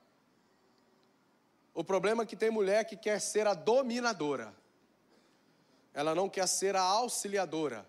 O 1.73 1.83
problema 1.83 2.23
é 2.23 2.25
que 2.25 2.35
tem 2.35 2.49
mulher 2.49 2.85
que 2.85 2.95
quer 2.95 3.19
ser 3.19 3.45
a 3.47 3.53
dominadora, 3.53 4.53
ela 5.93 6.15
não 6.15 6.29
quer 6.29 6.47
ser 6.47 6.75
a 6.75 6.81
auxiliadora. 6.81 7.85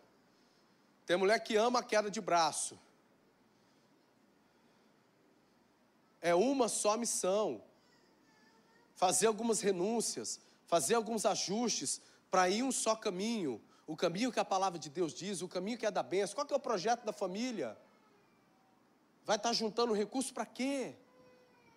Tem 1.07 1.17
mulher 1.17 1.39
que 1.41 1.57
ama 1.57 1.81
a 1.81 1.83
queda 1.83 2.11
de 2.11 2.21
braço. 2.21 2.79
É 6.21 6.35
uma 6.35 6.69
só 6.69 6.97
missão 6.97 7.63
fazer 9.03 9.27
algumas 9.27 9.61
renúncias, 9.61 10.39
fazer 10.69 10.95
alguns 10.95 11.27
ajustes 11.27 12.01
para 12.31 12.49
ir 12.49 12.63
um 12.63 12.71
só 12.71 12.95
caminho, 12.95 13.61
o 13.85 13.97
caminho 13.97 14.31
que 14.31 14.39
a 14.39 14.45
palavra 14.45 14.79
de 14.79 14.89
Deus 14.89 15.13
diz, 15.13 15.43
o 15.43 15.49
caminho 15.49 15.77
que 15.77 15.85
é 15.85 15.91
da 15.91 16.05
bênção. 16.05 16.37
Qual 16.37 16.47
que 16.47 16.55
é 16.55 16.57
o 16.57 16.61
projeto 16.61 17.05
da 17.05 17.13
família? 17.13 17.77
Vai 19.25 19.35
estar 19.39 19.53
juntando 19.55 19.93
recurso 19.93 20.33
para 20.33 20.47
quê? 20.47 20.95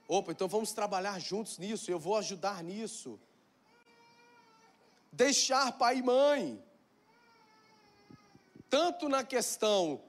Opa, 0.07 0.33
então 0.33 0.47
vamos 0.47 0.71
trabalhar 0.71 1.19
juntos 1.19 1.57
nisso, 1.57 1.89
eu 1.89 1.97
vou 1.97 2.15
ajudar 2.15 2.63
nisso. 2.63 3.19
Deixar 5.11 5.71
pai 5.71 5.97
e 5.97 6.03
mãe. 6.03 6.63
Tanto 8.69 9.09
na 9.09 9.23
questão 9.23 9.99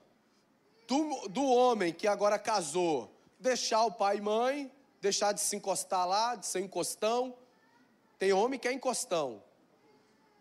do, 0.86 1.28
do 1.28 1.46
homem 1.46 1.94
que 1.94 2.06
agora 2.06 2.38
casou, 2.38 3.10
deixar 3.40 3.86
o 3.86 3.92
pai 3.92 4.18
e 4.18 4.20
mãe, 4.20 4.70
deixar 5.00 5.32
de 5.32 5.40
se 5.40 5.56
encostar 5.56 6.06
lá, 6.06 6.34
de 6.34 6.46
ser 6.46 6.60
encostão. 6.60 7.36
Tem 8.18 8.32
homem 8.32 8.58
que 8.58 8.68
é 8.68 8.72
encostão. 8.72 9.42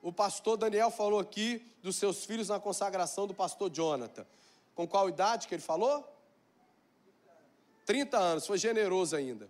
O 0.02 0.12
pastor 0.12 0.58
Daniel 0.58 0.92
falou 0.92 1.20
aqui 1.20 1.66
dos 1.82 1.96
seus 1.96 2.26
filhos 2.26 2.50
na 2.50 2.60
consagração 2.60 3.26
do 3.28 3.34
pastor 3.34 3.70
Jonathan. 3.70 4.26
Com 4.74 4.88
qual 4.88 5.10
idade 5.10 5.48
que 5.48 5.56
ele 5.56 5.62
falou? 5.62 6.12
30 7.86 8.18
anos, 8.18 8.48
foi 8.48 8.58
generoso 8.58 9.16
ainda. 9.16 9.50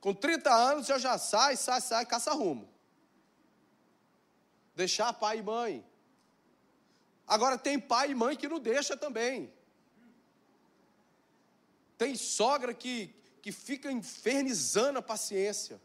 Com 0.00 0.14
30 0.14 0.52
anos 0.52 0.88
eu 0.88 0.98
já 0.98 1.18
sai, 1.18 1.56
sai, 1.56 1.80
sai, 1.80 2.06
caça 2.06 2.32
rumo. 2.32 2.68
Deixar 4.74 5.12
pai 5.12 5.38
e 5.38 5.42
mãe. 5.42 5.84
Agora 7.26 7.58
tem 7.58 7.78
pai 7.78 8.10
e 8.10 8.14
mãe 8.14 8.36
que 8.36 8.48
não 8.48 8.60
deixa 8.60 8.96
também. 8.96 9.52
Tem 11.98 12.14
sogra 12.14 12.72
que 12.74 13.14
que 13.46 13.52
fica 13.52 13.92
infernizando 13.92 14.98
a 14.98 15.02
paciência. 15.02 15.80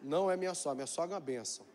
Não 0.00 0.30
é 0.30 0.34
minha 0.34 0.54
sogra, 0.54 0.76
minha 0.76 0.86
sogra 0.86 1.12
é 1.12 1.14
uma 1.16 1.20
bênção. 1.20 1.66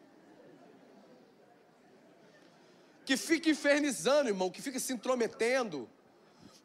Que 3.06 3.16
fica 3.16 3.52
infernizando, 3.52 4.30
irmão, 4.30 4.50
que 4.50 4.60
fica 4.60 4.80
se 4.80 4.94
intrometendo. 4.94 5.88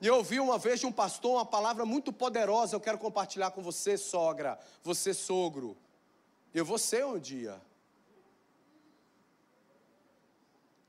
E 0.01 0.07
eu 0.07 0.17
ouvi 0.17 0.41
uma 0.41 0.57
vez 0.57 0.81
de 0.81 0.87
um 0.87 0.91
pastor 0.91 1.33
uma 1.33 1.45
palavra 1.45 1.85
muito 1.85 2.15
poderosa, 2.15 2.75
eu 2.75 2.81
quero 2.81 2.97
compartilhar 2.97 3.51
com 3.51 3.63
você, 3.63 3.99
sogra, 3.99 4.59
você, 4.83 5.13
sogro. 5.13 5.77
Eu 6.55 6.65
vou 6.65 6.79
ser 6.79 7.05
um 7.05 7.19
dia. 7.19 7.61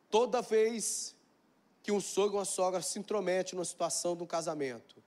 Toda 0.10 0.42
vez 0.42 1.14
que 1.84 1.92
um 1.92 2.00
sogro 2.00 2.36
ou 2.36 2.40
uma 2.40 2.46
sogra 2.46 2.82
se 2.82 2.98
intromete 2.98 3.56
numa 3.56 3.66
situação 3.66 4.16
de 4.16 4.24
um 4.24 4.26
casamento, 4.26 5.04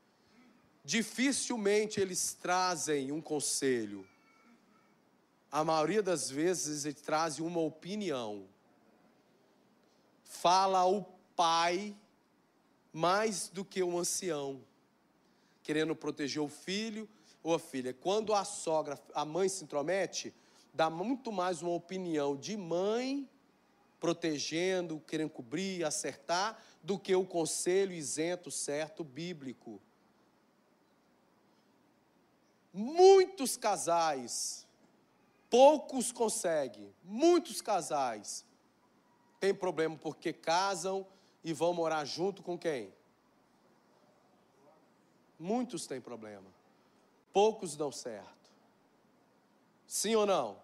dificilmente 0.90 2.00
eles 2.00 2.34
trazem 2.34 3.12
um 3.12 3.20
conselho. 3.20 4.04
A 5.48 5.62
maioria 5.62 6.02
das 6.02 6.28
vezes 6.28 6.84
eles 6.84 7.00
trazem 7.00 7.46
uma 7.46 7.60
opinião. 7.60 8.48
Fala 10.24 10.84
o 10.84 11.04
pai 11.36 11.96
mais 12.92 13.48
do 13.48 13.64
que 13.64 13.80
o 13.84 13.96
ancião, 13.96 14.60
querendo 15.62 15.94
proteger 15.94 16.42
o 16.42 16.48
filho 16.48 17.08
ou 17.40 17.54
a 17.54 17.60
filha. 17.60 17.94
Quando 17.94 18.34
a 18.34 18.44
sogra, 18.44 19.00
a 19.14 19.24
mãe 19.24 19.48
se 19.48 19.62
intromete, 19.62 20.34
dá 20.74 20.90
muito 20.90 21.30
mais 21.30 21.62
uma 21.62 21.70
opinião 21.70 22.36
de 22.36 22.56
mãe 22.56 23.30
protegendo, 24.00 24.98
querendo 25.06 25.30
cobrir, 25.30 25.84
acertar, 25.84 26.60
do 26.82 26.98
que 26.98 27.14
o 27.14 27.24
conselho 27.24 27.92
isento, 27.92 28.50
certo, 28.50 29.04
bíblico. 29.04 29.80
Muitos 32.72 33.56
casais, 33.56 34.66
poucos 35.48 36.12
conseguem, 36.12 36.94
muitos 37.02 37.60
casais 37.60 38.44
têm 39.40 39.52
problema 39.52 39.96
porque 39.96 40.32
casam 40.32 41.04
e 41.42 41.52
vão 41.52 41.74
morar 41.74 42.04
junto 42.04 42.42
com 42.42 42.56
quem? 42.56 42.94
Muitos 45.36 45.86
têm 45.86 46.00
problema, 46.00 46.46
poucos 47.32 47.74
dão 47.76 47.90
certo. 47.90 48.50
Sim 49.86 50.14
ou 50.14 50.26
não? 50.26 50.56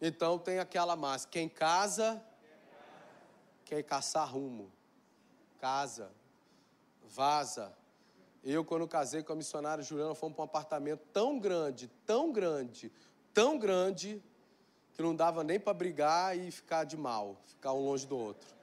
Então 0.00 0.36
tem 0.36 0.58
aquela 0.58 0.96
massa: 0.96 1.28
quem 1.28 1.48
casa, 1.48 2.20
quer 3.64 3.84
caçar 3.84 4.28
rumo, 4.28 4.72
casa, 5.60 6.10
vaza 7.04 7.72
eu, 8.52 8.62
quando 8.62 8.86
casei 8.86 9.22
com 9.22 9.32
a 9.32 9.36
missionária 9.36 9.82
Juliana, 9.82 10.14
fomos 10.14 10.36
para 10.36 10.42
um 10.42 10.44
apartamento 10.44 11.00
tão 11.14 11.38
grande, 11.38 11.90
tão 12.04 12.30
grande, 12.30 12.92
tão 13.32 13.58
grande, 13.58 14.22
que 14.92 15.02
não 15.02 15.16
dava 15.16 15.42
nem 15.42 15.58
para 15.58 15.72
brigar 15.72 16.38
e 16.38 16.50
ficar 16.50 16.84
de 16.84 16.94
mal, 16.96 17.40
ficar 17.46 17.72
um 17.72 17.82
longe 17.82 18.06
do 18.06 18.18
outro. 18.18 18.54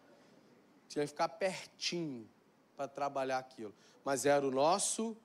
Tinha 0.88 1.04
que 1.04 1.10
ficar 1.10 1.30
pertinho 1.30 2.30
para 2.78 2.88
trabalhar 2.88 3.40
aquilo. 3.40 3.74
Mas 4.06 4.26
era 4.26 4.48
o 4.48 4.52
nosso 4.52 5.18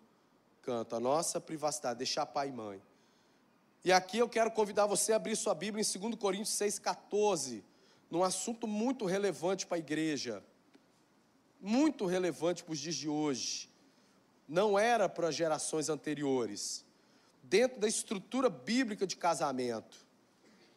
canto, 0.62 0.96
a 0.96 1.00
nossa 1.00 1.38
privacidade, 1.38 1.98
deixar 1.98 2.24
pai 2.24 2.48
e 2.48 2.52
mãe. 2.52 2.82
E 3.84 3.92
aqui 3.92 4.18
eu 4.18 4.28
quero 4.28 4.50
convidar 4.50 4.86
você 4.86 5.12
a 5.12 5.16
abrir 5.16 5.36
sua 5.36 5.54
Bíblia 5.54 5.84
em 5.84 5.98
2 5.98 6.14
Coríntios 6.16 6.56
6,14, 6.56 7.62
num 8.10 8.24
assunto 8.24 8.66
muito 8.66 9.04
relevante 9.04 9.66
para 9.66 9.76
a 9.76 9.78
igreja, 9.78 10.42
muito 11.60 12.06
relevante 12.06 12.64
para 12.64 12.72
os 12.72 12.78
dias 12.78 12.96
de 12.96 13.08
hoje 13.08 13.75
não 14.48 14.78
era 14.78 15.08
para 15.08 15.30
gerações 15.30 15.88
anteriores. 15.88 16.84
Dentro 17.42 17.80
da 17.80 17.88
estrutura 17.88 18.48
bíblica 18.48 19.06
de 19.06 19.16
casamento. 19.16 20.06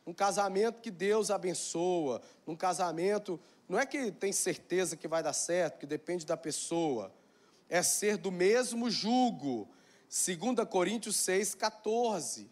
Um 0.05 0.13
casamento 0.13 0.81
que 0.81 0.89
Deus 0.89 1.29
abençoa, 1.29 2.21
um 2.47 2.55
casamento, 2.55 3.39
não 3.67 3.79
é 3.79 3.85
que 3.85 4.11
tem 4.11 4.31
certeza 4.31 4.97
que 4.97 5.07
vai 5.07 5.21
dar 5.21 5.33
certo, 5.33 5.79
que 5.79 5.85
depende 5.85 6.25
da 6.25 6.35
pessoa. 6.35 7.13
É 7.69 7.83
ser 7.83 8.17
do 8.17 8.31
mesmo 8.31 8.89
jugo. 8.89 9.69
2 10.09 10.67
Coríntios 10.67 11.15
6, 11.17 11.53
14. 11.53 12.49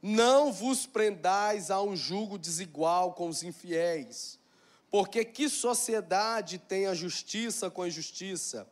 Não 0.00 0.52
vos 0.52 0.84
prendais 0.84 1.70
a 1.70 1.80
um 1.80 1.94
jugo 1.94 2.36
desigual 2.36 3.12
com 3.12 3.28
os 3.28 3.44
infiéis 3.44 4.41
porque 4.92 5.24
que 5.24 5.48
sociedade 5.48 6.58
tem 6.58 6.86
a 6.86 6.92
justiça 6.92 7.70
com 7.70 7.80
a 7.80 7.88
injustiça? 7.88 8.68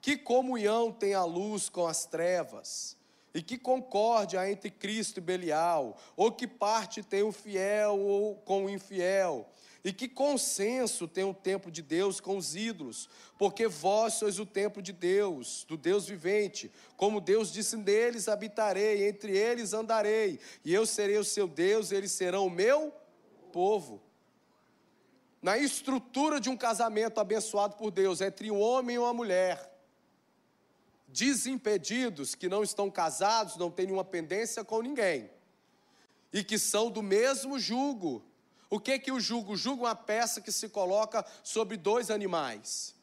Que 0.00 0.16
comunhão 0.16 0.90
tem 0.90 1.14
a 1.14 1.22
luz 1.22 1.68
com 1.68 1.86
as 1.86 2.04
trevas? 2.04 2.96
E 3.32 3.40
que 3.40 3.56
concórdia 3.56 4.50
entre 4.50 4.68
Cristo 4.68 5.18
e 5.18 5.20
Belial? 5.20 5.96
Ou 6.16 6.32
que 6.32 6.48
parte 6.48 7.04
tem 7.04 7.22
o 7.22 7.30
fiel 7.30 7.96
ou 8.00 8.34
com 8.34 8.64
o 8.64 8.68
infiel? 8.68 9.48
E 9.84 9.92
que 9.92 10.08
consenso 10.08 11.06
tem 11.06 11.22
o 11.22 11.32
templo 11.32 11.70
de 11.70 11.82
Deus 11.82 12.18
com 12.18 12.36
os 12.36 12.56
ídolos? 12.56 13.08
Porque 13.38 13.68
vós 13.68 14.14
sois 14.14 14.40
o 14.40 14.44
templo 14.44 14.82
de 14.82 14.92
Deus, 14.92 15.64
do 15.68 15.76
Deus 15.76 16.04
vivente. 16.04 16.68
Como 16.96 17.20
Deus 17.20 17.52
disse 17.52 17.76
neles 17.76 18.26
habitarei, 18.26 19.06
entre 19.08 19.38
eles 19.38 19.72
andarei, 19.72 20.40
e 20.64 20.74
eu 20.74 20.84
serei 20.84 21.16
o 21.16 21.24
seu 21.24 21.46
Deus, 21.46 21.92
eles 21.92 22.10
serão 22.10 22.48
o 22.48 22.50
meu 22.50 22.92
povo 23.52 24.09
na 25.42 25.56
estrutura 25.56 26.38
de 26.40 26.50
um 26.50 26.56
casamento 26.56 27.18
abençoado 27.18 27.76
por 27.76 27.90
Deus 27.90 28.20
entre 28.20 28.50
um 28.50 28.60
homem 28.60 28.96
e 28.96 28.98
uma 28.98 29.14
mulher. 29.14 29.68
desimpedidos, 31.12 32.36
que 32.36 32.48
não 32.48 32.62
estão 32.62 32.88
casados, 32.90 33.56
não 33.56 33.70
têm 33.70 33.86
nenhuma 33.86 34.04
pendência 34.04 34.64
com 34.64 34.80
ninguém, 34.80 35.28
e 36.32 36.44
que 36.44 36.58
são 36.58 36.90
do 36.90 37.02
mesmo 37.02 37.58
jugo. 37.58 38.24
O 38.68 38.78
que 38.78 38.96
que 38.98 39.10
o 39.10 39.18
jugo? 39.18 39.54
O 39.54 39.56
jugo 39.56 39.84
é 39.84 39.88
uma 39.88 39.96
peça 39.96 40.40
que 40.40 40.52
se 40.52 40.68
coloca 40.68 41.26
sobre 41.42 41.76
dois 41.76 42.10
animais. 42.10 42.94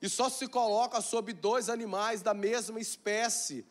E 0.00 0.08
só 0.08 0.30
se 0.30 0.46
coloca 0.46 1.00
sobre 1.00 1.32
dois 1.32 1.68
animais 1.68 2.22
da 2.22 2.32
mesma 2.32 2.78
espécie 2.78 3.66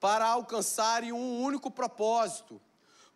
para 0.00 0.26
alcançarem 0.26 1.12
um 1.12 1.42
único 1.42 1.70
propósito. 1.70 2.58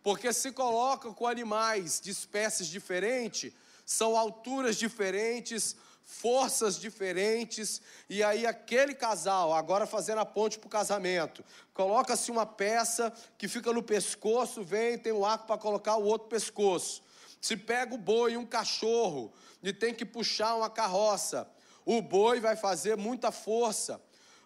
Porque 0.03 0.31
se 0.31 0.51
coloca 0.51 1.11
com 1.11 1.25
animais 1.25 1.99
de 1.99 2.11
espécies 2.11 2.67
diferentes, 2.67 3.51
são 3.85 4.17
alturas 4.17 4.77
diferentes, 4.77 5.75
forças 6.03 6.79
diferentes, 6.79 7.81
e 8.09 8.23
aí 8.23 8.45
aquele 8.45 8.93
casal, 8.93 9.53
agora 9.53 9.85
fazendo 9.85 10.19
a 10.19 10.25
ponte 10.25 10.59
para 10.59 10.67
o 10.67 10.69
casamento, 10.69 11.43
coloca-se 11.73 12.31
uma 12.31 12.45
peça 12.45 13.11
que 13.37 13.47
fica 13.47 13.71
no 13.73 13.81
pescoço, 13.81 14.63
vem, 14.63 14.97
tem 14.97 15.11
um 15.11 15.25
arco 15.25 15.47
para 15.47 15.57
colocar 15.57 15.95
o 15.95 16.05
outro 16.05 16.27
pescoço. 16.27 17.03
Se 17.41 17.57
pega 17.57 17.93
o 17.93 17.97
boi 17.97 18.37
um 18.37 18.45
cachorro 18.45 19.31
e 19.61 19.73
tem 19.73 19.93
que 19.93 20.05
puxar 20.05 20.55
uma 20.55 20.69
carroça, 20.69 21.49
o 21.85 22.01
boi 22.01 22.39
vai 22.39 22.55
fazer 22.55 22.97
muita 22.97 23.31
força, 23.31 24.01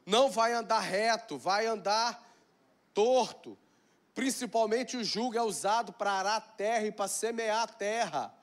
não 0.05 0.29
vai 0.29 0.53
andar 0.53 0.79
reto, 0.79 1.37
vai 1.37 1.65
andar 1.65 2.25
torto. 2.93 3.57
Principalmente 4.15 4.97
o 4.97 5.03
jugo 5.03 5.37
é 5.37 5.41
usado 5.41 5.93
para 5.93 6.11
arar 6.11 6.35
a 6.37 6.41
terra 6.41 6.87
e 6.87 6.91
para 6.91 7.07
semear 7.07 7.63
a 7.63 7.67
terra. 7.67 8.33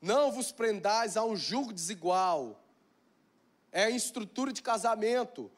Não 0.00 0.30
vos 0.30 0.52
prendais 0.52 1.16
a 1.16 1.24
um 1.24 1.36
jugo 1.36 1.72
desigual. 1.72 2.62
É 3.72 3.84
a 3.84 3.90
estrutura 3.90 4.52
de 4.52 4.62
casamento 4.62 5.50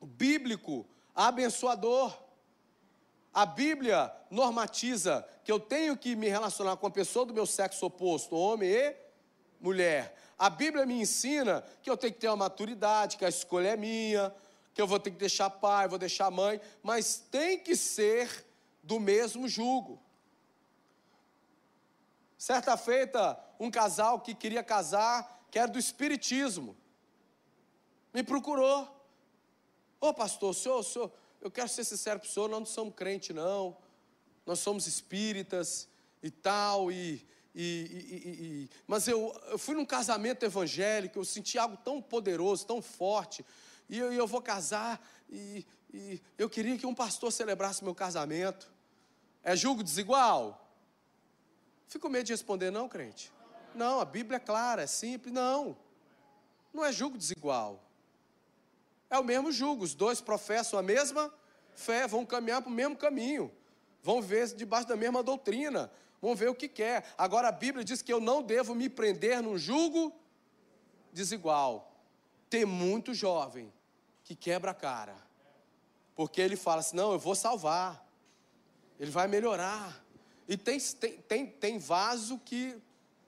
bíblico, 0.00 0.86
abençoador. 1.14 2.16
A 3.32 3.44
Bíblia 3.44 4.12
normatiza 4.30 5.26
que 5.42 5.50
eu 5.50 5.58
tenho 5.58 5.96
que 5.96 6.14
me 6.14 6.28
relacionar 6.28 6.76
com 6.76 6.86
a 6.86 6.90
pessoa 6.90 7.26
do 7.26 7.34
meu 7.34 7.46
sexo 7.46 7.86
oposto, 7.86 8.36
homem 8.36 8.70
e 8.70 8.96
mulher. 9.60 10.16
A 10.38 10.50
Bíblia 10.50 10.86
me 10.86 11.00
ensina 11.00 11.64
que 11.82 11.90
eu 11.90 11.96
tenho 11.96 12.12
que 12.12 12.20
ter 12.20 12.28
uma 12.28 12.36
maturidade, 12.36 13.16
que 13.16 13.24
a 13.24 13.28
escolha 13.28 13.68
é 13.68 13.76
minha, 13.76 14.32
que 14.72 14.82
eu 14.82 14.86
vou 14.86 14.98
ter 14.98 15.10
que 15.10 15.16
deixar 15.16 15.48
pai, 15.48 15.88
vou 15.88 15.98
deixar 15.98 16.30
mãe, 16.30 16.60
mas 16.82 17.24
tem 17.30 17.58
que 17.58 17.74
ser 17.74 18.44
do 18.82 19.00
mesmo 19.00 19.48
jugo. 19.48 20.00
Certa 22.44 22.76
feita, 22.76 23.42
um 23.58 23.70
casal 23.70 24.20
que 24.20 24.34
queria 24.34 24.62
casar, 24.62 25.46
que 25.50 25.58
era 25.58 25.66
do 25.66 25.78
espiritismo, 25.78 26.76
me 28.12 28.22
procurou. 28.22 28.86
Ô 29.98 30.12
pastor, 30.12 30.50
o 30.50 30.52
senhor, 30.52 30.82
senhor, 30.82 31.10
eu 31.40 31.50
quero 31.50 31.70
ser 31.70 31.84
sincero 31.84 32.20
para 32.20 32.28
o 32.28 32.30
senhor, 32.30 32.50
nós 32.50 32.58
não 32.58 32.66
somos 32.66 32.94
crente 32.94 33.32
não, 33.32 33.74
nós 34.44 34.58
somos 34.58 34.86
espíritas 34.86 35.88
e 36.22 36.30
tal, 36.30 36.92
e, 36.92 37.26
e, 37.54 37.62
e, 37.62 38.44
e, 38.44 38.70
mas 38.86 39.08
eu, 39.08 39.34
eu 39.46 39.56
fui 39.56 39.74
num 39.74 39.86
casamento 39.86 40.44
evangélico, 40.44 41.18
eu 41.18 41.24
senti 41.24 41.56
algo 41.56 41.78
tão 41.78 42.02
poderoso, 42.02 42.66
tão 42.66 42.82
forte, 42.82 43.42
e 43.88 43.98
eu, 43.98 44.12
eu 44.12 44.26
vou 44.26 44.42
casar, 44.42 45.02
e 45.30 45.64
eu 46.36 46.50
queria 46.50 46.76
que 46.76 46.84
um 46.84 46.94
pastor 46.94 47.32
celebrasse 47.32 47.82
meu 47.82 47.94
casamento. 47.94 48.70
É 49.42 49.56
julgo 49.56 49.82
desigual? 49.82 50.63
Fico 51.86 52.08
medo 52.08 52.24
de 52.24 52.32
responder, 52.32 52.70
não, 52.70 52.88
crente. 52.88 53.32
Não, 53.74 54.00
a 54.00 54.04
Bíblia 54.04 54.36
é 54.36 54.40
clara, 54.40 54.82
é 54.82 54.86
simples. 54.86 55.32
Não, 55.32 55.76
não 56.72 56.84
é 56.84 56.92
julgo 56.92 57.16
desigual. 57.16 57.82
É 59.10 59.18
o 59.18 59.24
mesmo 59.24 59.52
julgo. 59.52 59.84
Os 59.84 59.94
dois 59.94 60.20
professam 60.20 60.78
a 60.78 60.82
mesma 60.82 61.32
fé, 61.74 62.06
vão 62.06 62.24
caminhar 62.24 62.62
para 62.62 62.70
o 62.70 62.74
mesmo 62.74 62.96
caminho, 62.96 63.52
vão 64.02 64.22
ver 64.22 64.46
debaixo 64.54 64.86
da 64.86 64.96
mesma 64.96 65.22
doutrina, 65.22 65.90
vão 66.20 66.34
ver 66.34 66.48
o 66.48 66.54
que 66.54 66.68
quer. 66.68 67.04
Agora 67.18 67.48
a 67.48 67.52
Bíblia 67.52 67.84
diz 67.84 68.02
que 68.02 68.12
eu 68.12 68.20
não 68.20 68.42
devo 68.42 68.74
me 68.74 68.88
prender 68.88 69.42
num 69.42 69.58
julgo 69.58 70.12
desigual. 71.12 71.92
Tem 72.48 72.64
muito 72.64 73.12
jovem 73.14 73.72
que 74.22 74.34
quebra 74.34 74.70
a 74.70 74.74
cara, 74.74 75.16
porque 76.14 76.40
ele 76.40 76.56
fala 76.56 76.80
assim: 76.80 76.96
não, 76.96 77.12
eu 77.12 77.18
vou 77.18 77.34
salvar, 77.34 78.06
ele 78.98 79.10
vai 79.10 79.26
melhorar. 79.26 80.03
E 80.46 80.56
tem, 80.56 80.78
tem, 81.28 81.46
tem, 81.46 81.78
vaso 81.78 82.38
que, 82.38 82.76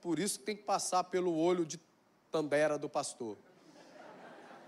por 0.00 0.18
isso, 0.18 0.40
tem 0.40 0.54
que 0.54 0.62
passar 0.62 1.04
pelo 1.04 1.34
olho 1.34 1.64
de 1.64 1.80
tambera 2.30 2.78
do 2.78 2.88
pastor. 2.88 3.36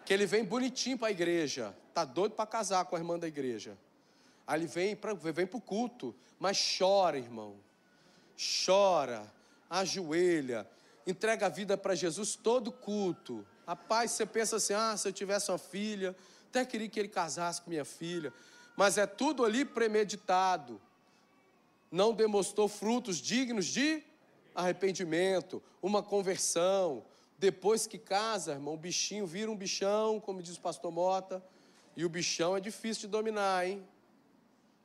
Que 0.04 0.14
ele 0.14 0.24
vem 0.24 0.44
bonitinho 0.44 0.96
para 0.96 1.08
a 1.08 1.10
igreja, 1.10 1.76
tá 1.92 2.04
doido 2.04 2.32
para 2.32 2.46
casar 2.46 2.84
com 2.86 2.96
a 2.96 2.98
irmã 2.98 3.18
da 3.18 3.28
igreja. 3.28 3.76
Aí 4.46 4.60
ele 4.60 4.66
vem 4.66 4.96
para 4.96 5.12
vem 5.12 5.48
o 5.52 5.60
culto, 5.60 6.14
mas 6.38 6.76
chora, 6.78 7.18
irmão. 7.18 7.56
Chora, 8.64 9.30
ajoelha, 9.68 10.66
entrega 11.06 11.46
a 11.46 11.48
vida 11.50 11.76
para 11.76 11.94
Jesus 11.94 12.34
todo 12.34 12.72
culto. 12.72 13.46
Rapaz, 13.66 14.12
você 14.12 14.24
pensa 14.24 14.56
assim: 14.56 14.72
ah, 14.72 14.96
se 14.96 15.06
eu 15.06 15.12
tivesse 15.12 15.50
uma 15.50 15.58
filha, 15.58 16.16
até 16.48 16.64
queria 16.64 16.88
que 16.88 16.98
ele 16.98 17.08
casasse 17.08 17.60
com 17.60 17.68
minha 17.68 17.84
filha. 17.84 18.32
Mas 18.74 18.96
é 18.96 19.06
tudo 19.06 19.44
ali 19.44 19.64
premeditado. 19.64 20.80
Não 21.90 22.12
demonstrou 22.12 22.68
frutos 22.68 23.18
dignos 23.18 23.66
de 23.66 24.02
arrependimento, 24.54 25.62
uma 25.80 26.02
conversão. 26.02 27.04
Depois 27.38 27.86
que 27.86 27.98
casa, 27.98 28.52
irmão, 28.52 28.74
o 28.74 28.78
bichinho 28.78 29.26
vira 29.26 29.50
um 29.50 29.56
bichão, 29.56 30.20
como 30.20 30.42
diz 30.42 30.56
o 30.56 30.60
pastor 30.60 30.90
Mota. 30.90 31.42
E 31.96 32.04
o 32.04 32.08
bichão 32.08 32.56
é 32.56 32.60
difícil 32.60 33.02
de 33.02 33.08
dominar, 33.08 33.66
hein? 33.66 33.86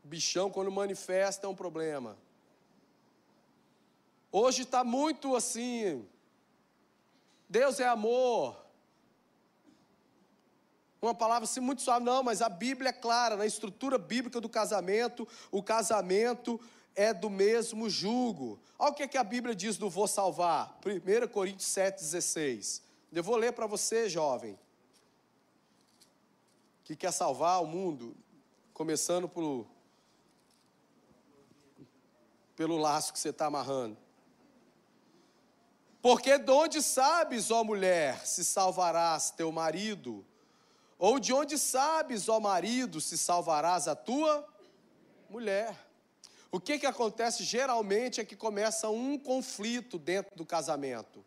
O 0.04 0.08
bichão, 0.08 0.50
quando 0.50 0.72
manifesta, 0.72 1.48
é 1.48 1.50
um 1.50 1.56
problema. 1.56 2.18
Hoje 4.32 4.64
está 4.64 4.84
muito 4.84 5.36
assim. 5.36 6.08
Deus 7.50 7.80
é 7.80 7.88
amor 7.88 8.64
uma 11.06 11.14
palavra 11.14 11.44
assim 11.44 11.60
muito 11.60 11.82
suave, 11.82 12.06
não, 12.06 12.24
mas 12.24 12.42
a 12.42 12.48
Bíblia 12.48 12.90
é 12.90 12.94
clara, 12.94 13.36
na 13.36 13.46
estrutura 13.46 13.98
bíblica 13.98 14.40
do 14.40 14.48
casamento, 14.48 15.28
o 15.52 15.62
casamento 15.62 16.60
é 16.96 17.14
do 17.14 17.30
mesmo 17.30 17.90
jugo. 17.90 18.60
Olha 18.78 18.92
o 18.92 18.94
que, 18.94 19.04
é 19.04 19.08
que 19.08 19.18
a 19.18 19.24
Bíblia 19.24 19.56
diz 19.56 19.78
do 19.78 19.90
vou 19.90 20.08
salvar, 20.08 20.80
1 20.86 21.28
Coríntios 21.28 21.70
7,16. 21.70 22.82
Eu 23.12 23.24
vou 23.24 23.36
ler 23.36 23.54
para 23.54 23.68
você, 23.68 24.10
jovem, 24.10 24.58
que 26.84 26.96
quer 26.96 27.12
salvar 27.12 27.62
o 27.62 27.68
mundo, 27.68 28.16
começando 28.74 29.30
pelo, 29.30 29.68
pelo 32.56 32.78
laço 32.78 33.14
que 33.14 33.20
você 33.20 33.30
está 33.30 33.46
amarrando. 33.46 33.98
Porque 36.02 36.38
de 36.38 36.52
onde 36.52 36.82
sabes, 36.82 37.50
ó 37.50 37.64
mulher, 37.64 38.26
se 38.26 38.44
salvarás 38.44 39.32
teu 39.32 39.52
marido? 39.52 40.26
Ou 41.00 41.20
de 41.20 41.32
onde 41.32 41.58
sabes, 41.58 42.28
ó 42.28 42.40
marido, 42.40 43.00
se 43.00 43.18
salvarás 43.18 43.88
a 43.88 43.96
tua 43.96 44.46
mulher? 45.30 45.93
O 46.54 46.60
que, 46.60 46.78
que 46.78 46.86
acontece 46.86 47.44
geralmente 47.44 48.22
é 48.22 48.24
que 48.24 48.36
começa 48.36 48.88
um 48.88 49.18
conflito 49.18 49.98
dentro 49.98 50.36
do 50.36 50.46
casamento, 50.46 51.26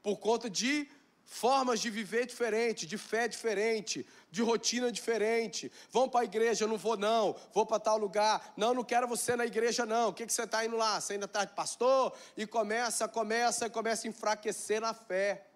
por 0.00 0.18
conta 0.18 0.48
de 0.48 0.88
formas 1.24 1.80
de 1.80 1.90
viver 1.90 2.24
diferente, 2.24 2.86
de 2.86 2.96
fé 2.96 3.26
diferente, 3.26 4.06
de 4.30 4.42
rotina 4.42 4.92
diferente. 4.92 5.72
Vão 5.90 6.08
para 6.08 6.20
a 6.20 6.24
igreja, 6.24 6.68
não 6.68 6.78
vou 6.78 6.96
não, 6.96 7.34
vou 7.52 7.66
para 7.66 7.80
tal 7.80 7.98
lugar. 7.98 8.52
Não, 8.56 8.72
não 8.72 8.84
quero 8.84 9.08
você 9.08 9.34
na 9.34 9.44
igreja 9.44 9.84
não. 9.84 10.10
O 10.10 10.12
que, 10.12 10.24
que 10.24 10.32
você 10.32 10.44
está 10.44 10.64
indo 10.64 10.76
lá? 10.76 11.00
Você 11.00 11.14
ainda 11.14 11.26
está 11.26 11.44
de 11.44 11.52
pastor? 11.52 12.16
E 12.36 12.46
começa, 12.46 13.08
começa, 13.08 13.68
começa 13.68 14.06
a 14.06 14.10
enfraquecer 14.10 14.80
na 14.80 14.94
fé. 14.94 15.48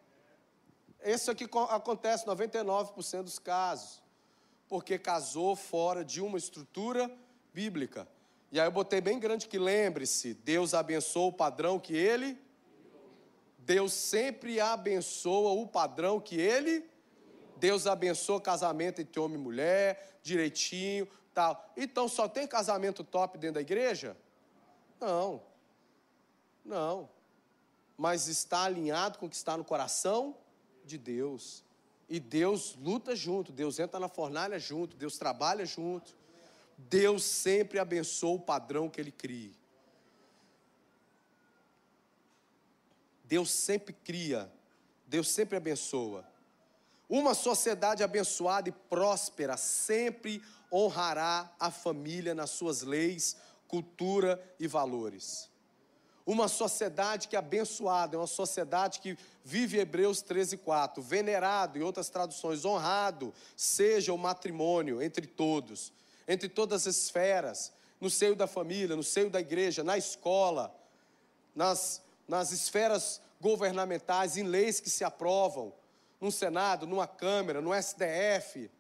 Isso 1.05 1.31
aqui 1.31 1.49
acontece 1.71 2.27
99% 2.27 3.23
dos 3.23 3.39
casos, 3.39 4.03
porque 4.67 4.99
casou 4.99 5.55
fora 5.55 6.05
de 6.05 6.21
uma 6.21 6.37
estrutura 6.37 7.09
bíblica. 7.53 8.09
E 8.55 8.61
aí 8.61 8.69
eu 8.69 8.71
botei 8.71 9.01
bem 9.01 9.19
grande 9.19 9.49
que 9.49 9.59
lembre-se, 9.59 10.33
Deus 10.33 10.75
abençoa 10.75 11.27
o 11.27 11.33
padrão 11.33 11.77
que 11.77 11.93
ele 11.93 12.39
Deus 13.59 13.93
sempre 13.93 14.61
abençoa 14.61 15.51
o 15.61 15.67
padrão 15.67 16.21
que 16.21 16.37
ele 16.37 16.89
Deus 17.57 17.85
abençoa 17.89 18.41
casamento 18.41 19.01
entre 19.01 19.19
homem 19.19 19.41
e 19.41 19.43
mulher, 19.43 20.21
direitinho, 20.23 21.09
tal. 21.35 21.69
Então 21.77 22.07
só 22.07 22.29
tem 22.29 22.47
casamento 22.47 23.03
top 23.03 23.39
dentro 23.39 23.55
da 23.55 23.61
igreja? 23.61 24.17
Não. 25.01 25.43
Não. 26.65 27.09
Mas 27.97 28.29
está 28.29 28.63
alinhado 28.63 29.19
com 29.19 29.27
o 29.27 29.29
que 29.29 29.35
está 29.35 29.57
no 29.57 29.65
coração 29.65 30.37
de 30.85 30.97
Deus. 30.97 31.65
E 32.09 32.21
Deus 32.21 32.77
luta 32.77 33.17
junto, 33.17 33.51
Deus 33.51 33.81
entra 33.81 33.99
na 33.99 34.09
fornalha 34.09 34.61
junto, 34.61 34.97
Deus 34.97 35.19
trabalha 35.19 35.67
junto. 35.67 36.23
Deus 36.77 37.25
sempre 37.25 37.79
abençoa 37.79 38.37
o 38.37 38.41
padrão 38.41 38.89
que 38.89 39.01
Ele 39.01 39.13
cria. 39.13 39.53
Deus 43.25 43.51
sempre 43.51 43.93
cria, 43.93 44.53
Deus 45.07 45.29
sempre 45.29 45.57
abençoa. 45.57 46.25
Uma 47.09 47.35
sociedade 47.35 48.03
abençoada 48.03 48.69
e 48.69 48.73
próspera 48.73 49.57
sempre 49.57 50.43
honrará 50.73 51.53
a 51.59 51.71
família 51.71 52.35
nas 52.35 52.51
suas 52.51 52.83
leis, 52.83 53.37
cultura 53.69 54.43
e 54.59 54.67
valores. 54.67 55.49
Uma 56.27 56.49
sociedade 56.49 57.29
que 57.29 57.37
é 57.37 57.39
abençoada, 57.39 58.17
é 58.17 58.19
uma 58.19 58.27
sociedade 58.27 59.01
que 59.01 59.17
vive 59.45 59.79
Hebreus 59.79 60.23
13, 60.23 60.57
4. 60.57 61.03
Venerado, 61.03 61.79
em 61.79 61.83
outras 61.83 62.09
traduções, 62.09 62.65
honrado 62.65 63.33
seja 63.55 64.13
o 64.13 64.19
matrimônio 64.19 65.03
entre 65.03 65.27
todos, 65.27 65.93
entre 66.27 66.49
todas 66.49 66.87
as 66.87 66.97
esferas, 66.97 67.73
no 68.01 68.11
seio 68.11 68.35
da 68.35 68.47
família, 68.47 68.97
no 68.97 69.03
seio 69.03 69.31
da 69.31 69.41
igreja, 69.41 69.85
na 69.85 69.97
escola, 69.97 70.75
nas, 71.55 72.03
nas 72.27 72.53
esferas 72.53 73.21
governamentais, 73.41 74.37
em 74.37 74.43
leis 74.43 74.81
que 74.81 74.91
se 74.91 75.05
aprovam, 75.05 75.73
no 76.21 76.33
Senado, 76.33 76.87
numa 76.87 77.07
Câmara, 77.07 77.61
no 77.61 77.71
STF. 77.75 78.71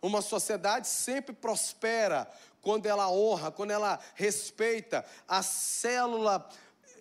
Uma 0.00 0.22
sociedade 0.22 0.88
sempre 0.88 1.34
prospera 1.34 2.30
quando 2.62 2.86
ela 2.86 3.10
honra, 3.10 3.50
quando 3.50 3.70
ela 3.70 3.98
respeita 4.14 5.04
a 5.28 5.42
célula 5.42 6.48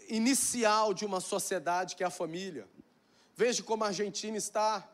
inicial 0.08 0.94
de 0.94 1.06
uma 1.06 1.20
sociedade 1.20 1.96
que 1.96 2.04
é 2.04 2.08
a 2.08 2.12
família. 2.12 2.68
Veja 3.36 3.64
como 3.64 3.84
a 3.84 3.88
Argentina 3.88 4.38
está. 4.38 4.88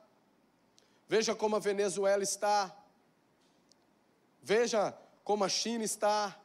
Veja 1.07 1.35
como 1.35 1.55
a 1.55 1.59
Venezuela 1.59 2.23
está. 2.23 2.75
Veja 4.41 4.97
como 5.23 5.43
a 5.43 5.49
China 5.49 5.83
está. 5.83 6.37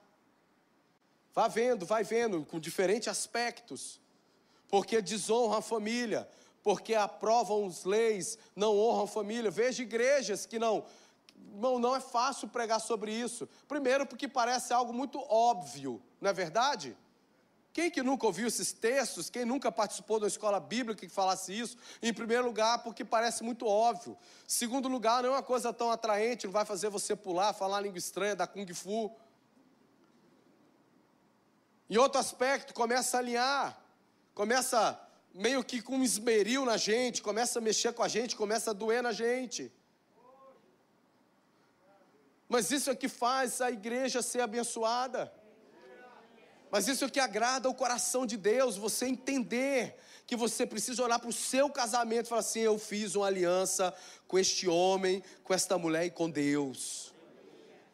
Vá 1.35 1.49
vendo, 1.49 1.85
vai 1.85 2.03
vendo, 2.05 2.45
com 2.45 2.59
diferentes 2.59 3.09
aspectos. 3.09 4.01
Porque 4.69 5.01
desonra 5.01 5.59
a 5.59 5.63
família, 5.63 6.29
porque 6.63 6.95
aprovam 6.95 7.67
as 7.67 7.85
leis, 7.85 8.39
não 8.55 8.77
honram 8.77 9.05
a 9.05 9.09
família. 9.09 9.51
Veja 9.51 9.83
igrejas 9.83 10.47
que 10.47 10.59
não. 10.59 10.85
Não, 11.55 11.79
não 11.79 11.95
é 11.95 12.01
fácil 12.01 12.49
pregar 12.49 12.81
sobre 12.81 13.13
isso. 13.13 13.49
Primeiro, 13.69 14.07
porque 14.07 14.27
parece 14.27 14.73
algo 14.73 14.93
muito 14.93 15.21
óbvio, 15.29 16.03
não 16.21 16.31
é 16.31 16.33
verdade? 16.33 16.97
Quem 17.77 17.91
que 17.91 18.03
nunca 18.03 18.24
ouviu 18.24 18.49
esses 18.49 18.72
textos? 18.72 19.29
Quem 19.29 19.45
nunca 19.45 19.70
participou 19.70 20.18
da 20.18 20.27
escola 20.27 20.59
bíblica 20.59 21.07
que 21.07 21.12
falasse 21.12 21.53
isso? 21.53 21.77
Em 22.01 22.11
primeiro 22.11 22.47
lugar, 22.47 22.83
porque 22.83 23.05
parece 23.05 23.45
muito 23.45 23.66
óbvio. 23.66 24.16
Segundo 24.47 24.89
lugar, 24.89 25.22
não 25.22 25.29
é 25.29 25.33
uma 25.33 25.43
coisa 25.43 25.74
tão 25.74 25.91
atraente, 25.91 26.47
não 26.47 26.53
vai 26.55 26.64
fazer 26.64 26.89
você 26.89 27.14
pular, 27.14 27.53
falar 27.53 27.83
língua 27.83 27.99
estranha, 27.99 28.35
dar 28.35 28.47
kung 28.47 28.66
fu. 28.72 29.14
Em 31.91 31.99
outro 31.99 32.18
aspecto, 32.18 32.72
começa 32.72 33.18
a 33.18 33.20
alinhar, 33.20 33.79
começa 34.35 34.99
meio 35.35 35.62
que 35.62 35.83
com 35.83 35.97
um 35.97 36.03
esmeril 36.03 36.64
na 36.64 36.79
gente, 36.79 37.20
começa 37.20 37.59
a 37.59 37.62
mexer 37.62 37.93
com 37.93 38.03
a 38.03 38.09
gente, 38.09 38.37
começa 38.37 38.70
a 38.70 38.72
doer 38.72 39.03
na 39.03 39.12
gente. 39.12 39.70
Mas 42.49 42.70
isso 42.70 42.89
é 42.89 42.97
que 42.97 43.07
faz 43.07 43.61
a 43.61 43.70
igreja 43.70 44.22
ser 44.22 44.41
abençoada. 44.41 45.31
Mas 46.77 46.89
isso 46.89 47.07
é 47.07 47.09
que 47.09 47.18
agrada 47.18 47.70
o 47.70 47.74
coração 47.74 48.27
de 48.27 48.37
Deus, 48.37 48.77
você 48.77 49.07
entender 49.07 49.99
que 50.27 50.37
você 50.37 50.66
precisa 50.66 51.03
olhar 51.03 51.18
para 51.18 51.31
o 51.31 51.33
seu 51.33 51.70
casamento 51.70 52.27
e 52.27 52.29
falar 52.29 52.43
assim: 52.43 52.61
eu 52.61 52.79
fiz 52.79 53.14
uma 53.14 53.24
aliança 53.24 53.95
com 54.29 54.39
este 54.39 54.68
homem, 54.68 55.24
com 55.43 55.55
esta 55.55 55.79
mulher 55.79 56.05
e 56.05 56.11
com 56.11 56.29
Deus. 56.29 57.14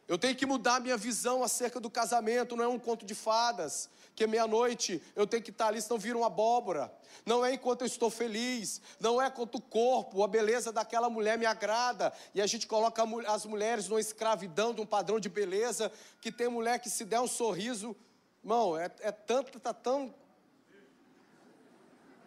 Eu 0.05 0.17
tenho 0.17 0.35
que 0.35 0.45
mudar 0.45 0.81
minha 0.81 0.97
visão 0.97 1.45
acerca 1.45 1.79
do 1.79 1.89
casamento, 1.89 2.57
não 2.57 2.65
é 2.65 2.67
um 2.67 2.77
conto 2.77 3.05
de 3.05 3.15
fadas, 3.15 3.89
que 4.13 4.27
meia-noite 4.27 5.01
eu 5.15 5.25
tenho 5.25 5.41
que 5.41 5.51
estar 5.51 5.67
ali, 5.67 5.81
senão 5.81 5.97
vira 5.97 6.17
uma 6.17 6.27
abóbora. 6.27 6.93
Não 7.25 7.45
é 7.45 7.53
enquanto 7.53 7.83
eu 7.83 7.87
estou 7.87 8.09
feliz, 8.09 8.81
não 8.99 9.21
é 9.21 9.29
quanto 9.29 9.59
o 9.59 9.61
corpo, 9.61 10.23
a 10.23 10.27
beleza 10.27 10.73
daquela 10.73 11.09
mulher 11.09 11.37
me 11.37 11.45
agrada, 11.45 12.11
e 12.35 12.41
a 12.41 12.45
gente 12.45 12.67
coloca 12.67 13.01
as 13.27 13.45
mulheres 13.45 13.87
numa 13.87 14.01
escravidão 14.01 14.73
de 14.73 14.81
um 14.81 14.85
padrão 14.85 15.21
de 15.21 15.29
beleza, 15.29 15.89
que 16.19 16.33
tem 16.33 16.49
mulher 16.49 16.79
que 16.79 16.89
se 16.89 17.05
der 17.05 17.21
um 17.21 17.27
sorriso, 17.27 17.95
Irmão, 18.43 18.77
é, 18.77 18.91
é 18.99 19.11
tanto, 19.11 19.57
está 19.57 19.73
tão. 19.73 20.13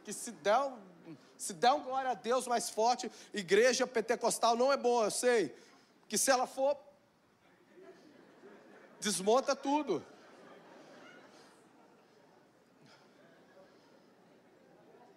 Que 0.02 0.14
se 0.14 0.30
der, 0.30 0.72
se 1.36 1.52
der 1.52 1.72
um 1.72 1.82
glória 1.82 2.10
a 2.12 2.14
Deus 2.14 2.46
mais 2.46 2.70
forte, 2.70 3.12
igreja 3.34 3.86
pentecostal 3.86 4.56
não 4.56 4.72
é 4.72 4.78
bom, 4.78 5.04
eu 5.04 5.10
sei. 5.10 5.54
Que 6.08 6.16
se 6.16 6.30
ela 6.30 6.46
for. 6.46 6.74
Desmonta 8.98 9.54
tudo. 9.54 10.04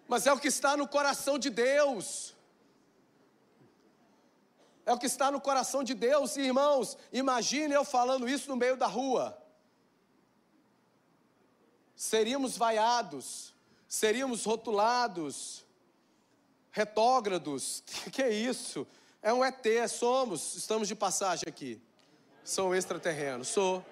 Mas 0.06 0.26
é 0.26 0.32
o 0.32 0.38
que 0.38 0.48
está 0.48 0.76
no 0.76 0.86
coração 0.86 1.38
de 1.38 1.48
Deus. 1.48 2.34
É 4.84 4.92
o 4.92 4.98
que 4.98 5.06
está 5.06 5.30
no 5.30 5.40
coração 5.40 5.82
de 5.82 5.94
Deus, 5.94 6.36
irmãos. 6.36 6.98
Imagine 7.10 7.72
eu 7.72 7.84
falando 7.84 8.28
isso 8.28 8.50
no 8.50 8.56
meio 8.56 8.76
da 8.76 8.86
rua 8.86 9.39
seríamos 12.00 12.56
vaiados, 12.56 13.52
seríamos 13.86 14.46
rotulados, 14.46 15.66
retógrados. 16.72 17.84
Que 18.10 18.22
é 18.22 18.32
isso? 18.32 18.86
É 19.20 19.34
um 19.34 19.44
ET, 19.44 19.62
somos, 19.86 20.56
estamos 20.56 20.88
de 20.88 20.94
passagem 20.94 21.44
aqui. 21.46 21.78
Sou 22.42 22.74
extraterreno, 22.74 23.44
sou. 23.44 23.84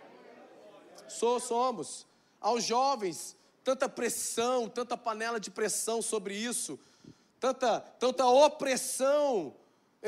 Sou, 1.06 1.38
somos. 1.38 2.06
Aos 2.40 2.64
jovens, 2.64 3.36
tanta 3.62 3.90
pressão, 3.90 4.70
tanta 4.70 4.96
panela 4.96 5.38
de 5.38 5.50
pressão 5.50 6.00
sobre 6.00 6.34
isso, 6.34 6.80
tanta, 7.38 7.78
tanta 7.78 8.26
opressão 8.26 9.54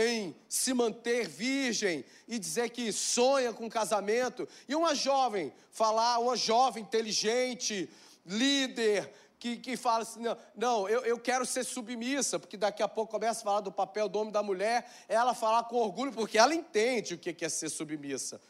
em 0.00 0.34
se 0.48 0.72
manter 0.72 1.28
virgem 1.28 2.04
e 2.26 2.38
dizer 2.38 2.70
que 2.70 2.90
sonha 2.92 3.52
com 3.52 3.68
casamento, 3.68 4.48
e 4.68 4.74
uma 4.74 4.94
jovem 4.94 5.52
falar, 5.70 6.18
uma 6.18 6.36
jovem 6.36 6.82
inteligente, 6.82 7.88
líder, 8.24 9.12
que, 9.38 9.56
que 9.56 9.76
fala 9.76 10.02
assim: 10.02 10.20
não, 10.20 10.36
não 10.54 10.88
eu, 10.88 11.00
eu 11.00 11.18
quero 11.18 11.46
ser 11.46 11.64
submissa, 11.64 12.38
porque 12.38 12.56
daqui 12.56 12.82
a 12.82 12.88
pouco 12.88 13.12
começa 13.12 13.40
a 13.40 13.44
falar 13.44 13.60
do 13.60 13.72
papel 13.72 14.08
do 14.08 14.18
homem 14.18 14.30
e 14.30 14.32
da 14.32 14.42
mulher, 14.42 14.88
ela 15.08 15.34
falar 15.34 15.64
com 15.64 15.76
orgulho, 15.76 16.12
porque 16.12 16.38
ela 16.38 16.54
entende 16.54 17.14
o 17.14 17.18
que 17.18 17.44
é 17.44 17.48
ser 17.48 17.70
submissa. 17.70 18.40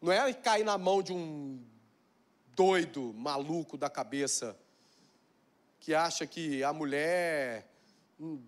Não 0.00 0.12
é 0.12 0.32
cair 0.32 0.64
na 0.64 0.78
mão 0.78 1.02
de 1.02 1.12
um 1.12 1.60
doido, 2.54 3.12
maluco 3.14 3.76
da 3.76 3.88
cabeça, 3.88 4.56
que 5.80 5.94
acha 5.94 6.26
que 6.26 6.62
a 6.62 6.72
mulher. 6.72 7.66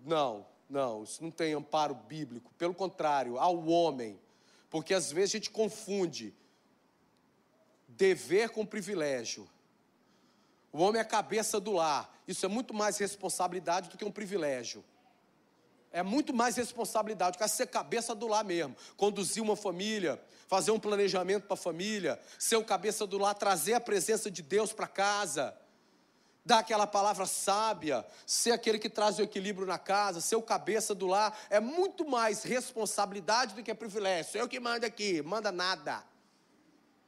Não, 0.05 0.45
não, 0.71 1.03
isso 1.03 1.21
não 1.21 1.29
tem 1.29 1.53
amparo 1.53 1.93
bíblico. 1.93 2.53
Pelo 2.57 2.73
contrário, 2.73 3.37
ao 3.37 3.67
homem. 3.67 4.17
Porque 4.69 4.93
às 4.93 5.11
vezes 5.11 5.31
a 5.31 5.37
gente 5.37 5.49
confunde 5.49 6.33
dever 7.89 8.49
com 8.51 8.65
privilégio. 8.65 9.49
O 10.71 10.79
homem 10.79 10.99
é 10.99 11.01
a 11.01 11.05
cabeça 11.05 11.59
do 11.59 11.73
lar. 11.73 12.17
Isso 12.25 12.45
é 12.45 12.49
muito 12.49 12.73
mais 12.73 12.97
responsabilidade 12.97 13.89
do 13.89 13.97
que 13.97 14.05
um 14.05 14.11
privilégio. 14.11 14.81
É 15.91 16.01
muito 16.01 16.33
mais 16.33 16.55
responsabilidade, 16.55 17.37
quer 17.37 17.49
ser 17.49 17.67
cabeça 17.67 18.15
do 18.15 18.25
lar 18.25 18.45
mesmo. 18.45 18.73
Conduzir 18.95 19.43
uma 19.43 19.57
família, 19.57 20.23
fazer 20.47 20.71
um 20.71 20.79
planejamento 20.79 21.47
para 21.47 21.55
a 21.55 21.57
família, 21.57 22.17
ser 22.39 22.55
o 22.55 22.63
cabeça 22.63 23.05
do 23.05 23.17
lar, 23.17 23.35
trazer 23.35 23.73
a 23.73 23.81
presença 23.81 24.31
de 24.31 24.41
Deus 24.41 24.71
para 24.71 24.87
casa 24.87 25.53
dar 26.45 26.59
aquela 26.59 26.87
palavra 26.87 27.25
sábia, 27.25 28.05
ser 28.25 28.51
aquele 28.51 28.79
que 28.79 28.89
traz 28.89 29.19
o 29.19 29.21
equilíbrio 29.21 29.67
na 29.67 29.77
casa, 29.77 30.21
ser 30.21 30.35
o 30.35 30.41
cabeça 30.41 30.95
do 30.95 31.07
lar, 31.07 31.37
é 31.49 31.59
muito 31.59 32.07
mais 32.07 32.43
responsabilidade 32.43 33.53
do 33.53 33.63
que 33.63 33.73
privilégio. 33.73 34.39
Eu 34.39 34.47
que 34.47 34.59
mando 34.59 34.85
aqui, 34.85 35.21
manda 35.21 35.51
nada. 35.51 36.03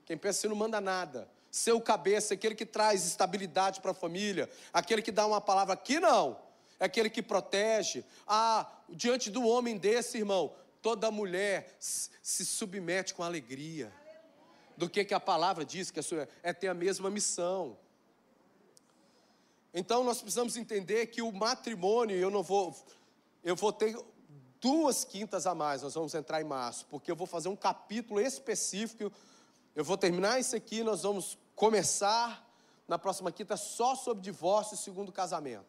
Quem 0.06 0.18
pensa 0.18 0.40
assim 0.40 0.48
não 0.48 0.56
manda 0.56 0.80
nada. 0.80 1.28
Ser 1.50 1.72
o 1.72 1.82
cabeça, 1.82 2.34
aquele 2.34 2.56
que 2.56 2.66
traz 2.66 3.06
estabilidade 3.06 3.82
para 3.82 3.92
a 3.92 3.96
família, 3.96 4.50
aquele 4.72 5.02
que 5.02 5.12
dá 5.12 5.26
uma 5.26 5.42
palavra 5.42 5.74
aqui 5.74 6.00
não, 6.00 6.40
é 6.80 6.86
aquele 6.86 7.10
que 7.10 7.22
protege. 7.22 8.04
Ah, 8.28 8.70
diante 8.90 9.30
do 9.30 9.48
homem 9.48 9.78
desse, 9.78 10.18
irmão, 10.18 10.54
toda 10.82 11.10
mulher 11.10 11.76
se 11.80 12.46
submete 12.46 13.14
com 13.14 13.24
alegria. 13.24 13.92
Do 14.76 14.90
que, 14.90 15.06
que 15.06 15.14
a 15.14 15.20
palavra 15.20 15.64
diz, 15.64 15.92
que 15.92 16.00
é 16.42 16.52
ter 16.52 16.68
a 16.68 16.74
mesma 16.74 17.10
missão. 17.10 17.78
Então 19.74 20.04
nós 20.04 20.22
precisamos 20.22 20.56
entender 20.56 21.08
que 21.08 21.22
o 21.22 21.32
matrimônio, 21.32 22.16
eu 22.16 22.30
não 22.30 22.44
vou, 22.44 22.76
eu 23.44 23.56
vou 23.56 23.74
ter 23.74 23.98
duas 24.62 25.04
quintas 25.04 25.48
a 25.48 25.56
mais, 25.56 25.82
nós 25.82 25.96
vamos 25.96 26.14
entrar 26.14 26.40
em 26.40 26.46
março, 26.46 26.86
porque 26.86 27.12
eu 27.12 27.16
vou 27.16 27.26
fazer 27.26 27.50
um 27.50 27.56
capítulo 27.56 28.22
específico. 28.22 29.12
Eu 29.76 29.84
vou 29.84 29.98
terminar 29.98 30.40
isso 30.40 30.56
aqui, 30.56 30.84
nós 30.84 31.02
vamos 31.02 31.38
começar 31.56 32.48
na 32.88 33.00
próxima 33.00 33.32
quinta 33.32 33.58
só 33.58 33.96
sobre 33.96 34.24
divórcio 34.24 34.76
e 34.76 34.78
segundo 34.78 35.12
casamento. 35.12 35.66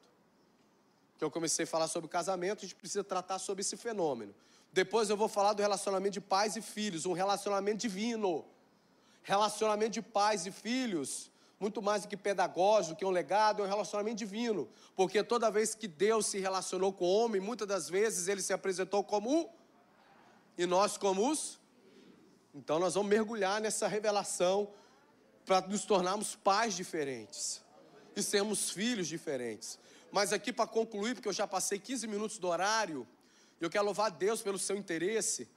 Que 1.17 1.25
eu 1.25 1.31
comecei 1.31 1.65
a 1.65 1.67
falar 1.67 1.89
sobre 1.89 2.09
casamento, 2.11 2.59
a 2.59 2.63
gente 2.63 2.75
precisa 2.75 3.03
tratar 3.03 3.39
sobre 3.39 3.63
esse 3.63 3.77
fenômeno. 3.77 4.35
Depois 4.71 5.09
eu 5.09 5.17
vou 5.17 5.29
falar 5.29 5.55
do 5.55 5.63
relacionamento 5.63 6.13
de 6.13 6.21
pais 6.21 6.57
e 6.57 6.61
filhos, 6.61 7.07
um 7.07 7.13
relacionamento 7.13 7.79
divino. 7.79 8.45
Relacionamento 9.23 9.93
de 9.93 10.03
pais 10.03 10.45
e 10.45 10.51
filhos 10.51 11.31
muito 11.65 11.81
mais 11.81 12.03
do 12.03 12.09
que 12.09 12.17
pedagógico, 12.17 12.95
que 12.95 13.07
um 13.07 13.11
legado, 13.11 13.63
é 13.63 13.65
um 13.65 13.69
relacionamento 13.69 14.19
divino. 14.19 14.69
Porque 14.95 15.25
toda 15.25 15.51
vez 15.51 15.75
que 15.75 15.89
Deus 15.89 16.27
se 16.27 16.39
relacionou 16.39 16.93
com 16.93 17.07
o 17.07 17.15
homem, 17.17 17.41
muitas 17.41 17.67
das 17.67 17.89
vezes 17.89 18.29
ele 18.29 18.43
se 18.43 18.53
apresentou 18.53 19.03
como 19.03 19.51
e 20.59 20.67
nós 20.67 20.99
como 20.99 21.31
os. 21.31 21.59
Então 22.55 22.79
nós 22.79 22.93
vamos 22.93 23.09
mergulhar 23.09 23.63
nessa 23.63 23.89
revelação 23.89 24.71
para 25.47 25.63
nos 25.63 25.87
tornarmos 25.87 26.37
pais 26.37 26.75
diferentes 26.75 27.63
e 28.15 28.23
sermos 28.23 28.69
filhos 28.69 29.09
diferentes. 29.09 29.79
Mas 30.13 30.35
aqui 30.35 30.53
para 30.53 30.67
concluir, 30.67 31.15
porque 31.15 31.29
eu 31.29 31.33
já 31.33 31.47
passei 31.47 31.79
15 31.79 32.07
minutos 32.07 32.37
do 32.37 32.47
horário, 32.47 33.09
eu 33.59 33.71
quero 33.71 33.87
louvar 33.87 34.11
Deus 34.11 34.43
pelo 34.43 34.59
seu 34.59 34.77
interesse 34.77 35.49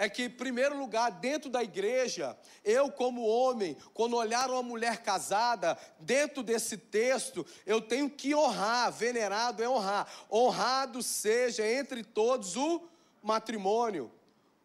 é 0.00 0.08
que, 0.08 0.22
em 0.22 0.30
primeiro 0.30 0.78
lugar, 0.78 1.10
dentro 1.10 1.50
da 1.50 1.62
igreja, 1.62 2.34
eu, 2.64 2.90
como 2.90 3.20
homem, 3.20 3.76
quando 3.92 4.16
olhar 4.16 4.48
uma 4.48 4.62
mulher 4.62 5.02
casada, 5.02 5.76
dentro 5.98 6.42
desse 6.42 6.78
texto, 6.78 7.46
eu 7.66 7.82
tenho 7.82 8.08
que 8.08 8.34
honrar, 8.34 8.90
venerado 8.90 9.62
é 9.62 9.68
honrar. 9.68 10.10
Honrado 10.32 11.02
seja 11.02 11.70
entre 11.70 12.02
todos 12.02 12.56
o 12.56 12.88
matrimônio. 13.22 14.10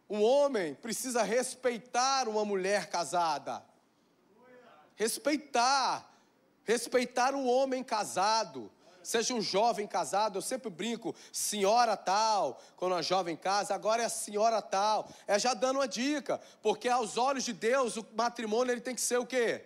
Um 0.10 0.24
homem 0.24 0.74
precisa 0.74 1.22
respeitar 1.22 2.30
uma 2.30 2.46
mulher 2.46 2.90
casada. 2.90 3.62
Respeitar. 4.96 6.18
Respeitar 6.64 7.36
um 7.36 7.46
homem 7.46 7.84
casado 7.84 8.72
seja 9.06 9.36
um 9.36 9.42
jovem 9.42 9.86
casado, 9.86 10.38
eu 10.38 10.42
sempre 10.42 10.70
brinco, 10.70 11.16
senhora 11.32 11.96
tal, 11.96 12.60
quando 12.76 12.96
a 12.96 13.02
jovem 13.02 13.38
casa, 13.38 13.76
agora 13.76 14.02
é 14.02 14.06
a 14.06 14.10
senhora 14.10 14.62
tal. 14.62 15.08
É 15.28 15.38
já 15.38 15.54
dando 15.54 15.78
uma 15.78 15.88
dica, 15.88 16.42
porque 16.62 16.90
aos 16.90 17.16
olhos 17.16 17.44
de 17.44 17.54
Deus, 17.54 17.98
o 17.98 18.06
matrimônio 18.16 18.72
ele 18.72 18.82
tem 18.82 18.96
que 18.96 19.02
ser 19.02 19.20
o 19.20 19.26
quê? 19.26 19.66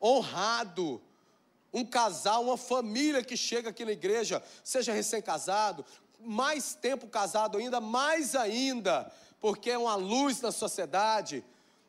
Honrado. 0.00 1.00
Um 1.72 1.86
casal, 1.86 2.44
uma 2.44 2.58
família 2.58 3.24
que 3.24 3.34
chega 3.34 3.70
aqui 3.70 3.86
na 3.86 3.92
igreja, 3.92 4.42
seja 4.62 4.92
recém-casado, 4.92 5.86
mais 6.20 6.74
tempo 6.74 7.08
casado 7.08 7.56
ainda, 7.56 7.80
mais 7.80 8.36
ainda, 8.36 9.10
porque 9.40 9.70
é 9.70 9.78
uma 9.78 9.94
luz 9.94 10.42
na 10.42 10.52
sociedade, 10.52 11.42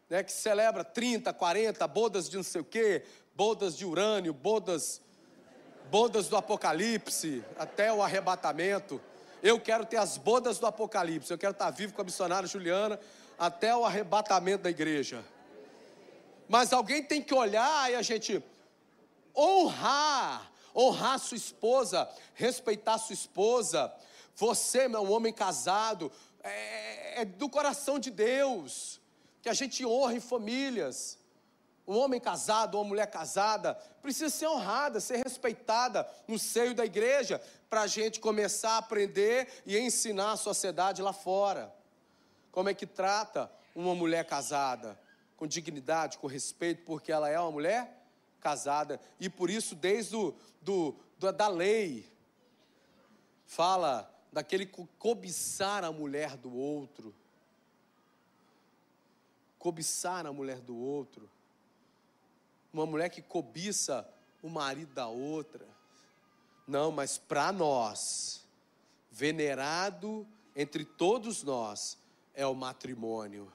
né, 0.09 0.23
que 0.23 0.31
celebra 0.31 0.85
30, 0.85 1.33
40 1.33 1.85
bodas 1.89 2.29
de 2.29 2.37
não 2.37 2.43
sei 2.43 2.61
o 2.61 2.65
quê, 2.65 3.03
bodas 3.35 3.75
de 3.75 3.85
urânio, 3.85 4.33
bodas 4.33 5.02
bodas 5.89 6.27
do 6.27 6.35
Apocalipse, 6.35 7.43
até 7.57 7.91
o 7.91 8.01
arrebatamento. 8.01 9.01
Eu 9.41 9.59
quero 9.59 9.85
ter 9.85 9.97
as 9.97 10.17
bodas 10.17 10.57
do 10.59 10.65
Apocalipse. 10.65 11.31
Eu 11.31 11.37
quero 11.37 11.51
estar 11.51 11.69
vivo 11.69 11.93
com 11.93 12.01
a 12.01 12.05
missionária 12.05 12.47
Juliana 12.47 12.99
até 13.37 13.75
o 13.75 13.85
arrebatamento 13.85 14.63
da 14.63 14.69
igreja. 14.69 15.23
Mas 16.47 16.71
alguém 16.71 17.03
tem 17.03 17.21
que 17.21 17.33
olhar 17.33 17.91
e 17.91 17.95
a 17.95 18.01
gente 18.01 18.43
honrar, 19.35 20.51
honrar 20.75 21.19
sua 21.19 21.37
esposa, 21.37 22.09
respeitar 22.33 22.97
sua 22.97 23.13
esposa. 23.13 23.93
Você, 24.35 24.87
meu 24.87 25.11
homem 25.11 25.33
casado, 25.33 26.11
é, 26.43 27.21
é 27.21 27.25
do 27.25 27.49
coração 27.49 27.99
de 27.99 28.11
Deus. 28.11 29.01
Que 29.41 29.49
a 29.49 29.53
gente 29.53 29.85
honre 29.85 30.19
famílias. 30.19 31.17
Um 31.85 31.97
homem 31.97 32.19
casado, 32.19 32.75
uma 32.75 32.83
mulher 32.85 33.07
casada, 33.07 33.75
precisa 34.01 34.29
ser 34.29 34.47
honrada, 34.47 35.01
ser 35.01 35.17
respeitada 35.17 36.09
no 36.27 36.39
seio 36.39 36.73
da 36.73 36.85
igreja, 36.85 37.41
para 37.69 37.81
a 37.81 37.87
gente 37.87 38.19
começar 38.19 38.71
a 38.71 38.77
aprender 38.77 39.61
e 39.65 39.77
ensinar 39.77 40.31
a 40.31 40.37
sociedade 40.37 41.01
lá 41.01 41.11
fora. 41.11 41.73
Como 42.51 42.69
é 42.69 42.73
que 42.73 42.85
trata 42.85 43.51
uma 43.75 43.93
mulher 43.93 44.25
casada? 44.25 44.97
Com 45.35 45.45
dignidade, 45.45 46.17
com 46.17 46.27
respeito, 46.27 46.83
porque 46.85 47.11
ela 47.11 47.27
é 47.29 47.37
uma 47.37 47.51
mulher 47.51 48.01
casada. 48.39 48.99
E 49.19 49.29
por 49.29 49.49
isso, 49.49 49.75
desde 49.75 50.15
o, 50.15 50.33
do, 50.61 50.95
do, 51.19 51.31
da 51.33 51.47
lei, 51.49 52.07
fala 53.45 54.09
daquele 54.31 54.67
cobiçar 54.97 55.83
a 55.83 55.91
mulher 55.91 56.37
do 56.37 56.55
outro. 56.55 57.13
Cobiçar 59.59 60.25
a 60.25 60.31
mulher 60.31 60.59
do 60.59 60.77
outro 60.77 61.32
uma 62.73 62.87
mulher 62.87 63.09
que 63.09 63.21
cobiça 63.21 64.07
o 64.41 64.49
marido 64.49 64.93
da 64.93 65.07
outra. 65.07 65.65
Não, 66.67 66.91
mas 66.91 67.17
para 67.17 67.51
nós, 67.51 68.43
venerado 69.11 70.27
entre 70.55 70.83
todos 70.83 71.43
nós, 71.43 71.97
é 72.33 72.45
o 72.47 72.55
matrimônio, 72.55 73.51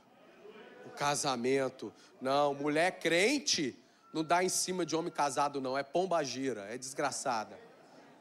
o 0.86 0.90
casamento. 0.90 1.92
Não, 2.20 2.54
mulher 2.54 3.00
crente 3.00 3.76
não 4.12 4.22
dá 4.22 4.42
em 4.42 4.48
cima 4.48 4.86
de 4.86 4.96
homem 4.96 5.12
casado, 5.12 5.60
não, 5.60 5.76
é 5.76 5.82
pombagira, 5.82 6.62
é 6.72 6.78
desgraçada. 6.78 7.58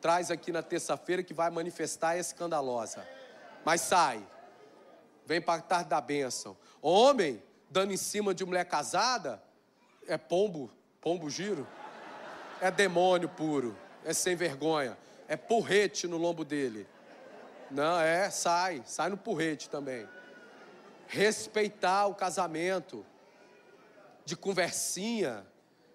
Traz 0.01 0.31
aqui 0.31 0.51
na 0.51 0.61
terça-feira 0.61 1.23
que 1.23 1.33
vai 1.33 1.49
manifestar 1.49 2.15
é 2.15 2.19
escandalosa. 2.19 3.07
Mas 3.63 3.81
sai, 3.81 4.25
vem 5.25 5.41
para 5.41 5.59
a 5.59 5.61
tarde 5.61 5.89
da 5.89 6.01
bênção. 6.01 6.57
Homem 6.81 7.41
dando 7.69 7.93
em 7.93 7.97
cima 7.97 8.33
de 8.33 8.45
mulher 8.45 8.65
casada, 8.65 9.41
é 10.07 10.17
pombo 10.17 10.71
Pombo 11.07 11.29
giro? 11.29 11.65
É 12.59 12.69
demônio 12.69 13.29
puro, 13.29 13.73
é 14.03 14.11
sem 14.11 14.35
vergonha, 14.35 14.97
é 15.25 15.37
porrete 15.37 16.05
no 16.05 16.17
lombo 16.17 16.43
dele. 16.43 16.85
Não, 17.71 17.97
é, 17.97 18.29
sai, 18.29 18.83
sai 18.85 19.09
no 19.09 19.15
porrete 19.15 19.69
também. 19.69 20.05
Respeitar 21.07 22.07
o 22.07 22.13
casamento, 22.13 23.05
de 24.25 24.35
conversinha, 24.35 25.47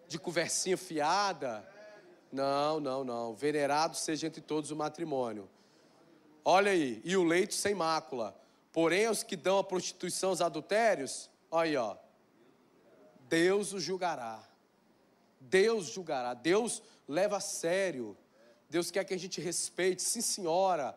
de 0.09 0.19
conversinha 0.19 0.79
fiada. 0.79 1.63
Não, 2.33 2.81
não, 2.81 3.05
não. 3.05 3.35
Venerado 3.35 3.99
seja 3.99 4.27
entre 4.27 4.41
todos 4.41 4.71
o 4.71 4.77
matrimônio. 4.77 5.47
Olha 6.43 6.73
aí, 6.73 7.03
e 7.05 7.19
o 7.19 7.23
leito 7.23 7.53
sem 7.53 7.75
mácula. 7.75 8.35
Porém, 8.73 9.11
os 9.11 9.23
que 9.23 9.37
dão 9.37 9.59
a 9.59 9.65
prostituição 9.65 10.31
aos 10.31 10.41
adultérios, 10.41 11.29
olha 11.51 11.69
aí, 11.69 11.77
ó. 11.77 11.97
Deus 13.29 13.75
os 13.75 13.83
julgará. 13.83 14.52
Deus 15.49 15.87
julgará, 15.87 16.35
Deus 16.35 16.83
leva 17.09 17.39
a 17.39 17.41
sério, 17.41 18.17
Deus 18.71 18.91
quer 18.91 19.05
que 19.05 19.15
a 19.15 19.19
gente 19.19 19.41
respeite, 19.41 20.03
sim 20.03 20.21
senhora. 20.21 20.97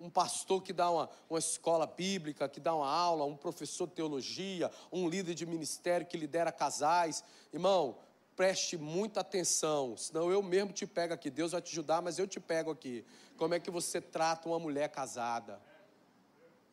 Um 0.00 0.08
pastor 0.08 0.62
que 0.62 0.72
dá 0.72 0.90
uma, 0.90 1.10
uma 1.28 1.38
escola 1.38 1.86
bíblica, 1.86 2.48
que 2.48 2.60
dá 2.60 2.74
uma 2.74 2.88
aula, 2.88 3.24
um 3.24 3.36
professor 3.36 3.86
de 3.86 3.94
teologia, 3.94 4.70
um 4.90 5.08
líder 5.08 5.34
de 5.34 5.44
ministério 5.44 6.06
que 6.06 6.16
lidera 6.16 6.50
casais. 6.50 7.22
Irmão, 7.52 7.98
preste 8.34 8.78
muita 8.78 9.20
atenção, 9.20 9.96
senão 9.98 10.30
eu 10.30 10.42
mesmo 10.42 10.72
te 10.72 10.86
pego 10.86 11.12
aqui. 11.12 11.28
Deus 11.28 11.52
vai 11.52 11.60
te 11.60 11.72
ajudar, 11.72 12.00
mas 12.00 12.18
eu 12.18 12.26
te 12.26 12.40
pego 12.40 12.70
aqui. 12.70 13.04
Como 13.36 13.52
é 13.52 13.60
que 13.60 13.70
você 13.70 14.00
trata 14.00 14.48
uma 14.48 14.58
mulher 14.58 14.88
casada? 14.88 15.60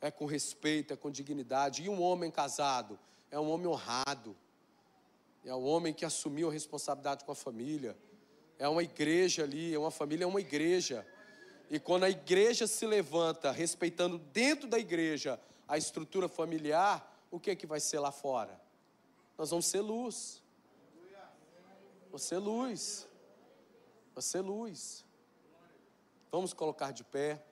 É 0.00 0.10
com 0.10 0.24
respeito, 0.24 0.94
é 0.94 0.96
com 0.96 1.10
dignidade. 1.10 1.82
E 1.82 1.88
um 1.90 2.00
homem 2.00 2.30
casado? 2.30 2.98
É 3.30 3.38
um 3.38 3.50
homem 3.50 3.66
honrado 3.66 4.34
é 5.48 5.54
o 5.54 5.62
homem 5.62 5.94
que 5.94 6.04
assumiu 6.04 6.50
a 6.50 6.52
responsabilidade 6.52 7.24
com 7.24 7.32
a 7.32 7.34
família. 7.34 7.96
É 8.58 8.68
uma 8.68 8.82
igreja 8.82 9.44
ali, 9.44 9.74
é 9.74 9.78
uma 9.78 9.90
família, 9.90 10.24
é 10.24 10.26
uma 10.26 10.40
igreja. 10.40 11.06
E 11.70 11.80
quando 11.80 12.04
a 12.04 12.10
igreja 12.10 12.66
se 12.66 12.86
levanta, 12.86 13.50
respeitando 13.50 14.18
dentro 14.18 14.68
da 14.68 14.78
igreja 14.78 15.40
a 15.66 15.78
estrutura 15.78 16.28
familiar, 16.28 17.26
o 17.30 17.40
que 17.40 17.50
é 17.50 17.56
que 17.56 17.66
vai 17.66 17.80
ser 17.80 17.98
lá 17.98 18.12
fora? 18.12 18.60
Nós 19.38 19.48
vamos 19.48 19.64
ser 19.64 19.80
luz. 19.80 20.42
Você 22.10 22.34
é 22.34 22.38
luz. 22.38 23.08
Você 24.14 24.38
é 24.38 24.40
luz. 24.42 25.02
Vamos 26.30 26.52
colocar 26.52 26.92
de 26.92 27.04
pé. 27.04 27.42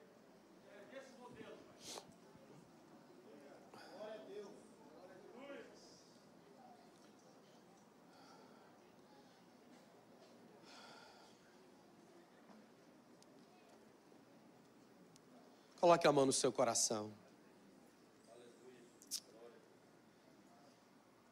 Coloque 15.79 16.07
a 16.07 16.11
mão 16.11 16.25
no 16.25 16.33
seu 16.33 16.51
coração. 16.51 17.13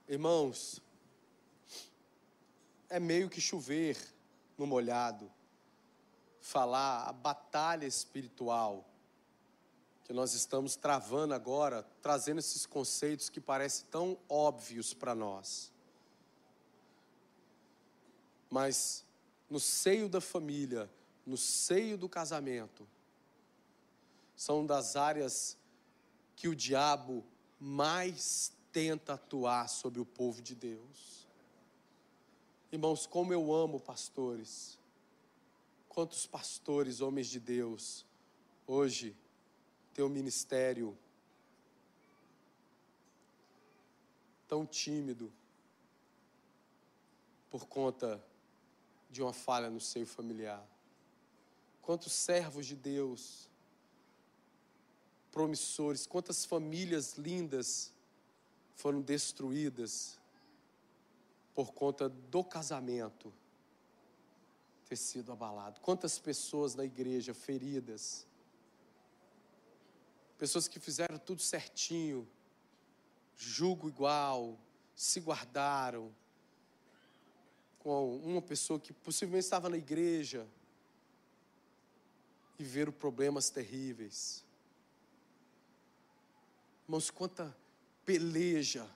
Irmãos, 0.08 0.80
é 2.88 3.00
meio 3.00 3.28
que 3.28 3.42
chover 3.42 3.98
no 4.56 4.68
molhado, 4.68 5.32
falar 6.40 7.10
a 7.10 7.12
batalha 7.12 7.88
espiritual 7.88 8.86
que 10.04 10.14
nós 10.14 10.36
estamos 10.36 10.76
travando 10.76 11.34
agora, 11.34 11.82
trazendo 12.00 12.38
esses 12.38 12.68
conceitos 12.68 13.28
que 13.28 13.42
parecem 13.42 13.88
tão 13.90 14.16
óbvios 14.30 14.94
para 14.94 15.16
nós. 15.16 15.72
Mas 18.48 19.04
no 19.50 19.60
seio 19.60 20.08
da 20.08 20.22
família, 20.22 20.88
no 21.26 21.36
seio 21.36 21.98
do 21.98 22.08
casamento, 22.08 22.88
são 24.36 24.66
das 24.66 24.96
áreas 24.96 25.58
que 26.36 26.48
o 26.48 26.56
diabo 26.56 27.24
mais 27.60 28.52
tenta 28.72 29.14
atuar 29.14 29.70
sobre 29.70 30.00
o 30.00 30.06
povo 30.06 30.42
de 30.42 30.54
Deus. 30.54 31.26
Irmãos, 32.72 33.06
como 33.06 33.32
eu 33.32 33.54
amo 33.54 33.80
pastores. 33.80 34.78
Quantos 35.88 36.28
pastores, 36.28 37.00
homens 37.00 37.28
de 37.28 37.40
Deus, 37.40 38.06
hoje 38.68 39.16
têm 39.94 40.04
um 40.04 40.10
ministério 40.10 40.98
tão 44.46 44.66
tímido 44.66 45.32
por 47.50 47.66
conta 47.66 48.22
de 49.10 49.22
uma 49.22 49.32
falha 49.32 49.70
no 49.70 49.80
seio 49.80 50.06
familiar. 50.06 50.68
Quantos 51.82 52.12
servos 52.12 52.66
de 52.66 52.76
Deus 52.76 53.50
promissores, 55.36 56.08
quantas 56.08 56.46
famílias 56.46 57.18
lindas 57.18 57.92
foram 58.74 59.02
destruídas 59.02 60.18
por 61.54 61.74
conta 61.74 62.08
do 62.08 62.42
casamento 62.42 63.34
ter 64.88 64.96
sido 64.96 65.34
abalado. 65.34 65.82
Quantas 65.82 66.18
pessoas 66.18 66.74
na 66.74 66.86
igreja 66.86 67.34
feridas, 67.34 68.26
pessoas 70.38 70.70
que 70.70 70.80
fizeram 70.80 71.18
tudo 71.18 71.42
certinho, 71.42 72.26
julgo 73.36 73.90
igual, 73.90 74.58
se 74.96 75.20
guardaram 75.20 76.16
com 77.80 78.16
uma 78.20 78.42
pessoa 78.42 78.80
que 78.80 78.94
possivelmente 78.94 79.44
estava 79.44 79.68
na 79.68 79.76
igreja 79.78 80.48
e 82.58 82.64
viram 82.64 82.94
problemas 82.94 83.50
terríveis. 83.50 84.45
Irmãos, 86.88 87.10
quanta 87.10 87.56
peleja 88.06 88.88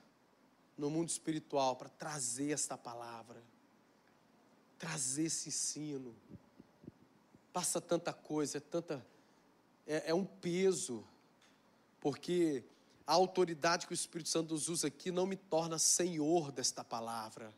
no 0.78 0.88
mundo 0.88 1.08
espiritual 1.08 1.74
para 1.74 1.88
trazer 1.88 2.52
esta 2.52 2.78
palavra, 2.78 3.42
trazer 4.78 5.24
esse 5.24 5.48
ensino. 5.48 6.14
Passa 7.52 7.80
tanta 7.80 8.12
coisa, 8.12 8.58
é 8.58 8.60
tanta. 8.60 9.04
É, 9.86 10.10
é 10.10 10.14
um 10.14 10.24
peso, 10.24 11.04
porque 12.00 12.62
a 13.04 13.12
autoridade 13.12 13.88
que 13.88 13.92
o 13.92 13.94
Espírito 13.94 14.28
Santo 14.28 14.54
nos 14.54 14.68
usa 14.68 14.86
aqui 14.86 15.10
não 15.10 15.26
me 15.26 15.34
torna 15.34 15.76
senhor 15.76 16.52
desta 16.52 16.84
palavra. 16.84 17.52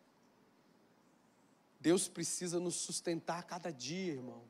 Deus 1.79 2.09
precisa 2.09 2.59
nos 2.59 2.77
sustentar 2.77 3.41
a 3.41 3.43
cada 3.43 3.71
dia, 3.71 4.15
irmão. 4.15 4.43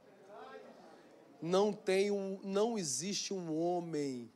Não 1.41 1.73
tem 1.73 2.13
um, 2.13 2.39
não 2.45 2.79
existe 2.79 3.35
um 3.35 3.53
homem 3.59 4.31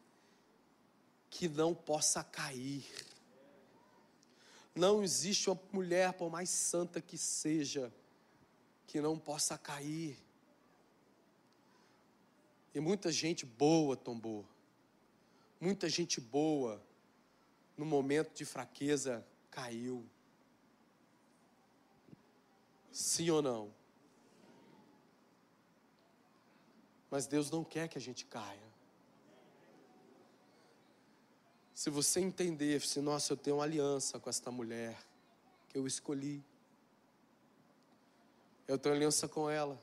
que 1.37 1.49
não 1.51 1.74
possa 1.74 2.24
cair. 2.24 2.82
Não 4.74 5.03
existe 5.03 5.51
uma 5.51 5.61
mulher, 5.70 6.14
por 6.14 6.30
mais 6.30 6.49
santa 6.49 6.99
que 6.99 7.18
seja, 7.18 7.93
que 8.87 9.03
não 9.03 9.18
possa 9.18 9.59
cair. 9.59 10.16
E 12.74 12.80
muita 12.80 13.12
gente 13.12 13.45
boa 13.45 13.95
tombou. 13.95 14.47
Muita 15.61 15.91
gente 15.91 16.22
boa, 16.22 16.82
no 17.76 17.84
momento 17.84 18.32
de 18.34 18.47
fraqueza, 18.47 19.26
caiu. 19.51 20.09
Sim 22.91 23.28
ou 23.28 23.43
não? 23.43 23.74
Mas 27.11 27.26
Deus 27.26 27.51
não 27.51 27.62
quer 27.62 27.89
que 27.89 27.99
a 27.99 28.01
gente 28.01 28.24
caia. 28.24 28.66
Se 31.77 31.91
você 31.91 32.20
entender, 32.20 32.81
se 32.81 33.03
nossa, 33.03 33.35
eu 33.35 33.37
tenho 33.37 33.57
uma 33.57 33.64
aliança 33.64 34.18
com 34.18 34.31
esta 34.31 34.51
mulher 34.51 34.99
que 35.68 35.77
eu 35.77 35.87
escolhi. 35.87 36.43
Eu 38.66 38.79
tenho 38.79 38.95
aliança 38.95 39.29
com 39.29 39.51
ela. 39.51 39.79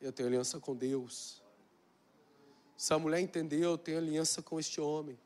Eu 0.00 0.10
tenho 0.10 0.26
aliança 0.26 0.58
com 0.58 0.74
Deus. 0.74 1.42
Se 2.78 2.94
a 2.94 2.98
mulher 2.98 3.20
entendeu, 3.20 3.72
eu 3.72 3.78
tenho 3.78 3.98
aliança 3.98 4.40
com 4.40 4.58
este 4.58 4.80
homem. 4.80 5.18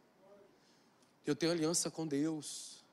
Eu 1.24 1.36
tenho 1.36 1.52
aliança 1.52 1.88
com 1.88 2.04
Deus. 2.04 2.84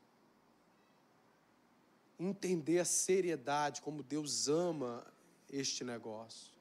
Entender 2.20 2.78
a 2.78 2.86
seriedade, 2.86 3.82
como 3.82 4.04
Deus 4.04 4.48
ama 4.48 5.04
este 5.52 5.84
negócio. 5.84 6.54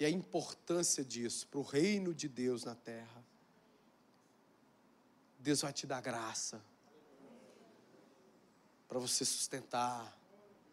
E 0.00 0.06
a 0.06 0.08
importância 0.08 1.04
disso 1.04 1.46
para 1.48 1.60
o 1.60 1.62
reino 1.62 2.14
de 2.14 2.26
Deus 2.26 2.64
na 2.64 2.74
terra. 2.74 3.27
Deus 5.38 5.62
vai 5.62 5.72
te 5.72 5.86
dar 5.86 6.00
graça 6.00 6.60
para 8.88 8.98
você 8.98 9.24
sustentar, 9.24 10.18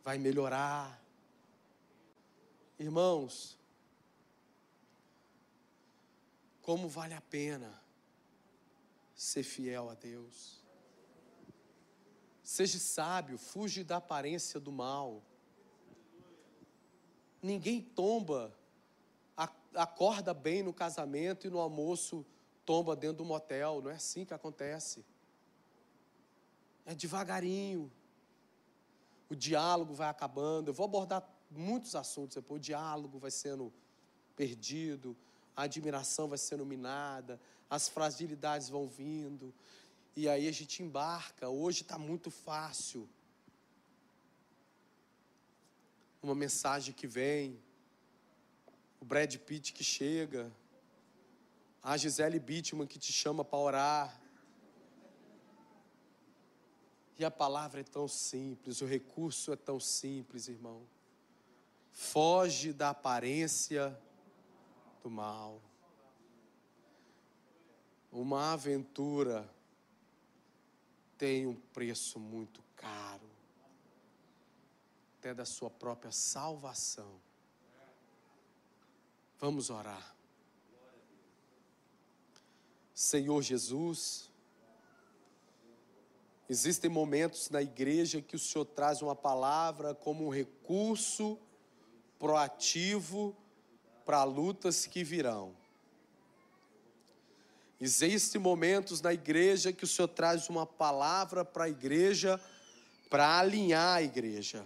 vai 0.04 0.18
melhorar. 0.18 1.04
Irmãos, 2.80 3.60
como 6.62 6.88
vale 6.88 7.14
a 7.14 7.22
pena 7.22 7.84
ser 9.14 9.44
fiel 9.44 9.90
a 9.90 9.94
Deus. 9.94 10.64
Seja 12.42 12.80
sábio, 12.80 13.38
fuge 13.38 13.84
da 13.84 13.98
aparência 13.98 14.60
do 14.60 14.72
mal. 14.72 15.22
Ninguém 17.42 17.82
tomba, 17.82 18.58
acorda 19.74 20.34
bem 20.34 20.64
no 20.64 20.74
casamento 20.74 21.48
e 21.48 21.50
no 21.50 21.60
almoço 21.60 22.26
tomba 22.66 22.96
dentro 22.96 23.18
do 23.18 23.26
motel. 23.26 23.82
Não 23.82 23.92
é 23.92 23.96
assim 23.96 24.26
que 24.26 24.34
acontece. 24.34 25.06
É 26.86 26.94
devagarinho. 26.94 27.92
O 29.30 29.36
diálogo 29.36 29.94
vai 29.94 30.10
acabando. 30.10 30.70
Eu 30.70 30.74
vou 30.74 30.86
abordar 30.86 31.28
muitos 31.50 31.96
assuntos 31.96 32.36
depois. 32.36 32.60
O 32.60 32.64
diálogo 32.64 33.18
vai 33.20 33.32
sendo 33.32 33.72
perdido, 34.36 35.16
a 35.56 35.64
admiração 35.64 36.28
vai 36.28 36.38
sendo 36.38 36.66
minada, 36.66 37.40
as 37.70 37.88
fragilidades 37.88 38.70
vão 38.70 38.88
vindo. 38.88 39.54
E 40.16 40.28
aí 40.30 40.48
a 40.48 40.52
gente 40.52 40.84
embarca. 40.84 41.50
Hoje 41.50 41.82
está 41.82 41.98
muito 41.98 42.30
fácil. 42.30 43.08
Uma 46.22 46.36
mensagem 46.36 46.94
que 46.94 47.08
vem, 47.08 47.60
o 49.00 49.06
Brad 49.06 49.36
Pitt 49.38 49.74
que 49.74 49.84
chega, 49.84 50.52
a 51.86 51.98
Gisele 51.98 52.40
Bittman 52.40 52.88
que 52.88 52.98
te 52.98 53.14
chama 53.14 53.46
para 53.46 53.60
orar. 53.60 54.22
E 57.16 57.24
a 57.24 57.30
palavra 57.30 57.82
é 57.82 57.84
tão 57.84 58.08
simples, 58.08 58.82
o 58.82 58.88
recurso 58.88 59.54
é 59.54 59.56
tão 59.56 59.80
simples, 59.80 60.48
irmão. 60.48 60.82
Foge 61.92 62.74
da 62.74 62.90
aparência 62.90 63.96
do 65.04 65.12
mal. 65.12 65.62
Uma 68.12 68.54
aventura 68.54 69.48
tem 71.20 71.46
um 71.46 71.56
preço 71.56 72.20
muito 72.20 72.64
caro, 72.76 73.30
até 75.20 75.36
da 75.36 75.46
sua 75.46 75.70
própria 75.70 76.12
salvação. 76.12 77.22
Vamos 79.38 79.70
orar. 79.70 80.15
Senhor 82.96 83.42
Jesus, 83.42 84.32
existem 86.48 86.90
momentos 86.90 87.50
na 87.50 87.62
igreja 87.62 88.22
que 88.22 88.38
o 88.38 88.40
Senhor 88.40 88.64
traz 88.64 89.02
uma 89.02 89.14
palavra 89.14 89.94
como 89.94 90.26
um 90.26 90.30
recurso 90.30 91.38
proativo 92.18 93.36
para 94.06 94.24
lutas 94.24 94.86
que 94.86 95.04
virão. 95.04 95.54
Existem 97.82 98.40
momentos 98.40 99.02
na 99.02 99.12
igreja 99.14 99.74
que 99.74 99.84
o 99.84 99.88
Senhor 99.88 100.08
traz 100.08 100.48
uma 100.48 100.66
palavra 100.66 101.44
para 101.44 101.66
a 101.66 101.70
igreja 101.70 102.40
para 103.10 103.40
alinhar 103.40 103.98
a 103.98 104.02
igreja, 104.02 104.66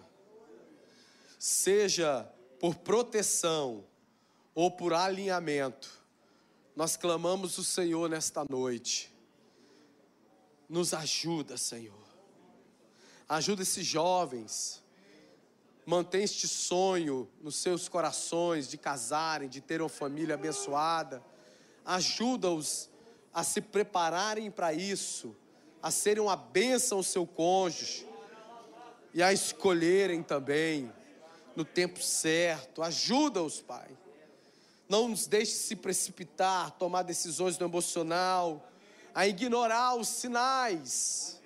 seja 1.40 2.32
por 2.60 2.76
proteção 2.76 3.84
ou 4.54 4.70
por 4.70 4.94
alinhamento 4.94 5.99
nós 6.76 6.96
clamamos 6.96 7.58
o 7.58 7.64
Senhor 7.64 8.10
nesta 8.10 8.46
noite. 8.50 9.14
Nos 10.68 10.94
ajuda, 10.94 11.58
Senhor. 11.58 12.08
Ajuda 13.28 13.64
esses 13.64 13.86
jovens. 13.86 14.84
Mantém 15.86 16.24
este 16.24 16.48
sonho 16.48 17.30
nos 17.42 17.56
seus 17.56 17.90
corações 17.90 18.68
de 18.68 18.78
casarem, 18.78 19.50
de 19.50 19.62
ter 19.62 19.82
uma 19.82 19.90
família 19.90 20.36
abençoada. 20.36 21.24
Ajuda-os 21.84 22.90
a 23.34 23.44
se 23.44 23.62
prepararem 23.62 24.52
para 24.52 24.72
isso, 24.72 25.36
a 25.82 25.90
serem 25.90 26.24
uma 26.24 26.36
bênção 26.36 27.00
ao 27.00 27.04
seu 27.04 27.26
cônjuge 27.26 28.08
e 29.14 29.24
a 29.24 29.34
escolherem 29.34 30.22
também 30.22 30.92
no 31.56 31.66
tempo 31.66 32.02
certo. 32.02 32.84
Ajuda-os, 32.84 33.60
Pai 33.60 33.90
não 34.90 35.08
nos 35.08 35.28
deixe 35.28 35.54
se 35.54 35.76
precipitar, 35.76 36.72
tomar 36.72 37.04
decisões 37.04 37.60
no 37.60 37.68
emocional, 37.68 38.68
a 39.14 39.28
ignorar 39.28 39.96
os 39.96 40.08
sinais. 40.08 41.40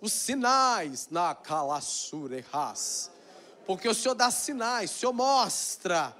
os 0.00 0.12
sinais 0.12 1.08
na 1.10 1.34
Kalassurehas. 1.34 3.10
Porque 3.66 3.88
o 3.88 3.94
Senhor 3.94 4.14
dá 4.14 4.30
sinais, 4.32 4.90
o 4.90 4.94
Senhor 4.94 5.12
mostra. 5.12 6.16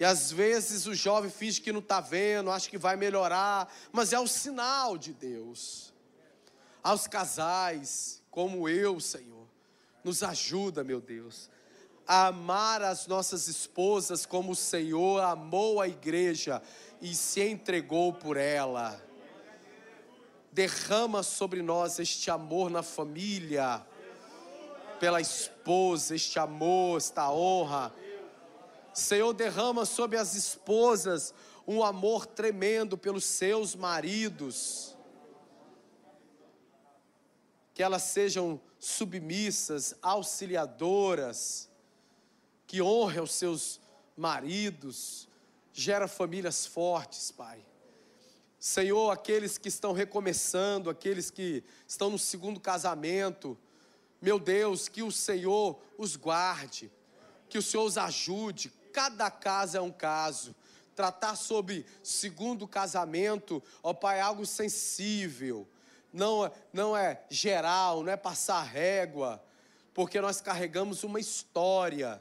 E 0.00 0.04
às 0.04 0.30
vezes 0.32 0.86
o 0.86 0.94
jovem 0.94 1.30
finge 1.30 1.60
que 1.60 1.72
não 1.72 1.80
está 1.80 2.00
vendo, 2.00 2.50
acha 2.50 2.70
que 2.70 2.78
vai 2.78 2.96
melhorar, 2.96 3.70
mas 3.92 4.12
é 4.12 4.18
o 4.18 4.26
sinal 4.26 4.96
de 4.96 5.12
Deus. 5.12 5.92
Aos 6.82 7.06
casais, 7.06 8.22
como 8.30 8.68
eu, 8.68 9.00
Senhor, 9.00 9.46
nos 10.04 10.22
ajuda, 10.22 10.84
meu 10.84 11.00
Deus, 11.00 11.50
a 12.08 12.28
amar 12.28 12.82
as 12.82 13.06
nossas 13.06 13.48
esposas 13.48 14.24
como 14.24 14.52
o 14.52 14.56
Senhor 14.56 15.22
amou 15.22 15.78
a 15.78 15.86
igreja 15.86 16.62
e 17.02 17.14
se 17.14 17.42
entregou 17.42 18.14
por 18.14 18.38
ela. 18.38 18.98
Derrama 20.50 21.22
sobre 21.22 21.60
nós 21.60 21.98
este 21.98 22.30
amor 22.30 22.70
na 22.70 22.82
família, 22.82 23.86
pela 24.98 25.20
esposa, 25.20 26.16
este 26.16 26.38
amor, 26.38 26.96
esta 26.96 27.30
honra. 27.30 27.92
Senhor, 28.94 29.34
derrama 29.34 29.84
sobre 29.84 30.16
as 30.16 30.34
esposas 30.34 31.34
um 31.66 31.84
amor 31.84 32.24
tremendo 32.24 32.96
pelos 32.96 33.26
seus 33.26 33.74
maridos. 33.74 34.96
Que 37.74 37.82
elas 37.82 38.04
sejam 38.04 38.58
submissas, 38.78 39.94
auxiliadoras, 40.00 41.67
que 42.68 42.82
honrem 42.82 43.22
os 43.22 43.32
seus 43.32 43.80
maridos, 44.14 45.26
gera 45.72 46.06
famílias 46.06 46.66
fortes, 46.66 47.32
Pai. 47.32 47.64
Senhor, 48.60 49.10
aqueles 49.10 49.56
que 49.56 49.68
estão 49.68 49.92
recomeçando, 49.92 50.90
aqueles 50.90 51.30
que 51.30 51.64
estão 51.86 52.10
no 52.10 52.18
segundo 52.18 52.60
casamento, 52.60 53.56
meu 54.20 54.38
Deus, 54.38 54.86
que 54.86 55.02
o 55.02 55.10
Senhor 55.10 55.80
os 55.96 56.14
guarde, 56.14 56.92
que 57.48 57.56
o 57.56 57.62
Senhor 57.62 57.84
os 57.84 57.96
ajude. 57.96 58.70
Cada 58.92 59.30
caso 59.30 59.78
é 59.78 59.80
um 59.80 59.92
caso. 59.92 60.54
Tratar 60.94 61.36
sobre 61.36 61.86
segundo 62.02 62.68
casamento, 62.68 63.62
ó 63.82 63.94
Pai, 63.94 64.18
é 64.18 64.20
algo 64.20 64.44
sensível. 64.44 65.66
Não, 66.12 66.52
não 66.70 66.94
é 66.94 67.24
geral, 67.30 68.02
não 68.02 68.12
é 68.12 68.16
passar 68.16 68.62
régua, 68.62 69.42
porque 69.94 70.20
nós 70.20 70.40
carregamos 70.42 71.02
uma 71.02 71.18
história. 71.18 72.20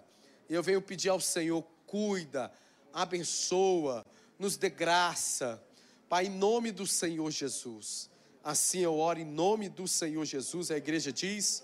Eu 0.49 0.64
venho 0.64 0.82
pedir 0.82 1.10
ao 1.10 1.19
Senhor, 1.19 1.64
cuida, 1.86 2.52
abençoa, 2.94 4.06
nos 4.40 4.57
dê 4.57 4.69
graça. 4.69 5.61
Pai, 6.07 6.28
em 6.28 6.30
nome 6.30 6.72
do 6.72 6.88
Senhor 6.88 7.30
Jesus. 7.32 8.10
Assim 8.44 8.80
eu 8.80 8.98
oro 8.98 9.19
em 9.19 9.26
nome 9.26 9.68
do 9.68 9.88
Senhor 9.88 10.24
Jesus. 10.24 10.72
A 10.72 10.78
igreja 10.78 11.11
diz. 11.11 11.64